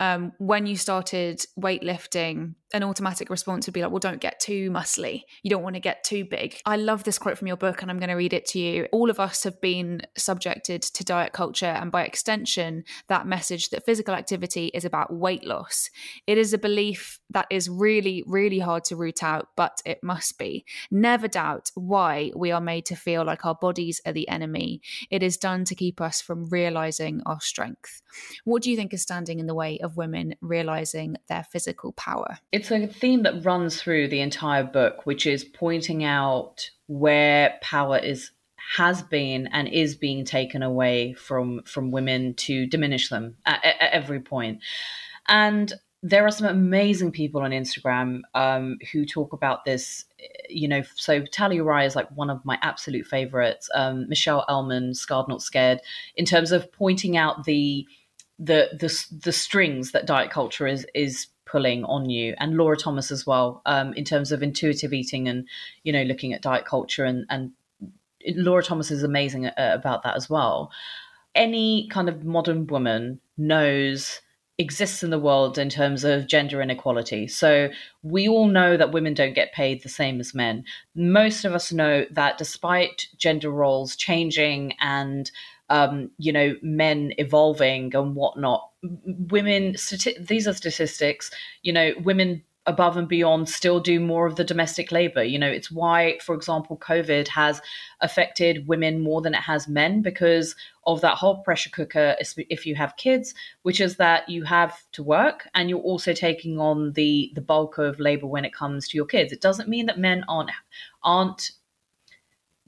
um, 0.00 0.32
when 0.38 0.66
you 0.66 0.76
started 0.76 1.44
weightlifting, 1.58 2.54
an 2.74 2.82
automatic 2.82 3.30
response 3.30 3.66
would 3.66 3.72
be 3.72 3.82
like, 3.82 3.90
well, 3.90 3.98
don't 3.98 4.20
get 4.20 4.40
too 4.40 4.70
muscly. 4.70 5.22
You 5.42 5.50
don't 5.50 5.62
want 5.62 5.76
to 5.76 5.80
get 5.80 6.04
too 6.04 6.24
big. 6.24 6.60
I 6.66 6.76
love 6.76 7.04
this 7.04 7.18
quote 7.18 7.38
from 7.38 7.46
your 7.48 7.56
book, 7.56 7.80
and 7.80 7.90
I'm 7.90 7.98
going 7.98 8.10
to 8.10 8.14
read 8.14 8.34
it 8.34 8.44
to 8.46 8.58
you. 8.58 8.86
All 8.92 9.08
of 9.08 9.18
us 9.18 9.44
have 9.44 9.60
been 9.60 10.02
subjected 10.16 10.82
to 10.82 11.04
diet 11.04 11.32
culture, 11.32 11.66
and 11.66 11.90
by 11.90 12.04
extension, 12.04 12.84
that 13.08 13.26
message 13.26 13.70
that 13.70 13.86
physical 13.86 14.14
activity 14.14 14.66
is 14.74 14.84
about 14.84 15.12
weight 15.12 15.44
loss. 15.44 15.88
It 16.26 16.36
is 16.36 16.52
a 16.52 16.58
belief 16.58 17.20
that 17.30 17.46
is 17.50 17.70
really, 17.70 18.22
really 18.26 18.58
hard 18.58 18.84
to 18.84 18.96
root 18.96 19.22
out, 19.22 19.48
but 19.56 19.80
it 19.86 20.02
must 20.02 20.38
be. 20.38 20.66
Never 20.90 21.26
doubt 21.26 21.70
why 21.74 22.32
we 22.36 22.50
are 22.50 22.60
made 22.60 22.84
to 22.86 22.96
feel 22.96 23.24
like 23.24 23.46
our 23.46 23.54
bodies 23.54 24.00
are 24.04 24.12
the 24.12 24.28
enemy. 24.28 24.82
It 25.10 25.22
is 25.22 25.38
done 25.38 25.64
to 25.64 25.74
keep 25.74 26.00
us 26.00 26.20
from 26.20 26.50
realizing 26.50 27.22
our 27.24 27.40
strength. 27.40 28.02
What 28.44 28.62
do 28.62 28.70
you 28.70 28.76
think 28.76 28.92
is 28.92 29.02
standing 29.02 29.38
in 29.38 29.46
the 29.46 29.54
way 29.54 29.78
of 29.78 29.87
of 29.88 29.96
women 29.96 30.34
realizing 30.40 31.16
their 31.28 31.42
physical 31.42 31.92
power. 31.92 32.38
It's 32.52 32.70
a 32.70 32.86
theme 32.86 33.22
that 33.24 33.44
runs 33.44 33.80
through 33.80 34.08
the 34.08 34.20
entire 34.20 34.64
book, 34.64 35.06
which 35.06 35.26
is 35.26 35.42
pointing 35.44 36.04
out 36.04 36.70
where 36.86 37.58
power 37.62 37.98
is 37.98 38.30
has 38.76 39.02
been 39.02 39.46
and 39.48 39.66
is 39.66 39.96
being 39.96 40.24
taken 40.24 40.62
away 40.62 41.14
from 41.14 41.62
from 41.64 41.90
women 41.90 42.34
to 42.34 42.66
diminish 42.66 43.08
them 43.08 43.36
at, 43.46 43.64
at 43.64 43.92
every 43.92 44.20
point. 44.20 44.60
And 45.26 45.72
there 46.02 46.24
are 46.24 46.30
some 46.30 46.46
amazing 46.46 47.10
people 47.10 47.40
on 47.40 47.50
Instagram 47.50 48.20
um, 48.34 48.78
who 48.92 49.04
talk 49.04 49.32
about 49.32 49.64
this. 49.64 50.04
You 50.48 50.68
know, 50.68 50.82
so 50.94 51.24
Tally 51.24 51.60
Rye 51.60 51.84
is 51.84 51.96
like 51.96 52.08
one 52.10 52.30
of 52.30 52.44
my 52.44 52.58
absolute 52.62 53.06
favorites. 53.06 53.68
Um, 53.74 54.08
Michelle 54.08 54.44
Elman, 54.48 54.94
Scarred 54.94 55.28
Not 55.28 55.42
Scared, 55.42 55.80
in 56.16 56.24
terms 56.24 56.52
of 56.52 56.70
pointing 56.72 57.16
out 57.16 57.44
the 57.44 57.86
the 58.38 58.68
the 58.72 59.18
the 59.24 59.32
strings 59.32 59.92
that 59.92 60.06
diet 60.06 60.30
culture 60.30 60.66
is 60.66 60.86
is 60.94 61.26
pulling 61.44 61.84
on 61.84 62.10
you 62.10 62.34
and 62.38 62.56
laura 62.56 62.76
thomas 62.76 63.10
as 63.10 63.26
well 63.26 63.62
um, 63.66 63.92
in 63.94 64.04
terms 64.04 64.30
of 64.30 64.42
intuitive 64.42 64.92
eating 64.92 65.28
and 65.28 65.48
you 65.82 65.92
know 65.92 66.02
looking 66.02 66.32
at 66.32 66.42
diet 66.42 66.64
culture 66.64 67.04
and 67.04 67.24
and 67.30 67.52
laura 68.36 68.62
thomas 68.62 68.90
is 68.90 69.02
amazing 69.02 69.46
uh, 69.46 69.52
about 69.56 70.02
that 70.02 70.16
as 70.16 70.28
well 70.28 70.70
any 71.34 71.88
kind 71.88 72.08
of 72.08 72.24
modern 72.24 72.66
woman 72.66 73.20
knows 73.36 74.20
exists 74.58 75.04
in 75.04 75.10
the 75.10 75.20
world 75.20 75.56
in 75.56 75.68
terms 75.68 76.02
of 76.02 76.26
gender 76.26 76.60
inequality. 76.60 77.28
So 77.28 77.70
we 78.02 78.28
all 78.28 78.48
know 78.48 78.76
that 78.76 78.90
women 78.90 79.14
don't 79.14 79.34
get 79.34 79.52
paid 79.52 79.82
the 79.82 79.88
same 79.88 80.18
as 80.18 80.34
men. 80.34 80.64
Most 80.96 81.44
of 81.44 81.54
us 81.54 81.72
know 81.72 82.04
that 82.10 82.38
despite 82.38 83.06
gender 83.16 83.50
roles 83.50 83.94
changing 83.94 84.74
and 84.80 85.30
um, 85.70 86.10
you 86.18 86.32
know, 86.32 86.54
men 86.62 87.12
evolving 87.18 87.94
and 87.94 88.14
whatnot. 88.14 88.70
Women, 88.82 89.74
stati- 89.74 90.26
these 90.26 90.48
are 90.48 90.54
statistics, 90.54 91.30
you 91.62 91.72
know, 91.72 91.92
women 92.02 92.42
above 92.68 92.98
and 92.98 93.08
beyond 93.08 93.48
still 93.48 93.80
do 93.80 93.98
more 93.98 94.26
of 94.26 94.36
the 94.36 94.44
domestic 94.44 94.92
labor. 94.92 95.24
You 95.24 95.38
know, 95.38 95.48
it's 95.48 95.70
why, 95.70 96.18
for 96.22 96.34
example, 96.34 96.76
COVID 96.76 97.26
has 97.28 97.62
affected 98.02 98.68
women 98.68 99.00
more 99.00 99.22
than 99.22 99.34
it 99.34 99.40
has 99.40 99.66
men 99.66 100.02
because 100.02 100.54
of 100.86 101.00
that 101.00 101.16
whole 101.16 101.38
pressure 101.42 101.70
cooker 101.70 102.14
if 102.20 102.66
you 102.66 102.74
have 102.74 102.96
kids, 102.98 103.34
which 103.62 103.80
is 103.80 103.96
that 103.96 104.28
you 104.28 104.44
have 104.44 104.78
to 104.92 105.02
work 105.02 105.48
and 105.54 105.70
you're 105.70 105.78
also 105.80 106.12
taking 106.12 106.60
on 106.60 106.92
the 106.92 107.32
the 107.34 107.40
bulk 107.40 107.78
of 107.78 107.98
labor 107.98 108.26
when 108.26 108.44
it 108.44 108.54
comes 108.54 108.86
to 108.88 108.96
your 108.96 109.06
kids. 109.06 109.32
It 109.32 109.40
doesn't 109.40 109.68
mean 109.68 109.86
that 109.86 109.98
men 109.98 110.24
aren't 110.28 110.50
aren't 111.02 111.52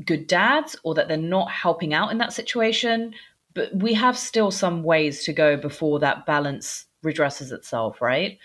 good 0.05 0.27
dads 0.27 0.77
or 0.83 0.95
that 0.95 1.09
they're 1.09 1.17
not 1.17 1.51
helping 1.51 1.95
out 1.95 2.11
in 2.11 2.19
that 2.19 2.33
situation. 2.33 3.15
But 3.55 3.75
we 3.75 3.95
have 3.95 4.17
still 4.17 4.51
some 4.51 4.83
ways 4.83 5.25
to 5.25 5.33
go 5.33 5.57
before 5.57 5.99
that 6.01 6.25
balance 6.27 6.87
redresses 7.05 7.53
itself, 7.53 8.01
right? 8.01 8.39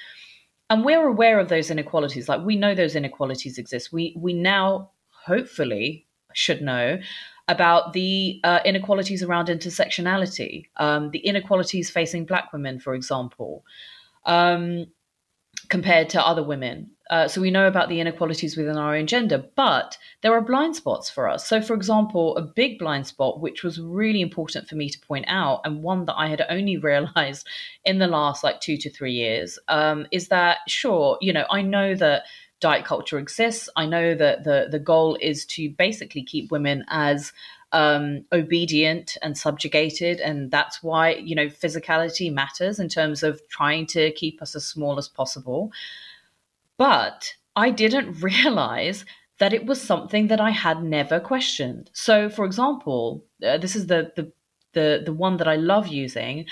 And 0.69 0.83
we're 0.83 1.07
aware 1.07 1.39
of 1.39 1.49
those 1.49 1.69
inequalities. 1.69 2.27
Like 2.27 2.41
we 2.41 2.55
know 2.55 2.73
those 2.73 2.95
inequalities 2.95 3.57
exist. 3.57 3.93
We 3.93 4.15
we 4.17 4.33
now 4.33 4.91
hopefully 5.09 6.07
should 6.33 6.61
know 6.61 6.99
about 7.47 7.93
the 7.93 8.39
uh, 8.43 8.59
inequalities 8.65 9.21
around 9.21 9.47
intersectionality, 9.47 10.65
um, 10.77 11.11
the 11.11 11.19
inequalities 11.19 11.91
facing 11.91 12.25
Black 12.25 12.51
women, 12.51 12.79
for 12.79 12.95
example, 12.95 13.63
um, 14.25 14.87
compared 15.69 16.09
to 16.09 16.25
other 16.25 16.43
women. 16.43 16.91
Uh, 17.09 17.27
so 17.27 17.39
we 17.39 17.51
know 17.51 17.67
about 17.67 17.87
the 17.87 17.99
inequalities 17.99 18.57
within 18.57 18.77
our 18.77 18.95
own 18.95 19.05
gender, 19.05 19.43
but 19.55 19.97
there 20.21 20.33
are 20.33 20.41
blind 20.41 20.75
spots 20.75 21.07
for 21.09 21.29
us. 21.29 21.47
So, 21.47 21.61
for 21.61 21.75
example, 21.75 22.35
a 22.35 22.41
big 22.41 22.79
blind 22.79 23.05
spot, 23.05 23.39
which 23.39 23.63
was 23.63 23.79
really 23.79 24.21
important 24.21 24.67
for 24.67 24.75
me 24.75 24.89
to 24.89 24.99
point 24.99 25.25
out, 25.27 25.61
and 25.65 25.83
one 25.83 26.05
that 26.05 26.15
I 26.17 26.27
had 26.27 26.43
only 26.49 26.77
realized 26.91 27.47
in 27.83 27.99
the 27.99 28.07
last 28.07 28.43
like 28.43 28.59
two 28.59 28.77
to 28.77 28.89
three 28.89 29.13
years, 29.13 29.59
um, 29.67 30.07
is 30.11 30.29
that 30.29 30.59
sure, 30.67 31.17
you 31.21 31.31
know, 31.31 31.45
I 31.51 31.61
know 31.61 31.93
that 31.95 32.23
diet 32.59 32.85
culture 32.85 33.19
exists. 33.19 33.69
I 33.75 33.85
know 33.85 34.15
that 34.15 34.43
the 34.43 34.67
the 34.71 34.79
goal 34.79 35.17
is 35.21 35.45
to 35.47 35.69
basically 35.69 36.23
keep 36.23 36.51
women 36.51 36.83
as 36.87 37.31
um, 37.71 38.25
obedient 38.31 39.17
and 39.21 39.37
subjugated, 39.37 40.19
and 40.19 40.51
that's 40.51 40.81
why 40.81 41.15
you 41.15 41.35
know 41.35 41.47
physicality 41.47 42.31
matters 42.33 42.79
in 42.79 42.89
terms 42.89 43.23
of 43.23 43.41
trying 43.49 43.85
to 43.87 44.11
keep 44.11 44.41
us 44.41 44.55
as 44.55 44.65
small 44.65 44.97
as 44.97 45.07
possible. 45.07 45.71
But 46.77 47.33
I 47.55 47.69
didn't 47.71 48.21
realize 48.21 49.05
that 49.39 49.53
it 49.53 49.65
was 49.65 49.81
something 49.81 50.27
that 50.27 50.39
I 50.39 50.51
had 50.51 50.81
never 50.83 51.19
questioned. 51.19 51.89
So, 51.93 52.29
for 52.29 52.45
example, 52.45 53.25
uh, 53.45 53.57
this 53.57 53.75
is 53.75 53.87
the, 53.87 54.11
the 54.15 54.31
the 54.75 55.01
the 55.03 55.13
one 55.13 55.37
that 55.37 55.47
I 55.47 55.55
love 55.55 55.87
using, 55.87 56.45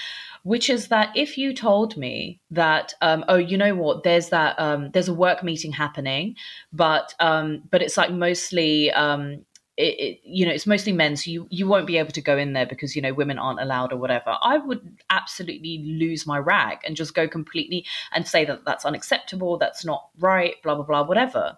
which 0.44 0.70
is 0.70 0.88
that 0.88 1.16
if 1.16 1.38
you 1.38 1.54
told 1.54 1.96
me 1.96 2.40
that, 2.50 2.94
um, 3.02 3.24
oh, 3.28 3.36
you 3.36 3.58
know 3.58 3.76
what, 3.76 4.04
there's 4.04 4.30
that 4.30 4.60
um, 4.60 4.90
there's 4.92 5.10
a 5.10 5.14
work 5.14 5.44
meeting 5.44 5.72
happening, 5.72 6.36
but 6.72 7.14
um, 7.20 7.64
but 7.70 7.84
it's 7.84 7.98
like 7.98 8.12
mostly 8.12 8.92
um, 8.92 9.46
it, 9.76 10.00
it, 10.00 10.20
you 10.24 10.46
know 10.46 10.52
it's 10.52 10.68
mostly 10.68 10.92
men 10.92 11.16
so 11.16 11.32
you 11.32 11.48
you 11.50 11.68
won't 11.68 11.88
be 11.88 11.98
able 11.98 12.12
to 12.12 12.22
go 12.22 12.38
in 12.38 12.54
there 12.54 12.66
because 12.66 12.96
you 12.96 13.02
know 13.02 13.14
women 13.14 13.40
aren't 13.40 13.62
allowed 13.62 13.92
or 13.92 13.98
whatever. 13.98 14.36
I 14.42 14.58
would 14.58 15.00
absolutely 15.10 15.84
lose 15.84 16.28
my 16.28 16.38
rag 16.38 16.80
and 16.86 16.96
just 16.96 17.16
go 17.16 17.28
completely 17.28 17.86
and 18.12 18.28
say 18.28 18.46
that 18.46 18.66
that's 18.66 18.86
unacceptable 18.86 19.58
that's 19.58 19.84
not 19.84 20.10
right 20.20 20.62
blah 20.64 20.76
blah 20.76 20.86
blah 20.86 21.04
whatever. 21.04 21.58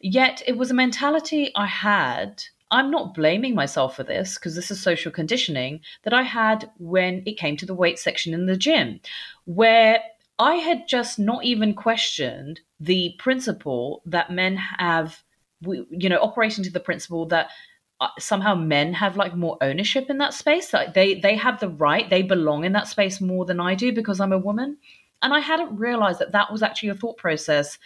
Yet 0.00 0.42
it 0.48 0.56
was 0.56 0.70
a 0.72 0.74
mentality 0.74 1.52
i 1.54 1.66
had 1.66 2.42
i'm 2.72 2.90
not 2.90 3.14
blaming 3.14 3.54
myself 3.54 3.94
for 3.94 4.02
this 4.02 4.34
because 4.34 4.56
this 4.56 4.70
is 4.72 4.82
social 4.82 5.12
conditioning 5.12 5.80
that 6.02 6.12
i 6.12 6.22
had 6.22 6.68
when 6.78 7.22
it 7.24 7.38
came 7.38 7.56
to 7.56 7.66
the 7.66 7.74
weight 7.74 8.00
section 8.00 8.34
in 8.34 8.46
the 8.46 8.56
gym 8.56 8.98
where 9.44 10.02
i 10.40 10.56
had 10.56 10.88
just 10.88 11.20
not 11.20 11.44
even 11.44 11.72
questioned 11.72 12.60
the 12.80 13.14
principle 13.18 14.02
that 14.04 14.32
men 14.32 14.56
have 14.56 15.22
we, 15.62 15.86
you 15.90 16.08
know, 16.08 16.18
operating 16.18 16.64
to 16.64 16.70
the 16.70 16.80
principle 16.80 17.26
that 17.26 17.48
uh, 18.00 18.08
somehow 18.18 18.54
men 18.54 18.92
have 18.94 19.16
like 19.16 19.36
more 19.36 19.56
ownership 19.60 20.10
in 20.10 20.18
that 20.18 20.34
space. 20.34 20.72
Like 20.72 20.94
they 20.94 21.14
they 21.14 21.36
have 21.36 21.60
the 21.60 21.68
right, 21.68 22.08
they 22.10 22.22
belong 22.22 22.64
in 22.64 22.72
that 22.72 22.88
space 22.88 23.20
more 23.20 23.44
than 23.44 23.60
I 23.60 23.74
do 23.74 23.92
because 23.92 24.20
I'm 24.20 24.32
a 24.32 24.38
woman. 24.38 24.78
And 25.22 25.32
I 25.32 25.38
hadn't 25.40 25.76
realized 25.76 26.18
that 26.18 26.32
that 26.32 26.50
was 26.50 26.62
actually 26.62 26.88
a 26.90 26.94
thought 26.96 27.16
process 27.16 27.78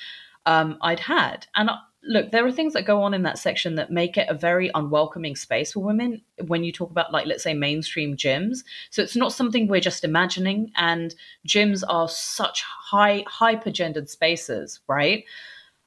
um, 0.46 0.78
I'd 0.80 1.00
had. 1.00 1.46
And 1.54 1.68
uh, 1.68 1.76
look, 2.02 2.30
there 2.30 2.46
are 2.46 2.52
things 2.52 2.72
that 2.72 2.86
go 2.86 3.02
on 3.02 3.12
in 3.12 3.22
that 3.24 3.38
section 3.38 3.74
that 3.74 3.90
make 3.90 4.16
it 4.16 4.28
a 4.28 4.34
very 4.34 4.70
unwelcoming 4.74 5.36
space 5.36 5.72
for 5.72 5.80
women 5.80 6.22
when 6.46 6.64
you 6.64 6.72
talk 6.72 6.90
about, 6.90 7.12
like, 7.12 7.26
let's 7.26 7.42
say, 7.42 7.52
mainstream 7.52 8.16
gyms. 8.16 8.58
So 8.90 9.02
it's 9.02 9.16
not 9.16 9.32
something 9.32 9.68
we're 9.68 9.80
just 9.80 10.04
imagining. 10.04 10.70
And 10.76 11.14
gyms 11.46 11.82
are 11.88 12.08
such 12.08 12.62
high, 12.62 13.24
hyper 13.26 13.70
gendered 13.70 14.08
spaces, 14.08 14.80
right? 14.88 15.24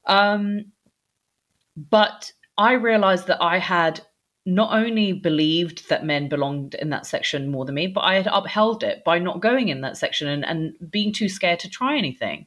Um, 0.05 0.65
but 1.89 2.31
I 2.57 2.73
realized 2.73 3.27
that 3.27 3.41
I 3.41 3.57
had 3.57 4.01
not 4.45 4.73
only 4.73 5.13
believed 5.13 5.87
that 5.89 6.05
men 6.05 6.27
belonged 6.27 6.73
in 6.75 6.89
that 6.89 7.05
section 7.05 7.51
more 7.51 7.65
than 7.65 7.75
me, 7.75 7.87
but 7.87 8.01
I 8.01 8.15
had 8.15 8.27
upheld 8.31 8.83
it 8.83 9.03
by 9.03 9.19
not 9.19 9.41
going 9.41 9.69
in 9.69 9.81
that 9.81 9.97
section 9.97 10.27
and, 10.27 10.45
and 10.45 10.91
being 10.91 11.13
too 11.13 11.29
scared 11.29 11.59
to 11.59 11.69
try 11.69 11.97
anything. 11.97 12.45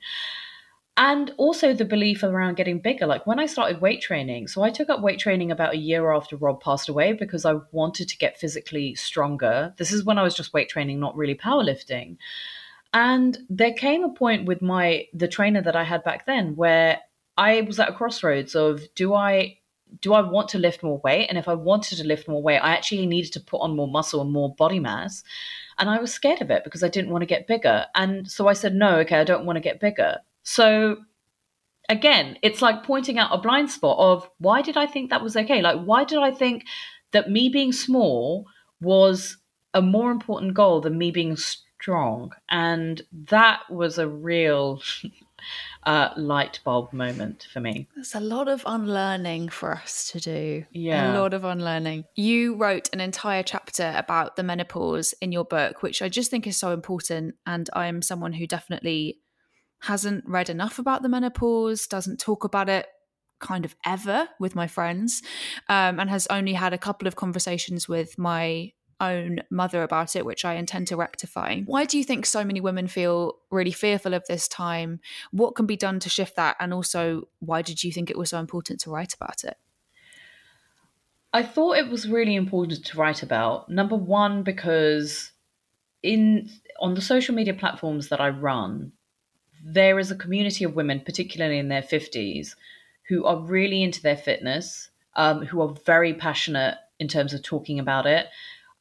And 0.96 1.32
also 1.38 1.72
the 1.72 1.86
belief 1.86 2.22
around 2.22 2.56
getting 2.56 2.80
bigger. 2.80 3.06
Like 3.06 3.26
when 3.26 3.38
I 3.38 3.46
started 3.46 3.80
weight 3.80 4.02
training, 4.02 4.48
so 4.48 4.62
I 4.62 4.70
took 4.70 4.90
up 4.90 5.00
weight 5.00 5.18
training 5.18 5.50
about 5.50 5.72
a 5.72 5.78
year 5.78 6.12
after 6.12 6.36
Rob 6.36 6.60
passed 6.60 6.88
away 6.88 7.14
because 7.14 7.46
I 7.46 7.54
wanted 7.70 8.08
to 8.08 8.18
get 8.18 8.38
physically 8.38 8.94
stronger. 8.94 9.72
This 9.78 9.92
is 9.92 10.04
when 10.04 10.18
I 10.18 10.22
was 10.22 10.34
just 10.34 10.52
weight 10.52 10.68
training, 10.68 11.00
not 11.00 11.16
really 11.16 11.34
powerlifting. 11.34 12.18
And 12.92 13.38
there 13.48 13.72
came 13.72 14.04
a 14.04 14.12
point 14.12 14.44
with 14.44 14.60
my 14.60 15.06
the 15.14 15.28
trainer 15.28 15.62
that 15.62 15.76
I 15.76 15.84
had 15.84 16.04
back 16.04 16.26
then 16.26 16.56
where 16.56 17.00
I 17.36 17.62
was 17.62 17.78
at 17.80 17.88
a 17.88 17.94
crossroads 17.94 18.54
of 18.54 18.82
do 18.94 19.14
I 19.14 19.58
do 20.00 20.14
I 20.14 20.22
want 20.22 20.48
to 20.50 20.58
lift 20.58 20.82
more 20.82 21.00
weight? 21.04 21.26
And 21.28 21.36
if 21.36 21.48
I 21.48 21.54
wanted 21.54 21.98
to 21.98 22.04
lift 22.04 22.28
more 22.28 22.42
weight, 22.42 22.58
I 22.58 22.72
actually 22.72 23.06
needed 23.06 23.32
to 23.34 23.40
put 23.40 23.60
on 23.60 23.76
more 23.76 23.88
muscle 23.88 24.22
and 24.22 24.32
more 24.32 24.54
body 24.54 24.80
mass. 24.80 25.22
And 25.78 25.90
I 25.90 26.00
was 26.00 26.12
scared 26.12 26.40
of 26.40 26.50
it 26.50 26.64
because 26.64 26.82
I 26.82 26.88
didn't 26.88 27.10
want 27.10 27.22
to 27.22 27.26
get 27.26 27.46
bigger. 27.46 27.86
And 27.94 28.30
so 28.30 28.48
I 28.48 28.54
said, 28.54 28.74
no, 28.74 28.96
okay, 29.00 29.18
I 29.18 29.24
don't 29.24 29.44
want 29.44 29.56
to 29.56 29.60
get 29.60 29.80
bigger. 29.80 30.18
So 30.44 30.96
again, 31.88 32.38
it's 32.42 32.62
like 32.62 32.84
pointing 32.84 33.18
out 33.18 33.34
a 33.34 33.38
blind 33.38 33.70
spot 33.70 33.98
of 33.98 34.28
why 34.38 34.62
did 34.62 34.76
I 34.76 34.86
think 34.86 35.10
that 35.10 35.22
was 35.22 35.36
okay? 35.36 35.62
Like, 35.62 35.82
why 35.82 36.04
did 36.04 36.18
I 36.18 36.30
think 36.30 36.64
that 37.12 37.30
me 37.30 37.48
being 37.48 37.72
small 37.72 38.46
was 38.80 39.36
a 39.74 39.82
more 39.82 40.10
important 40.10 40.54
goal 40.54 40.80
than 40.80 40.98
me 40.98 41.10
being 41.10 41.36
strong? 41.36 42.32
And 42.48 43.02
that 43.28 43.60
was 43.70 43.98
a 43.98 44.08
real 44.08 44.80
uh, 45.84 46.10
light 46.16 46.60
bulb 46.64 46.92
moment 46.92 47.46
for 47.52 47.60
me. 47.60 47.88
There's 47.94 48.14
a 48.14 48.20
lot 48.20 48.48
of 48.48 48.62
unlearning 48.66 49.48
for 49.48 49.72
us 49.72 50.10
to 50.12 50.20
do. 50.20 50.64
Yeah. 50.70 51.16
A 51.16 51.18
lot 51.18 51.34
of 51.34 51.44
unlearning. 51.44 52.04
You 52.14 52.56
wrote 52.56 52.88
an 52.92 53.00
entire 53.00 53.42
chapter 53.42 53.92
about 53.96 54.36
the 54.36 54.42
menopause 54.42 55.12
in 55.20 55.32
your 55.32 55.44
book, 55.44 55.82
which 55.82 56.02
I 56.02 56.08
just 56.08 56.30
think 56.30 56.46
is 56.46 56.56
so 56.56 56.72
important. 56.72 57.34
And 57.46 57.68
I'm 57.72 58.02
someone 58.02 58.32
who 58.32 58.46
definitely 58.46 59.18
hasn't 59.80 60.24
read 60.26 60.48
enough 60.48 60.78
about 60.78 61.02
the 61.02 61.08
menopause, 61.08 61.86
doesn't 61.86 62.20
talk 62.20 62.44
about 62.44 62.68
it 62.68 62.86
kind 63.40 63.64
of 63.64 63.74
ever 63.84 64.28
with 64.38 64.54
my 64.54 64.68
friends, 64.68 65.20
um, 65.68 65.98
and 65.98 66.08
has 66.08 66.28
only 66.28 66.52
had 66.52 66.72
a 66.72 66.78
couple 66.78 67.08
of 67.08 67.16
conversations 67.16 67.88
with 67.88 68.16
my 68.16 68.72
own 69.02 69.40
mother 69.50 69.82
about 69.82 70.16
it, 70.16 70.24
which 70.24 70.44
I 70.44 70.54
intend 70.54 70.86
to 70.88 70.96
rectify. 70.96 71.60
Why 71.62 71.84
do 71.84 71.98
you 71.98 72.04
think 72.04 72.24
so 72.24 72.44
many 72.44 72.60
women 72.60 72.86
feel 72.86 73.36
really 73.50 73.72
fearful 73.72 74.14
of 74.14 74.24
this 74.26 74.48
time? 74.48 75.00
What 75.30 75.54
can 75.54 75.66
be 75.66 75.76
done 75.76 76.00
to 76.00 76.08
shift 76.08 76.36
that? 76.36 76.56
And 76.60 76.72
also, 76.72 77.28
why 77.40 77.60
did 77.60 77.84
you 77.84 77.92
think 77.92 78.10
it 78.10 78.16
was 78.16 78.30
so 78.30 78.38
important 78.38 78.80
to 78.80 78.90
write 78.90 79.12
about 79.14 79.44
it? 79.44 79.56
I 81.34 81.42
thought 81.42 81.78
it 81.78 81.90
was 81.90 82.08
really 82.08 82.34
important 82.34 82.84
to 82.86 82.98
write 82.98 83.22
about. 83.22 83.68
Number 83.68 83.96
one, 83.96 84.42
because 84.42 85.32
in 86.02 86.50
on 86.80 86.94
the 86.94 87.00
social 87.00 87.34
media 87.34 87.54
platforms 87.54 88.08
that 88.08 88.20
I 88.20 88.28
run, 88.28 88.92
there 89.64 89.98
is 89.98 90.10
a 90.10 90.16
community 90.16 90.64
of 90.64 90.74
women, 90.74 91.00
particularly 91.00 91.58
in 91.58 91.68
their 91.68 91.82
50s, 91.82 92.54
who 93.08 93.24
are 93.24 93.40
really 93.40 93.82
into 93.82 94.02
their 94.02 94.16
fitness, 94.16 94.90
um, 95.14 95.46
who 95.46 95.60
are 95.60 95.74
very 95.86 96.14
passionate 96.14 96.76
in 96.98 97.08
terms 97.08 97.32
of 97.32 97.42
talking 97.42 97.78
about 97.78 98.06
it, 98.06 98.26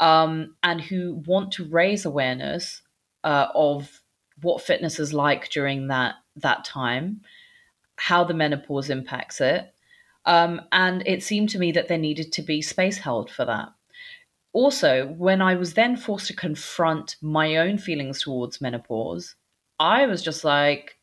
um, 0.01 0.55
and 0.63 0.81
who 0.81 1.21
want 1.25 1.53
to 1.53 1.69
raise 1.69 2.05
awareness 2.05 2.81
uh, 3.23 3.47
of 3.53 4.01
what 4.41 4.61
fitness 4.61 4.99
is 4.99 5.13
like 5.13 5.49
during 5.49 5.87
that 5.87 6.15
that 6.35 6.65
time, 6.65 7.21
how 7.97 8.23
the 8.23 8.33
menopause 8.33 8.89
impacts 8.89 9.39
it, 9.39 9.71
um, 10.25 10.61
and 10.71 11.03
it 11.05 11.23
seemed 11.23 11.49
to 11.49 11.59
me 11.59 11.71
that 11.71 11.87
there 11.87 11.99
needed 11.99 12.33
to 12.33 12.41
be 12.41 12.61
space 12.61 12.97
held 12.97 13.29
for 13.29 13.45
that. 13.45 13.69
Also, 14.53 15.07
when 15.17 15.41
I 15.41 15.55
was 15.55 15.75
then 15.75 15.95
forced 15.95 16.27
to 16.27 16.35
confront 16.35 17.15
my 17.21 17.57
own 17.57 17.77
feelings 17.77 18.21
towards 18.21 18.59
menopause, 18.59 19.35
I 19.79 20.07
was 20.07 20.23
just 20.23 20.43
like, 20.43 20.97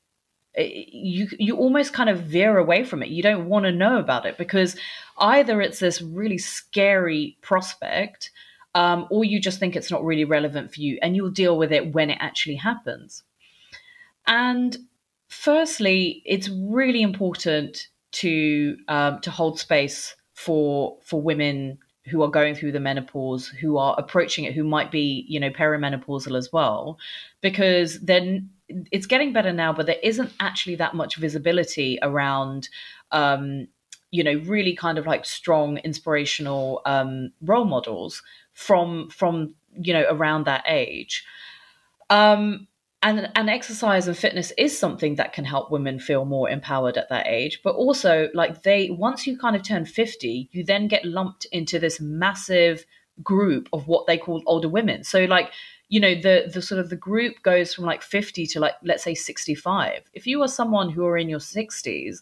eh, 0.56 0.84
you 0.88 1.28
you 1.38 1.56
almost 1.56 1.92
kind 1.92 2.10
of 2.10 2.22
veer 2.22 2.58
away 2.58 2.82
from 2.82 3.04
it. 3.04 3.10
You 3.10 3.22
don't 3.22 3.48
want 3.48 3.64
to 3.64 3.72
know 3.72 3.98
about 3.98 4.26
it 4.26 4.36
because 4.38 4.76
either 5.18 5.62
it's 5.62 5.78
this 5.78 6.02
really 6.02 6.38
scary 6.38 7.38
prospect 7.42 8.32
um, 8.78 9.08
or 9.10 9.24
you 9.24 9.40
just 9.40 9.58
think 9.58 9.74
it's 9.74 9.90
not 9.90 10.04
really 10.04 10.24
relevant 10.24 10.72
for 10.72 10.80
you 10.80 11.00
and 11.02 11.16
you'll 11.16 11.32
deal 11.32 11.58
with 11.58 11.72
it 11.72 11.92
when 11.94 12.10
it 12.10 12.18
actually 12.20 12.54
happens. 12.54 13.24
And 14.28 14.76
firstly, 15.26 16.22
it's 16.24 16.48
really 16.48 17.02
important 17.02 17.88
to 18.12 18.76
um, 18.86 19.20
to 19.22 19.32
hold 19.32 19.58
space 19.58 20.14
for 20.34 20.96
for 21.02 21.20
women 21.20 21.78
who 22.06 22.22
are 22.22 22.30
going 22.30 22.54
through 22.54 22.70
the 22.70 22.78
menopause, 22.78 23.48
who 23.48 23.78
are 23.78 23.96
approaching 23.98 24.44
it, 24.44 24.54
who 24.54 24.62
might 24.62 24.92
be 24.92 25.24
you 25.26 25.40
know 25.40 25.50
perimenopausal 25.50 26.38
as 26.38 26.52
well, 26.52 26.98
because 27.40 27.98
then 27.98 28.48
it's 28.92 29.06
getting 29.06 29.32
better 29.32 29.52
now, 29.52 29.72
but 29.72 29.86
there 29.86 30.04
isn't 30.04 30.32
actually 30.38 30.76
that 30.76 30.94
much 30.94 31.16
visibility 31.16 31.98
around. 32.00 32.68
Um, 33.10 33.66
you 34.10 34.24
know 34.24 34.34
really 34.44 34.74
kind 34.74 34.98
of 34.98 35.06
like 35.06 35.24
strong 35.24 35.78
inspirational 35.78 36.80
um, 36.86 37.30
role 37.42 37.64
models 37.64 38.22
from 38.52 39.08
from 39.10 39.54
you 39.72 39.92
know 39.92 40.06
around 40.08 40.44
that 40.44 40.64
age. 40.66 41.24
Um 42.10 42.68
and 43.00 43.30
and 43.36 43.48
exercise 43.48 44.08
and 44.08 44.16
fitness 44.16 44.52
is 44.58 44.76
something 44.76 45.14
that 45.16 45.32
can 45.32 45.44
help 45.44 45.70
women 45.70 46.00
feel 46.00 46.24
more 46.24 46.50
empowered 46.50 46.96
at 46.96 47.08
that 47.10 47.26
age. 47.26 47.60
But 47.62 47.76
also 47.76 48.28
like 48.34 48.62
they 48.62 48.90
once 48.90 49.26
you 49.26 49.38
kind 49.38 49.54
of 49.54 49.62
turn 49.62 49.84
50 49.84 50.48
you 50.52 50.64
then 50.64 50.88
get 50.88 51.04
lumped 51.04 51.44
into 51.52 51.78
this 51.78 52.00
massive 52.00 52.84
group 53.22 53.68
of 53.72 53.86
what 53.86 54.06
they 54.06 54.18
call 54.18 54.42
older 54.46 54.68
women. 54.68 55.04
So 55.04 55.24
like 55.24 55.52
you 55.88 56.00
know 56.00 56.14
the 56.14 56.50
the 56.52 56.62
sort 56.62 56.80
of 56.80 56.90
the 56.90 56.96
group 56.96 57.42
goes 57.42 57.74
from 57.74 57.84
like 57.84 58.02
50 58.02 58.46
to 58.46 58.60
like 58.60 58.74
let's 58.82 59.02
say 59.02 59.14
65 59.14 60.02
if 60.12 60.26
you 60.26 60.42
are 60.42 60.48
someone 60.48 60.90
who 60.90 61.06
are 61.06 61.16
in 61.16 61.28
your 61.28 61.38
60s 61.38 62.18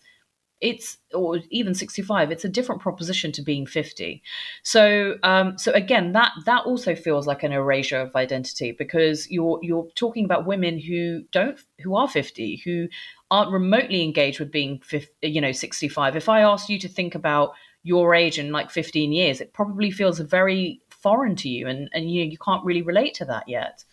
it's 0.61 0.97
or 1.13 1.39
even 1.51 1.75
65 1.75 2.31
it's 2.31 2.45
a 2.45 2.49
different 2.49 2.81
proposition 2.81 3.31
to 3.31 3.43
being 3.43 3.67
50 3.67 4.23
so 4.63 5.17
um 5.23 5.59
so 5.59 5.71
again 5.73 6.13
that 6.13 6.33
that 6.47 6.65
also 6.65 6.95
feels 6.95 7.27
like 7.27 7.43
an 7.43 7.53
erasure 7.53 7.99
of 7.99 8.17
identity 8.17 8.73
because 8.73 9.31
you're 9.31 9.61
you're 9.63 9.87
talking 9.97 10.25
about 10.25 10.47
women 10.47 10.79
who 10.79 11.23
don't 11.31 11.61
who 11.83 11.95
are 11.95 12.09
50 12.09 12.63
who 12.65 12.89
aren't 13.31 13.53
remotely 13.53 14.03
engaged 14.03 14.41
with 14.41 14.51
being 14.51 14.81
50, 14.81 15.11
you 15.23 15.43
know 15.43 15.53
65 15.53 16.17
if 16.17 16.29
i 16.29 16.41
asked 16.41 16.71
you 16.71 16.79
to 16.79 16.89
think 16.89 17.15
about 17.15 17.53
your 17.83 18.15
age 18.15 18.39
in 18.39 18.51
like 18.51 18.71
15 18.71 19.13
years 19.13 19.41
it 19.43 19.53
probably 19.53 19.91
feels 19.91 20.19
very 20.21 20.81
foreign 21.07 21.37
to 21.37 21.49
you 21.49 21.69
and 21.69 21.89
and 21.93 22.11
you 22.11 22.25
know 22.25 22.31
you 22.31 22.39
can't 22.39 22.65
really 22.65 22.83
relate 22.83 23.15
to 23.15 23.25
that 23.25 23.49
yet. 23.49 23.85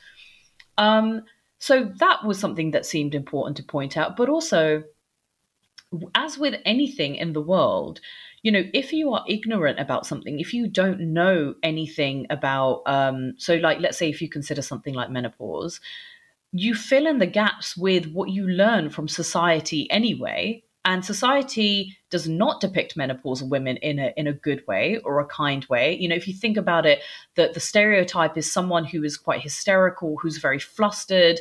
Um 0.78 1.24
so 1.59 1.91
that 1.99 2.26
was 2.26 2.39
something 2.39 2.72
that 2.72 2.86
seemed 2.86 3.14
important 3.16 3.55
to 3.57 3.64
point 3.64 3.95
out 3.95 4.18
but 4.18 4.30
also 4.30 4.84
as 6.15 6.37
with 6.37 6.55
anything 6.65 7.15
in 7.15 7.33
the 7.33 7.41
world, 7.41 7.99
you 8.41 8.51
know, 8.51 8.63
if 8.73 8.91
you 8.91 9.13
are 9.13 9.23
ignorant 9.27 9.79
about 9.79 10.05
something, 10.05 10.39
if 10.39 10.53
you 10.53 10.67
don't 10.67 10.99
know 10.99 11.55
anything 11.63 12.27
about, 12.29 12.83
um, 12.85 13.33
so 13.37 13.55
like, 13.55 13.79
let's 13.79 13.97
say 13.97 14.09
if 14.09 14.21
you 14.21 14.29
consider 14.29 14.61
something 14.61 14.93
like 14.93 15.09
menopause, 15.09 15.79
you 16.51 16.75
fill 16.75 17.07
in 17.07 17.19
the 17.19 17.25
gaps 17.25 17.75
with 17.75 18.07
what 18.07 18.29
you 18.29 18.47
learn 18.47 18.89
from 18.89 19.07
society 19.07 19.89
anyway. 19.89 20.63
And 20.85 21.05
society 21.05 21.97
does 22.09 22.27
not 22.27 22.59
depict 22.59 22.97
menopausal 22.97 23.47
women 23.47 23.77
in 23.77 23.99
a 23.99 24.13
in 24.17 24.27
a 24.27 24.33
good 24.33 24.67
way 24.67 24.99
or 25.05 25.21
a 25.21 25.25
kind 25.25 25.65
way. 25.69 25.95
You 25.97 26.09
know, 26.09 26.15
if 26.15 26.27
you 26.27 26.33
think 26.33 26.57
about 26.57 26.85
it, 26.85 26.99
that 27.35 27.53
the 27.53 27.61
stereotype 27.61 28.37
is 28.37 28.51
someone 28.51 28.83
who 28.83 29.01
is 29.05 29.15
quite 29.15 29.39
hysterical, 29.39 30.17
who's 30.17 30.39
very 30.39 30.59
flustered, 30.59 31.39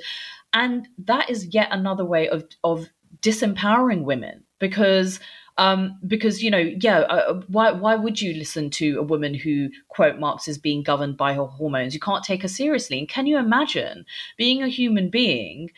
and 0.53 0.86
that 0.96 1.28
is 1.28 1.53
yet 1.53 1.68
another 1.72 2.05
way 2.05 2.28
of 2.28 2.44
of 2.62 2.88
disempowering 3.23 4.05
women 4.05 4.45
because 4.59 5.20
um, 5.59 5.99
because 6.07 6.43
you 6.43 6.51
know, 6.51 6.73
yeah, 6.81 7.01
uh, 7.01 7.43
why 7.49 7.73
why 7.73 7.95
would 7.95 8.20
you 8.20 8.35
listen 8.35 8.70
to 8.70 8.99
a 8.99 9.03
woman 9.03 9.35
who 9.35 9.68
quote 9.89 10.18
marks 10.18 10.49
as 10.49 10.59
being 10.59 10.83
governed 10.83 11.16
by 11.16 11.35
her 11.35 11.45
hormones? 11.45 11.95
You 11.95 12.01
can't 12.01 12.25
take 12.25 12.43
her 12.43 12.49
seriously. 12.49 12.99
And 12.99 13.09
can 13.09 13.27
you 13.27 13.39
imagine 13.39 14.07
being 14.39 14.62
a 14.62 14.68
human 14.68 15.11
being 15.11 15.70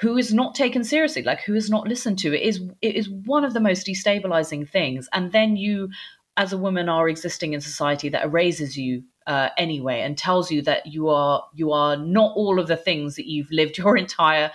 who 0.00 0.16
is 0.16 0.32
not 0.32 0.54
taken 0.54 0.84
seriously, 0.84 1.22
like 1.22 1.40
who 1.40 1.54
is 1.54 1.70
not 1.70 1.88
listened 1.88 2.18
to? 2.20 2.34
It 2.34 2.42
is 2.42 2.60
it 2.82 2.96
is 2.96 3.08
one 3.08 3.44
of 3.44 3.54
the 3.54 3.60
most 3.60 3.86
destabilizing 3.86 4.68
things. 4.68 5.08
And 5.12 5.32
then 5.32 5.56
you, 5.56 5.88
as 6.36 6.52
a 6.52 6.58
woman, 6.58 6.88
are 6.90 7.08
existing 7.08 7.54
in 7.54 7.60
society 7.62 8.10
that 8.10 8.24
erases 8.24 8.76
you 8.76 9.04
uh, 9.28 9.50
anyway 9.58 10.00
and 10.00 10.16
tells 10.16 10.50
you 10.50 10.62
that 10.62 10.86
you 10.86 11.08
are 11.08 11.44
you 11.54 11.70
are 11.70 11.96
not 11.96 12.32
all 12.34 12.58
of 12.58 12.66
the 12.66 12.76
things 12.76 13.14
that 13.14 13.28
you've 13.28 13.50
lived 13.50 13.78
your 13.78 13.96
entire 14.04 14.50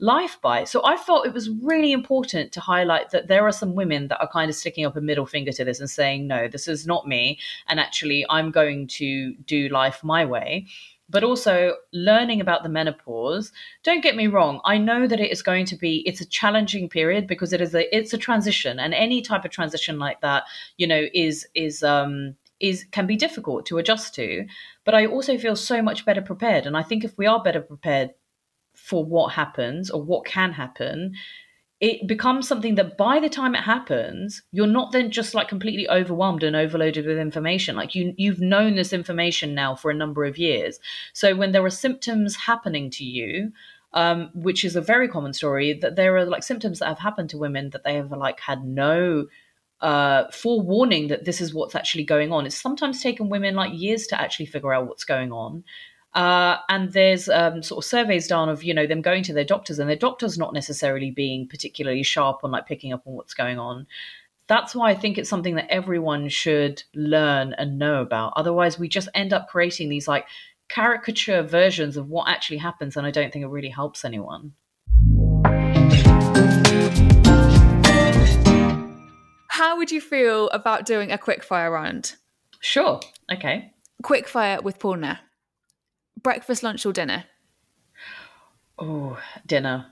life 0.00 0.38
by. 0.40 0.62
So 0.62 0.84
I 0.84 0.96
felt 0.96 1.26
it 1.26 1.32
was 1.32 1.50
really 1.50 1.90
important 1.90 2.52
to 2.52 2.60
highlight 2.60 3.10
that 3.10 3.26
there 3.26 3.44
are 3.46 3.52
some 3.52 3.74
women 3.74 4.06
that 4.08 4.20
are 4.20 4.28
kind 4.28 4.48
of 4.48 4.54
sticking 4.54 4.84
up 4.84 4.96
a 4.96 5.00
middle 5.00 5.26
finger 5.26 5.50
to 5.52 5.64
this 5.64 5.80
and 5.80 5.90
saying, 5.90 6.28
no, 6.28 6.46
this 6.46 6.68
is 6.68 6.86
not 6.86 7.08
me. 7.08 7.38
And 7.66 7.80
actually, 7.80 8.24
I'm 8.30 8.52
going 8.52 8.86
to 8.98 9.34
do 9.46 9.68
life 9.70 10.04
my 10.04 10.24
way 10.24 10.66
but 11.10 11.24
also 11.24 11.74
learning 11.94 12.38
about 12.38 12.62
the 12.62 12.68
menopause 12.68 13.50
don't 13.82 14.02
get 14.02 14.14
me 14.14 14.26
wrong 14.26 14.60
i 14.66 14.76
know 14.76 15.06
that 15.06 15.20
it 15.20 15.30
is 15.30 15.40
going 15.40 15.64
to 15.64 15.74
be 15.74 16.02
it's 16.06 16.20
a 16.20 16.26
challenging 16.26 16.86
period 16.86 17.26
because 17.26 17.54
it 17.54 17.62
is 17.62 17.74
a 17.74 17.96
it's 17.96 18.12
a 18.12 18.18
transition 18.18 18.78
and 18.78 18.92
any 18.92 19.22
type 19.22 19.42
of 19.42 19.50
transition 19.50 19.98
like 19.98 20.20
that 20.20 20.44
you 20.76 20.86
know 20.86 21.06
is 21.14 21.46
is 21.54 21.82
um 21.82 22.36
is 22.60 22.84
can 22.90 23.06
be 23.06 23.16
difficult 23.16 23.66
to 23.66 23.78
adjust 23.78 24.14
to 24.14 24.46
but 24.84 24.94
i 24.94 25.06
also 25.06 25.38
feel 25.38 25.56
so 25.56 25.82
much 25.82 26.04
better 26.04 26.22
prepared. 26.22 26.66
And 26.66 26.76
i 26.76 26.82
think 26.82 27.04
if 27.04 27.16
we 27.16 27.26
are 27.26 27.42
better 27.42 27.60
prepared 27.60 28.10
for 28.74 29.04
what 29.04 29.32
happens 29.32 29.90
or 29.90 30.02
what 30.02 30.24
can 30.24 30.52
happen 30.52 31.14
it 31.80 32.08
becomes 32.08 32.48
something 32.48 32.74
that 32.74 32.98
by 32.98 33.20
the 33.20 33.28
time 33.28 33.54
it 33.54 33.62
happens 33.62 34.42
you're 34.50 34.66
not 34.66 34.90
then 34.92 35.10
just 35.10 35.34
like 35.34 35.48
completely 35.48 35.88
overwhelmed 35.88 36.42
and 36.42 36.56
overloaded 36.56 37.06
with 37.06 37.18
information. 37.18 37.76
Like 37.76 37.94
you 37.94 38.14
you've 38.16 38.40
known 38.40 38.74
this 38.74 38.92
information 38.92 39.54
now 39.54 39.74
for 39.76 39.90
a 39.90 39.94
number 39.94 40.24
of 40.24 40.38
years. 40.38 40.80
So 41.12 41.36
when 41.36 41.52
there 41.52 41.64
are 41.64 41.70
symptoms 41.70 42.34
happening 42.34 42.90
to 42.90 43.04
you 43.04 43.52
um, 43.92 44.30
which 44.34 44.64
is 44.64 44.76
a 44.76 44.80
very 44.80 45.08
common 45.08 45.32
story 45.32 45.72
that 45.72 45.96
there 45.96 46.16
are 46.16 46.26
like 46.26 46.42
symptoms 46.42 46.78
that 46.78 46.88
have 46.88 46.98
happened 46.98 47.30
to 47.30 47.38
women 47.38 47.70
that 47.70 47.84
they 47.84 47.94
have 47.94 48.10
like 48.10 48.40
had 48.40 48.64
no 48.64 49.26
uh, 49.80 50.24
forewarning 50.32 51.08
that 51.08 51.24
this 51.24 51.40
is 51.40 51.54
what's 51.54 51.74
actually 51.74 52.04
going 52.04 52.32
on. 52.32 52.46
It's 52.46 52.56
sometimes 52.56 53.02
taken 53.02 53.28
women 53.28 53.54
like 53.54 53.72
years 53.72 54.06
to 54.08 54.20
actually 54.20 54.46
figure 54.46 54.72
out 54.72 54.86
what's 54.86 55.04
going 55.04 55.32
on. 55.32 55.64
Uh, 56.14 56.56
and 56.68 56.92
there's 56.92 57.28
um, 57.28 57.62
sort 57.62 57.84
of 57.84 57.88
surveys 57.88 58.26
done 58.26 58.48
of 58.48 58.64
you 58.64 58.72
know 58.72 58.86
them 58.86 59.02
going 59.02 59.22
to 59.22 59.32
their 59.32 59.44
doctors 59.44 59.78
and 59.78 59.88
their 59.88 59.96
doctors 59.96 60.38
not 60.38 60.54
necessarily 60.54 61.10
being 61.10 61.46
particularly 61.46 62.02
sharp 62.02 62.40
on 62.42 62.50
like 62.50 62.66
picking 62.66 62.92
up 62.92 63.02
on 63.06 63.12
what's 63.12 63.34
going 63.34 63.58
on. 63.58 63.86
That's 64.48 64.74
why 64.74 64.90
I 64.90 64.94
think 64.94 65.18
it's 65.18 65.28
something 65.28 65.56
that 65.56 65.70
everyone 65.70 66.30
should 66.30 66.82
learn 66.94 67.52
and 67.58 67.78
know 67.78 68.00
about. 68.00 68.32
Otherwise, 68.36 68.78
we 68.78 68.88
just 68.88 69.10
end 69.14 69.34
up 69.34 69.48
creating 69.48 69.90
these 69.90 70.08
like 70.08 70.26
caricature 70.68 71.42
versions 71.42 71.98
of 71.98 72.08
what 72.08 72.28
actually 72.28 72.58
happens, 72.58 72.96
and 72.96 73.06
I 73.06 73.10
don't 73.10 73.30
think 73.32 73.44
it 73.44 73.48
really 73.48 73.68
helps 73.68 74.04
anyone. 74.04 74.54
Would 79.78 79.92
you 79.92 80.00
feel 80.00 80.48
about 80.48 80.86
doing 80.86 81.12
a 81.12 81.16
quickfire 81.16 81.70
round? 81.72 82.16
Sure. 82.58 82.98
Okay. 83.32 83.72
Quickfire 84.02 84.60
with 84.60 84.80
Poorna. 84.80 85.20
Breakfast, 86.20 86.64
lunch, 86.64 86.84
or 86.84 86.92
dinner? 86.92 87.26
Oh, 88.76 89.20
dinner. 89.46 89.86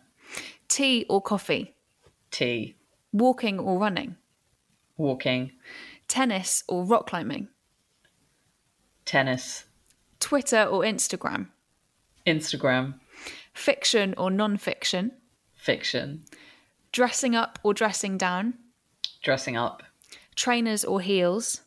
Tea 0.66 1.06
or 1.08 1.22
coffee? 1.22 1.76
Tea. 2.32 2.74
Walking 3.12 3.60
or 3.60 3.78
running? 3.78 4.16
Walking. 4.96 5.52
Tennis 6.08 6.64
or 6.66 6.84
rock 6.84 7.06
climbing? 7.06 7.46
Tennis. 9.04 9.66
Twitter 10.18 10.64
or 10.64 10.82
Instagram? 10.82 11.46
Instagram. 12.26 12.94
Fiction 13.54 14.16
or 14.18 14.32
non 14.32 14.56
fiction? 14.56 15.12
Fiction. 15.54 16.24
Dressing 16.90 17.36
up 17.36 17.60
or 17.62 17.72
dressing 17.72 18.18
down? 18.18 18.54
Dressing 19.26 19.56
up. 19.56 19.82
Trainers 20.36 20.84
or 20.84 21.00
heels? 21.00 21.62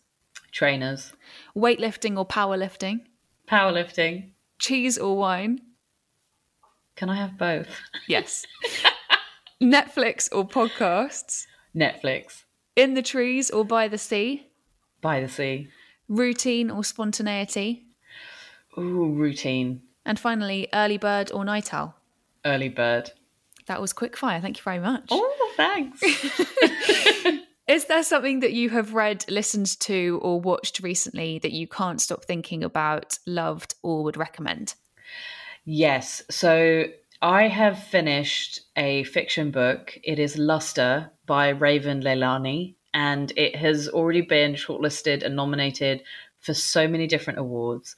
Trainers. 0.53 1.12
Weightlifting 1.53 2.18
or 2.18 2.26
powerlifting? 2.26 3.01
Powerlifting. 3.49 4.30
Cheese 4.60 4.97
or 4.97 5.18
wine? 5.18 5.60
Can 6.95 7.10
I 7.10 7.16
have 7.18 7.38
both? 7.38 7.68
Yes. 8.07 8.45
Netflix 9.62 10.30
or 10.32 10.47
podcasts? 10.47 11.47
Netflix. 11.76 12.45
In 12.78 12.93
the 12.93 13.01
trees 13.01 13.51
or 13.51 13.66
by 13.66 13.89
the 13.89 13.97
sea? 13.97 14.47
By 15.01 15.20
the 15.20 15.28
sea. 15.28 15.68
Routine 16.07 16.72
or 16.72 16.86
spontaneity? 16.86 17.84
Ooh, 18.78 19.12
routine. 19.12 19.82
And 20.05 20.18
finally, 20.18 20.70
early 20.72 20.97
bird 20.97 21.30
or 21.34 21.43
night 21.43 21.74
owl? 21.74 21.95
Early 22.45 22.70
bird. 22.70 23.12
That 23.66 23.82
was 23.82 23.91
quick 23.91 24.16
fire. 24.16 24.39
Thank 24.39 24.60
you 24.60 24.64
very 24.64 24.80
much. 24.80 25.10
Oh, 25.12 25.51
thanks. 25.57 26.01
Is 27.70 27.86
there 27.86 28.01
something 28.01 28.39
that 28.39 28.53
you 28.53 28.72
have 28.72 28.95
read, 28.95 29.26
listened 29.30 29.80
to, 29.82 30.20
or 30.24 30.41
watched 30.41 30.80
recently 30.80 31.38
that 31.38 31.51
you 31.51 31.67
can't 31.67 32.01
stop 32.01 32.26
thinking 32.26 32.63
about, 32.63 33.20
loved, 33.28 33.76
or 33.84 34.03
would 34.03 34.17
recommend? 34.17 34.74
yes. 35.65 36.24
So 36.32 36.86
I 37.22 37.47
have 37.47 37.84
finished 37.84 38.61
a 38.76 39.03
fiction 39.03 39.51
book. 39.51 39.95
It 40.03 40.17
is 40.17 40.36
Luster 40.36 41.11
by 41.28 41.49
Raven 41.49 42.01
Leilani, 42.01 42.74
and 42.95 43.32
it 43.38 43.55
has 43.55 43.88
already 43.88 44.22
been 44.22 44.53
shortlisted 44.53 45.22
and 45.22 45.36
nominated 45.36 46.01
for 46.39 46.55
so 46.55 46.88
many 46.88 47.05
different 47.05 47.38
awards. 47.38 47.95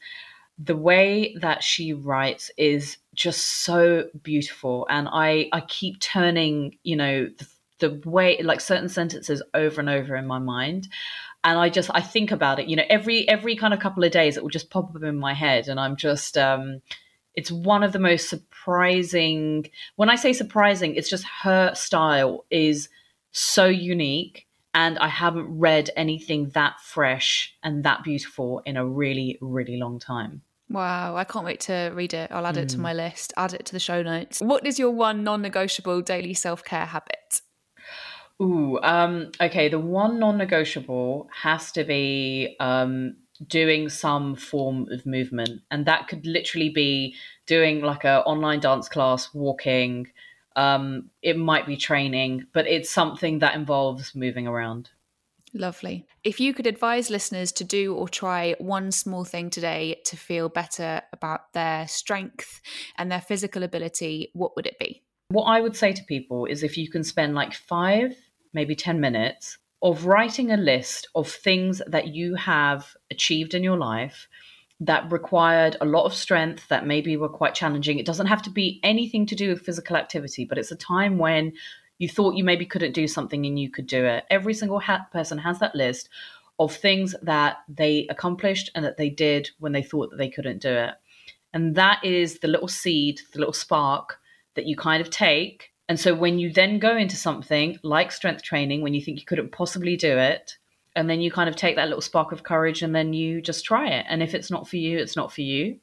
The 0.60 0.76
way 0.76 1.34
that 1.40 1.64
she 1.64 1.94
writes 1.94 2.52
is 2.58 2.98
just 3.16 3.64
so 3.64 4.10
beautiful, 4.22 4.86
and 4.90 5.08
I 5.10 5.48
I 5.54 5.62
keep 5.62 6.02
turning, 6.02 6.78
you 6.84 6.98
know, 6.98 7.30
the, 7.38 7.48
the 7.82 8.02
way 8.06 8.42
like 8.42 8.62
certain 8.62 8.88
sentences 8.88 9.44
over 9.54 9.82
and 9.82 9.90
over 9.90 10.16
in 10.16 10.26
my 10.26 10.40
mind 10.40 10.88
and 11.44 11.60
i 11.60 11.68
just 11.68 11.90
i 11.94 12.02
think 12.02 12.32
about 12.32 12.60
it 12.60 12.68
you 12.68 12.76
know 12.76 12.86
every 12.90 13.28
every 13.28 13.56
kind 13.56 13.74
of 13.74 13.80
couple 13.80 14.04
of 14.04 14.12
days 14.12 14.38
it 14.38 14.44
will 14.44 14.50
just 14.50 14.70
pop 14.70 14.96
up 14.96 15.04
in 15.04 15.18
my 15.18 15.34
head 15.34 15.68
and 15.68 15.80
i'm 15.80 15.96
just 15.96 16.38
um 16.38 16.82
it's 17.36 17.52
one 17.52 17.84
of 17.84 17.92
the 17.92 18.00
most 18.00 18.30
surprising 18.30 19.70
when 19.96 20.10
i 20.10 20.16
say 20.16 20.32
surprising 20.32 20.96
it's 20.96 21.10
just 21.10 21.26
her 21.44 21.74
style 21.76 22.46
is 22.50 22.88
so 23.32 23.66
unique 23.66 24.48
and 24.74 24.98
i 25.00 25.08
haven't 25.08 25.48
read 25.60 25.90
anything 25.96 26.50
that 26.50 26.80
fresh 26.80 27.56
and 27.64 27.84
that 27.84 28.04
beautiful 28.04 28.62
in 28.66 28.78
a 28.78 28.86
really 28.86 29.38
really 29.42 29.78
long 29.78 30.00
time 30.00 30.42
Wow, 30.70 31.18
I 31.18 31.26
can't 31.26 31.44
wait 31.44 31.60
to 31.62 31.92
read 31.94 32.14
it. 32.14 32.32
I'll 32.32 32.48
add 32.48 32.56
it 32.56 32.70
to 32.70 32.80
my 32.80 32.94
list, 32.94 33.34
add 33.36 33.54
it 33.54 33.66
to 33.66 33.74
the 33.74 33.80
show 33.80 34.02
notes. 34.02 34.40
What 34.40 34.66
is 34.66 34.80
your 34.80 34.92
one 34.92 35.22
non 35.22 35.42
negotiable 35.42 36.02
daily 36.02 36.34
self 36.34 36.64
care 36.64 36.86
habit? 36.86 37.42
Ooh, 38.42 38.80
um, 38.82 39.32
okay. 39.40 39.70
The 39.70 39.80
one 39.80 40.20
non-negotiable 40.20 41.30
has 41.44 41.72
to 41.74 41.84
be 41.84 42.56
um, 42.60 43.18
doing 43.48 43.88
some 43.88 44.36
form 44.36 44.88
of 44.92 45.06
movement, 45.06 45.62
and 45.70 45.86
that 45.86 46.08
could 46.08 46.26
literally 46.26 46.70
be 46.70 47.16
doing 47.46 47.82
like 47.82 48.04
a 48.04 48.22
online 48.22 48.60
dance 48.60 48.90
class, 48.90 49.32
walking. 49.34 50.08
Um, 50.56 51.12
it 51.22 51.38
might 51.38 51.68
be 51.68 51.78
training, 51.78 52.48
but 52.52 52.68
it's 52.68 52.90
something 52.90 53.40
that 53.40 53.56
involves 53.56 54.16
moving 54.16 54.48
around. 54.48 54.90
Lovely. 55.54 56.08
If 56.24 56.40
you 56.40 56.54
could 56.54 56.66
advise 56.66 57.10
listeners 57.10 57.52
to 57.54 57.64
do 57.64 57.94
or 57.94 58.08
try 58.08 58.56
one 58.58 58.92
small 58.92 59.24
thing 59.24 59.50
today 59.50 60.02
to 60.06 60.18
feel 60.18 60.50
better 60.50 61.02
about 61.14 61.54
their 61.54 61.88
strength 61.88 62.62
and 62.98 63.12
their 63.12 63.22
physical 63.22 63.64
ability, 63.64 64.32
what 64.34 64.56
would 64.56 64.66
it 64.66 64.80
be? 64.80 65.04
What 65.30 65.44
I 65.44 65.62
would 65.62 65.76
say 65.76 65.94
to 65.94 66.04
people 66.06 66.46
is 66.46 66.64
if 66.64 66.78
you 66.78 66.90
can 66.90 67.04
spend 67.04 67.36
like 67.36 67.54
five, 67.54 68.16
maybe 68.54 68.76
10 68.76 69.00
minutes 69.00 69.58
of 69.82 70.06
writing 70.06 70.52
a 70.52 70.58
list 70.58 71.08
of 71.16 71.30
things 71.30 71.82
that 71.88 72.08
you 72.08 72.36
have 72.36 72.96
achieved 73.10 73.54
in 73.54 73.64
your 73.64 73.78
life 73.78 74.28
that 74.80 75.12
required 75.12 75.78
a 75.80 75.86
lot 75.86 76.06
of 76.06 76.14
strength 76.14 76.68
that 76.70 76.88
maybe 76.88 77.16
were 77.16 77.30
quite 77.30 77.54
challenging. 77.54 78.00
It 78.00 78.06
doesn't 78.06 78.28
have 78.28 78.42
to 78.44 78.50
be 78.50 78.80
anything 78.84 79.26
to 79.28 79.36
do 79.36 79.50
with 79.50 79.62
physical 79.62 79.96
activity, 79.96 80.46
but 80.46 80.58
it's 80.58 80.72
a 80.72 80.76
time 80.76 81.18
when 81.18 81.54
you 82.00 82.10
thought 82.10 82.36
you 82.36 82.44
maybe 82.44 82.66
couldn't 82.66 82.94
do 82.94 83.08
something 83.08 83.46
and 83.46 83.60
you 83.60 83.70
could 83.70 83.86
do 83.86 84.04
it. 84.06 84.26
Every 84.32 84.56
single 84.56 84.80
ha- 84.80 85.06
person 85.12 85.38
has 85.38 85.60
that 85.60 85.76
list 85.76 86.10
of 86.58 86.76
things 86.76 87.16
that 87.22 87.58
they 87.70 88.08
accomplished 88.10 88.72
and 88.74 88.84
that 88.84 88.98
they 88.98 89.10
did 89.10 89.52
when 89.60 89.72
they 89.72 89.84
thought 89.84 90.10
that 90.10 90.18
they 90.18 90.30
couldn't 90.30 90.62
do 90.62 90.72
it. 90.72 90.96
And 91.54 91.76
that 91.76 92.04
is 92.04 92.40
the 92.40 92.48
little 92.48 92.68
seed, 92.68 93.22
the 93.34 93.40
little 93.40 93.54
spark 93.54 94.20
that 94.56 94.66
you 94.66 94.76
kind 94.76 95.02
of 95.02 95.10
take. 95.10 95.71
And 95.92 96.00
so 96.00 96.16
when 96.16 96.40
you 96.40 96.54
then 96.54 96.80
go 96.80 96.96
into 96.96 97.18
something 97.18 97.78
like 97.84 98.14
strength 98.14 98.44
training, 98.44 98.82
when 98.82 98.94
you 98.94 99.02
think 99.02 99.20
you 99.20 99.26
couldn't 99.26 99.52
possibly 99.52 99.98
do 99.98 100.18
it, 100.18 100.58
and 100.96 101.10
then 101.10 101.20
you 101.20 101.30
kind 101.30 101.50
of 101.50 101.58
take 101.58 101.76
that 101.76 101.90
little 101.90 102.00
spark 102.00 102.32
of 102.32 102.44
courage 102.44 102.82
and 102.82 102.96
then 102.96 103.12
you 103.12 103.42
just 103.42 103.66
try 103.66 103.90
it. 103.90 104.06
And 104.08 104.24
if 104.24 104.34
it's 104.34 104.50
not 104.50 104.70
for 104.70 104.78
you, 104.78 104.98
it's 104.98 105.18
not 105.18 105.34
for 105.34 105.42
you, 105.42 105.82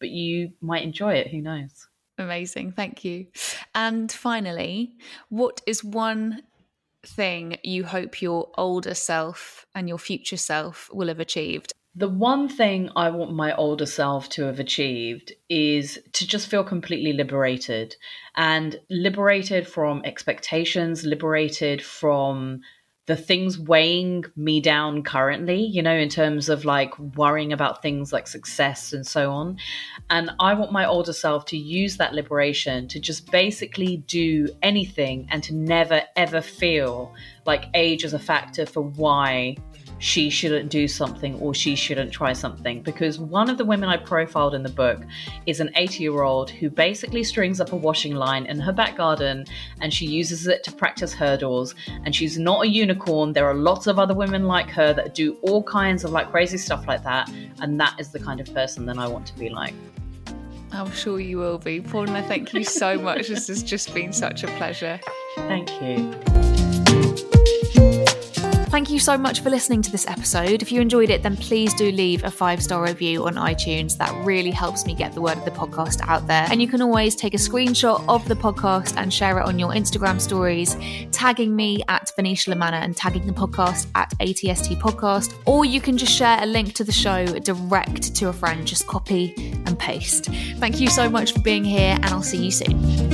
but 0.00 0.08
you 0.08 0.52
might 0.62 0.82
enjoy 0.82 1.16
it. 1.16 1.28
Who 1.28 1.42
knows? 1.42 1.88
Amazing. 2.16 2.72
Thank 2.72 3.04
you. 3.04 3.26
And 3.74 4.10
finally, 4.10 4.96
what 5.28 5.60
is 5.66 5.84
one 5.84 6.40
thing 7.02 7.58
you 7.62 7.84
hope 7.84 8.22
your 8.22 8.48
older 8.56 8.94
self 8.94 9.66
and 9.74 9.90
your 9.90 9.98
future 9.98 10.38
self 10.38 10.88
will 10.90 11.08
have 11.08 11.20
achieved? 11.20 11.74
The 11.96 12.08
one 12.08 12.48
thing 12.48 12.90
I 12.96 13.10
want 13.10 13.32
my 13.32 13.54
older 13.54 13.86
self 13.86 14.28
to 14.30 14.42
have 14.44 14.58
achieved 14.58 15.32
is 15.48 15.96
to 16.14 16.26
just 16.26 16.48
feel 16.48 16.64
completely 16.64 17.12
liberated 17.12 17.94
and 18.34 18.80
liberated 18.90 19.68
from 19.68 20.02
expectations, 20.04 21.04
liberated 21.04 21.84
from 21.84 22.62
the 23.06 23.14
things 23.14 23.58
weighing 23.58 24.24
me 24.34 24.60
down 24.60 25.02
currently, 25.02 25.62
you 25.62 25.82
know, 25.82 25.94
in 25.94 26.08
terms 26.08 26.48
of 26.48 26.64
like 26.64 26.98
worrying 26.98 27.52
about 27.52 27.82
things 27.82 28.12
like 28.12 28.26
success 28.26 28.92
and 28.92 29.06
so 29.06 29.30
on. 29.30 29.58
And 30.10 30.30
I 30.40 30.54
want 30.54 30.72
my 30.72 30.86
older 30.86 31.12
self 31.12 31.44
to 31.46 31.56
use 31.56 31.98
that 31.98 32.14
liberation 32.14 32.88
to 32.88 32.98
just 32.98 33.30
basically 33.30 33.98
do 33.98 34.48
anything 34.62 35.28
and 35.30 35.42
to 35.44 35.54
never 35.54 36.02
ever 36.16 36.40
feel 36.40 37.14
like 37.44 37.66
age 37.74 38.04
is 38.04 38.14
a 38.14 38.18
factor 38.18 38.64
for 38.64 38.82
why 38.82 39.56
she 39.98 40.30
shouldn't 40.30 40.70
do 40.70 40.86
something 40.86 41.34
or 41.40 41.54
she 41.54 41.74
shouldn't 41.74 42.12
try 42.12 42.32
something. 42.32 42.82
Because 42.82 43.18
one 43.18 43.48
of 43.48 43.58
the 43.58 43.64
women 43.64 43.88
I 43.88 43.96
profiled 43.96 44.54
in 44.54 44.62
the 44.62 44.68
book 44.68 45.00
is 45.46 45.60
an 45.60 45.70
80 45.76 46.02
year 46.02 46.22
old 46.22 46.50
who 46.50 46.70
basically 46.70 47.24
strings 47.24 47.60
up 47.60 47.72
a 47.72 47.76
washing 47.76 48.14
line 48.14 48.46
in 48.46 48.60
her 48.60 48.72
back 48.72 48.96
garden 48.96 49.44
and 49.80 49.92
she 49.92 50.06
uses 50.06 50.46
it 50.46 50.62
to 50.64 50.72
practice 50.72 51.12
hurdles. 51.12 51.74
And 52.04 52.14
she's 52.14 52.38
not 52.38 52.64
a 52.64 52.68
unicorn. 52.68 53.32
There 53.32 53.46
are 53.46 53.54
lots 53.54 53.86
of 53.86 53.98
other 53.98 54.14
women 54.14 54.46
like 54.46 54.70
her 54.70 54.92
that 54.94 55.14
do 55.14 55.34
all 55.42 55.62
kinds 55.62 56.04
of 56.04 56.10
like 56.10 56.30
crazy 56.30 56.58
stuff 56.58 56.86
like 56.86 57.02
that. 57.04 57.30
And 57.60 57.80
that 57.80 57.98
is 57.98 58.10
the 58.10 58.20
kind 58.20 58.40
of 58.40 58.52
person 58.52 58.86
that 58.86 58.98
I 58.98 59.06
want 59.06 59.26
to 59.26 59.38
be 59.38 59.48
like. 59.48 59.74
I'm 60.72 60.90
sure 60.90 61.20
you 61.20 61.38
will 61.38 61.58
be. 61.58 61.80
Paula, 61.80 62.22
thank 62.22 62.52
you 62.52 62.64
so 62.64 62.98
much. 62.98 63.28
this 63.28 63.46
has 63.46 63.62
just 63.62 63.94
been 63.94 64.12
such 64.12 64.42
a 64.42 64.48
pleasure. 64.48 64.98
Thank 65.36 65.70
you. 65.80 66.53
Thank 68.74 68.90
you 68.90 68.98
so 68.98 69.16
much 69.16 69.38
for 69.38 69.50
listening 69.50 69.82
to 69.82 69.92
this 69.92 70.04
episode. 70.08 70.60
If 70.60 70.72
you 70.72 70.80
enjoyed 70.80 71.08
it, 71.08 71.22
then 71.22 71.36
please 71.36 71.72
do 71.74 71.92
leave 71.92 72.24
a 72.24 72.30
five 72.30 72.60
star 72.60 72.82
review 72.82 73.24
on 73.24 73.36
iTunes. 73.36 73.96
That 73.98 74.12
really 74.26 74.50
helps 74.50 74.84
me 74.84 74.96
get 74.96 75.12
the 75.12 75.20
word 75.20 75.38
of 75.38 75.44
the 75.44 75.52
podcast 75.52 76.00
out 76.08 76.26
there. 76.26 76.44
And 76.50 76.60
you 76.60 76.66
can 76.66 76.82
always 76.82 77.14
take 77.14 77.34
a 77.34 77.36
screenshot 77.36 78.04
of 78.08 78.26
the 78.26 78.34
podcast 78.34 78.96
and 78.96 79.14
share 79.14 79.38
it 79.38 79.46
on 79.46 79.60
your 79.60 79.70
Instagram 79.70 80.20
stories, 80.20 80.76
tagging 81.12 81.54
me 81.54 81.84
at 81.86 82.10
Venetia 82.16 82.50
La 82.50 82.56
Manna 82.56 82.78
and 82.78 82.96
tagging 82.96 83.28
the 83.28 83.32
podcast 83.32 83.86
at 83.94 84.10
ATST 84.18 84.80
Podcast. 84.80 85.40
Or 85.46 85.64
you 85.64 85.80
can 85.80 85.96
just 85.96 86.12
share 86.12 86.42
a 86.42 86.46
link 86.46 86.72
to 86.72 86.82
the 86.82 86.90
show 86.90 87.26
direct 87.26 88.16
to 88.16 88.28
a 88.28 88.32
friend. 88.32 88.66
Just 88.66 88.88
copy 88.88 89.34
and 89.66 89.78
paste. 89.78 90.24
Thank 90.56 90.80
you 90.80 90.88
so 90.88 91.08
much 91.08 91.32
for 91.32 91.38
being 91.42 91.64
here, 91.64 91.94
and 91.94 92.06
I'll 92.06 92.24
see 92.24 92.44
you 92.44 92.50
soon. 92.50 93.13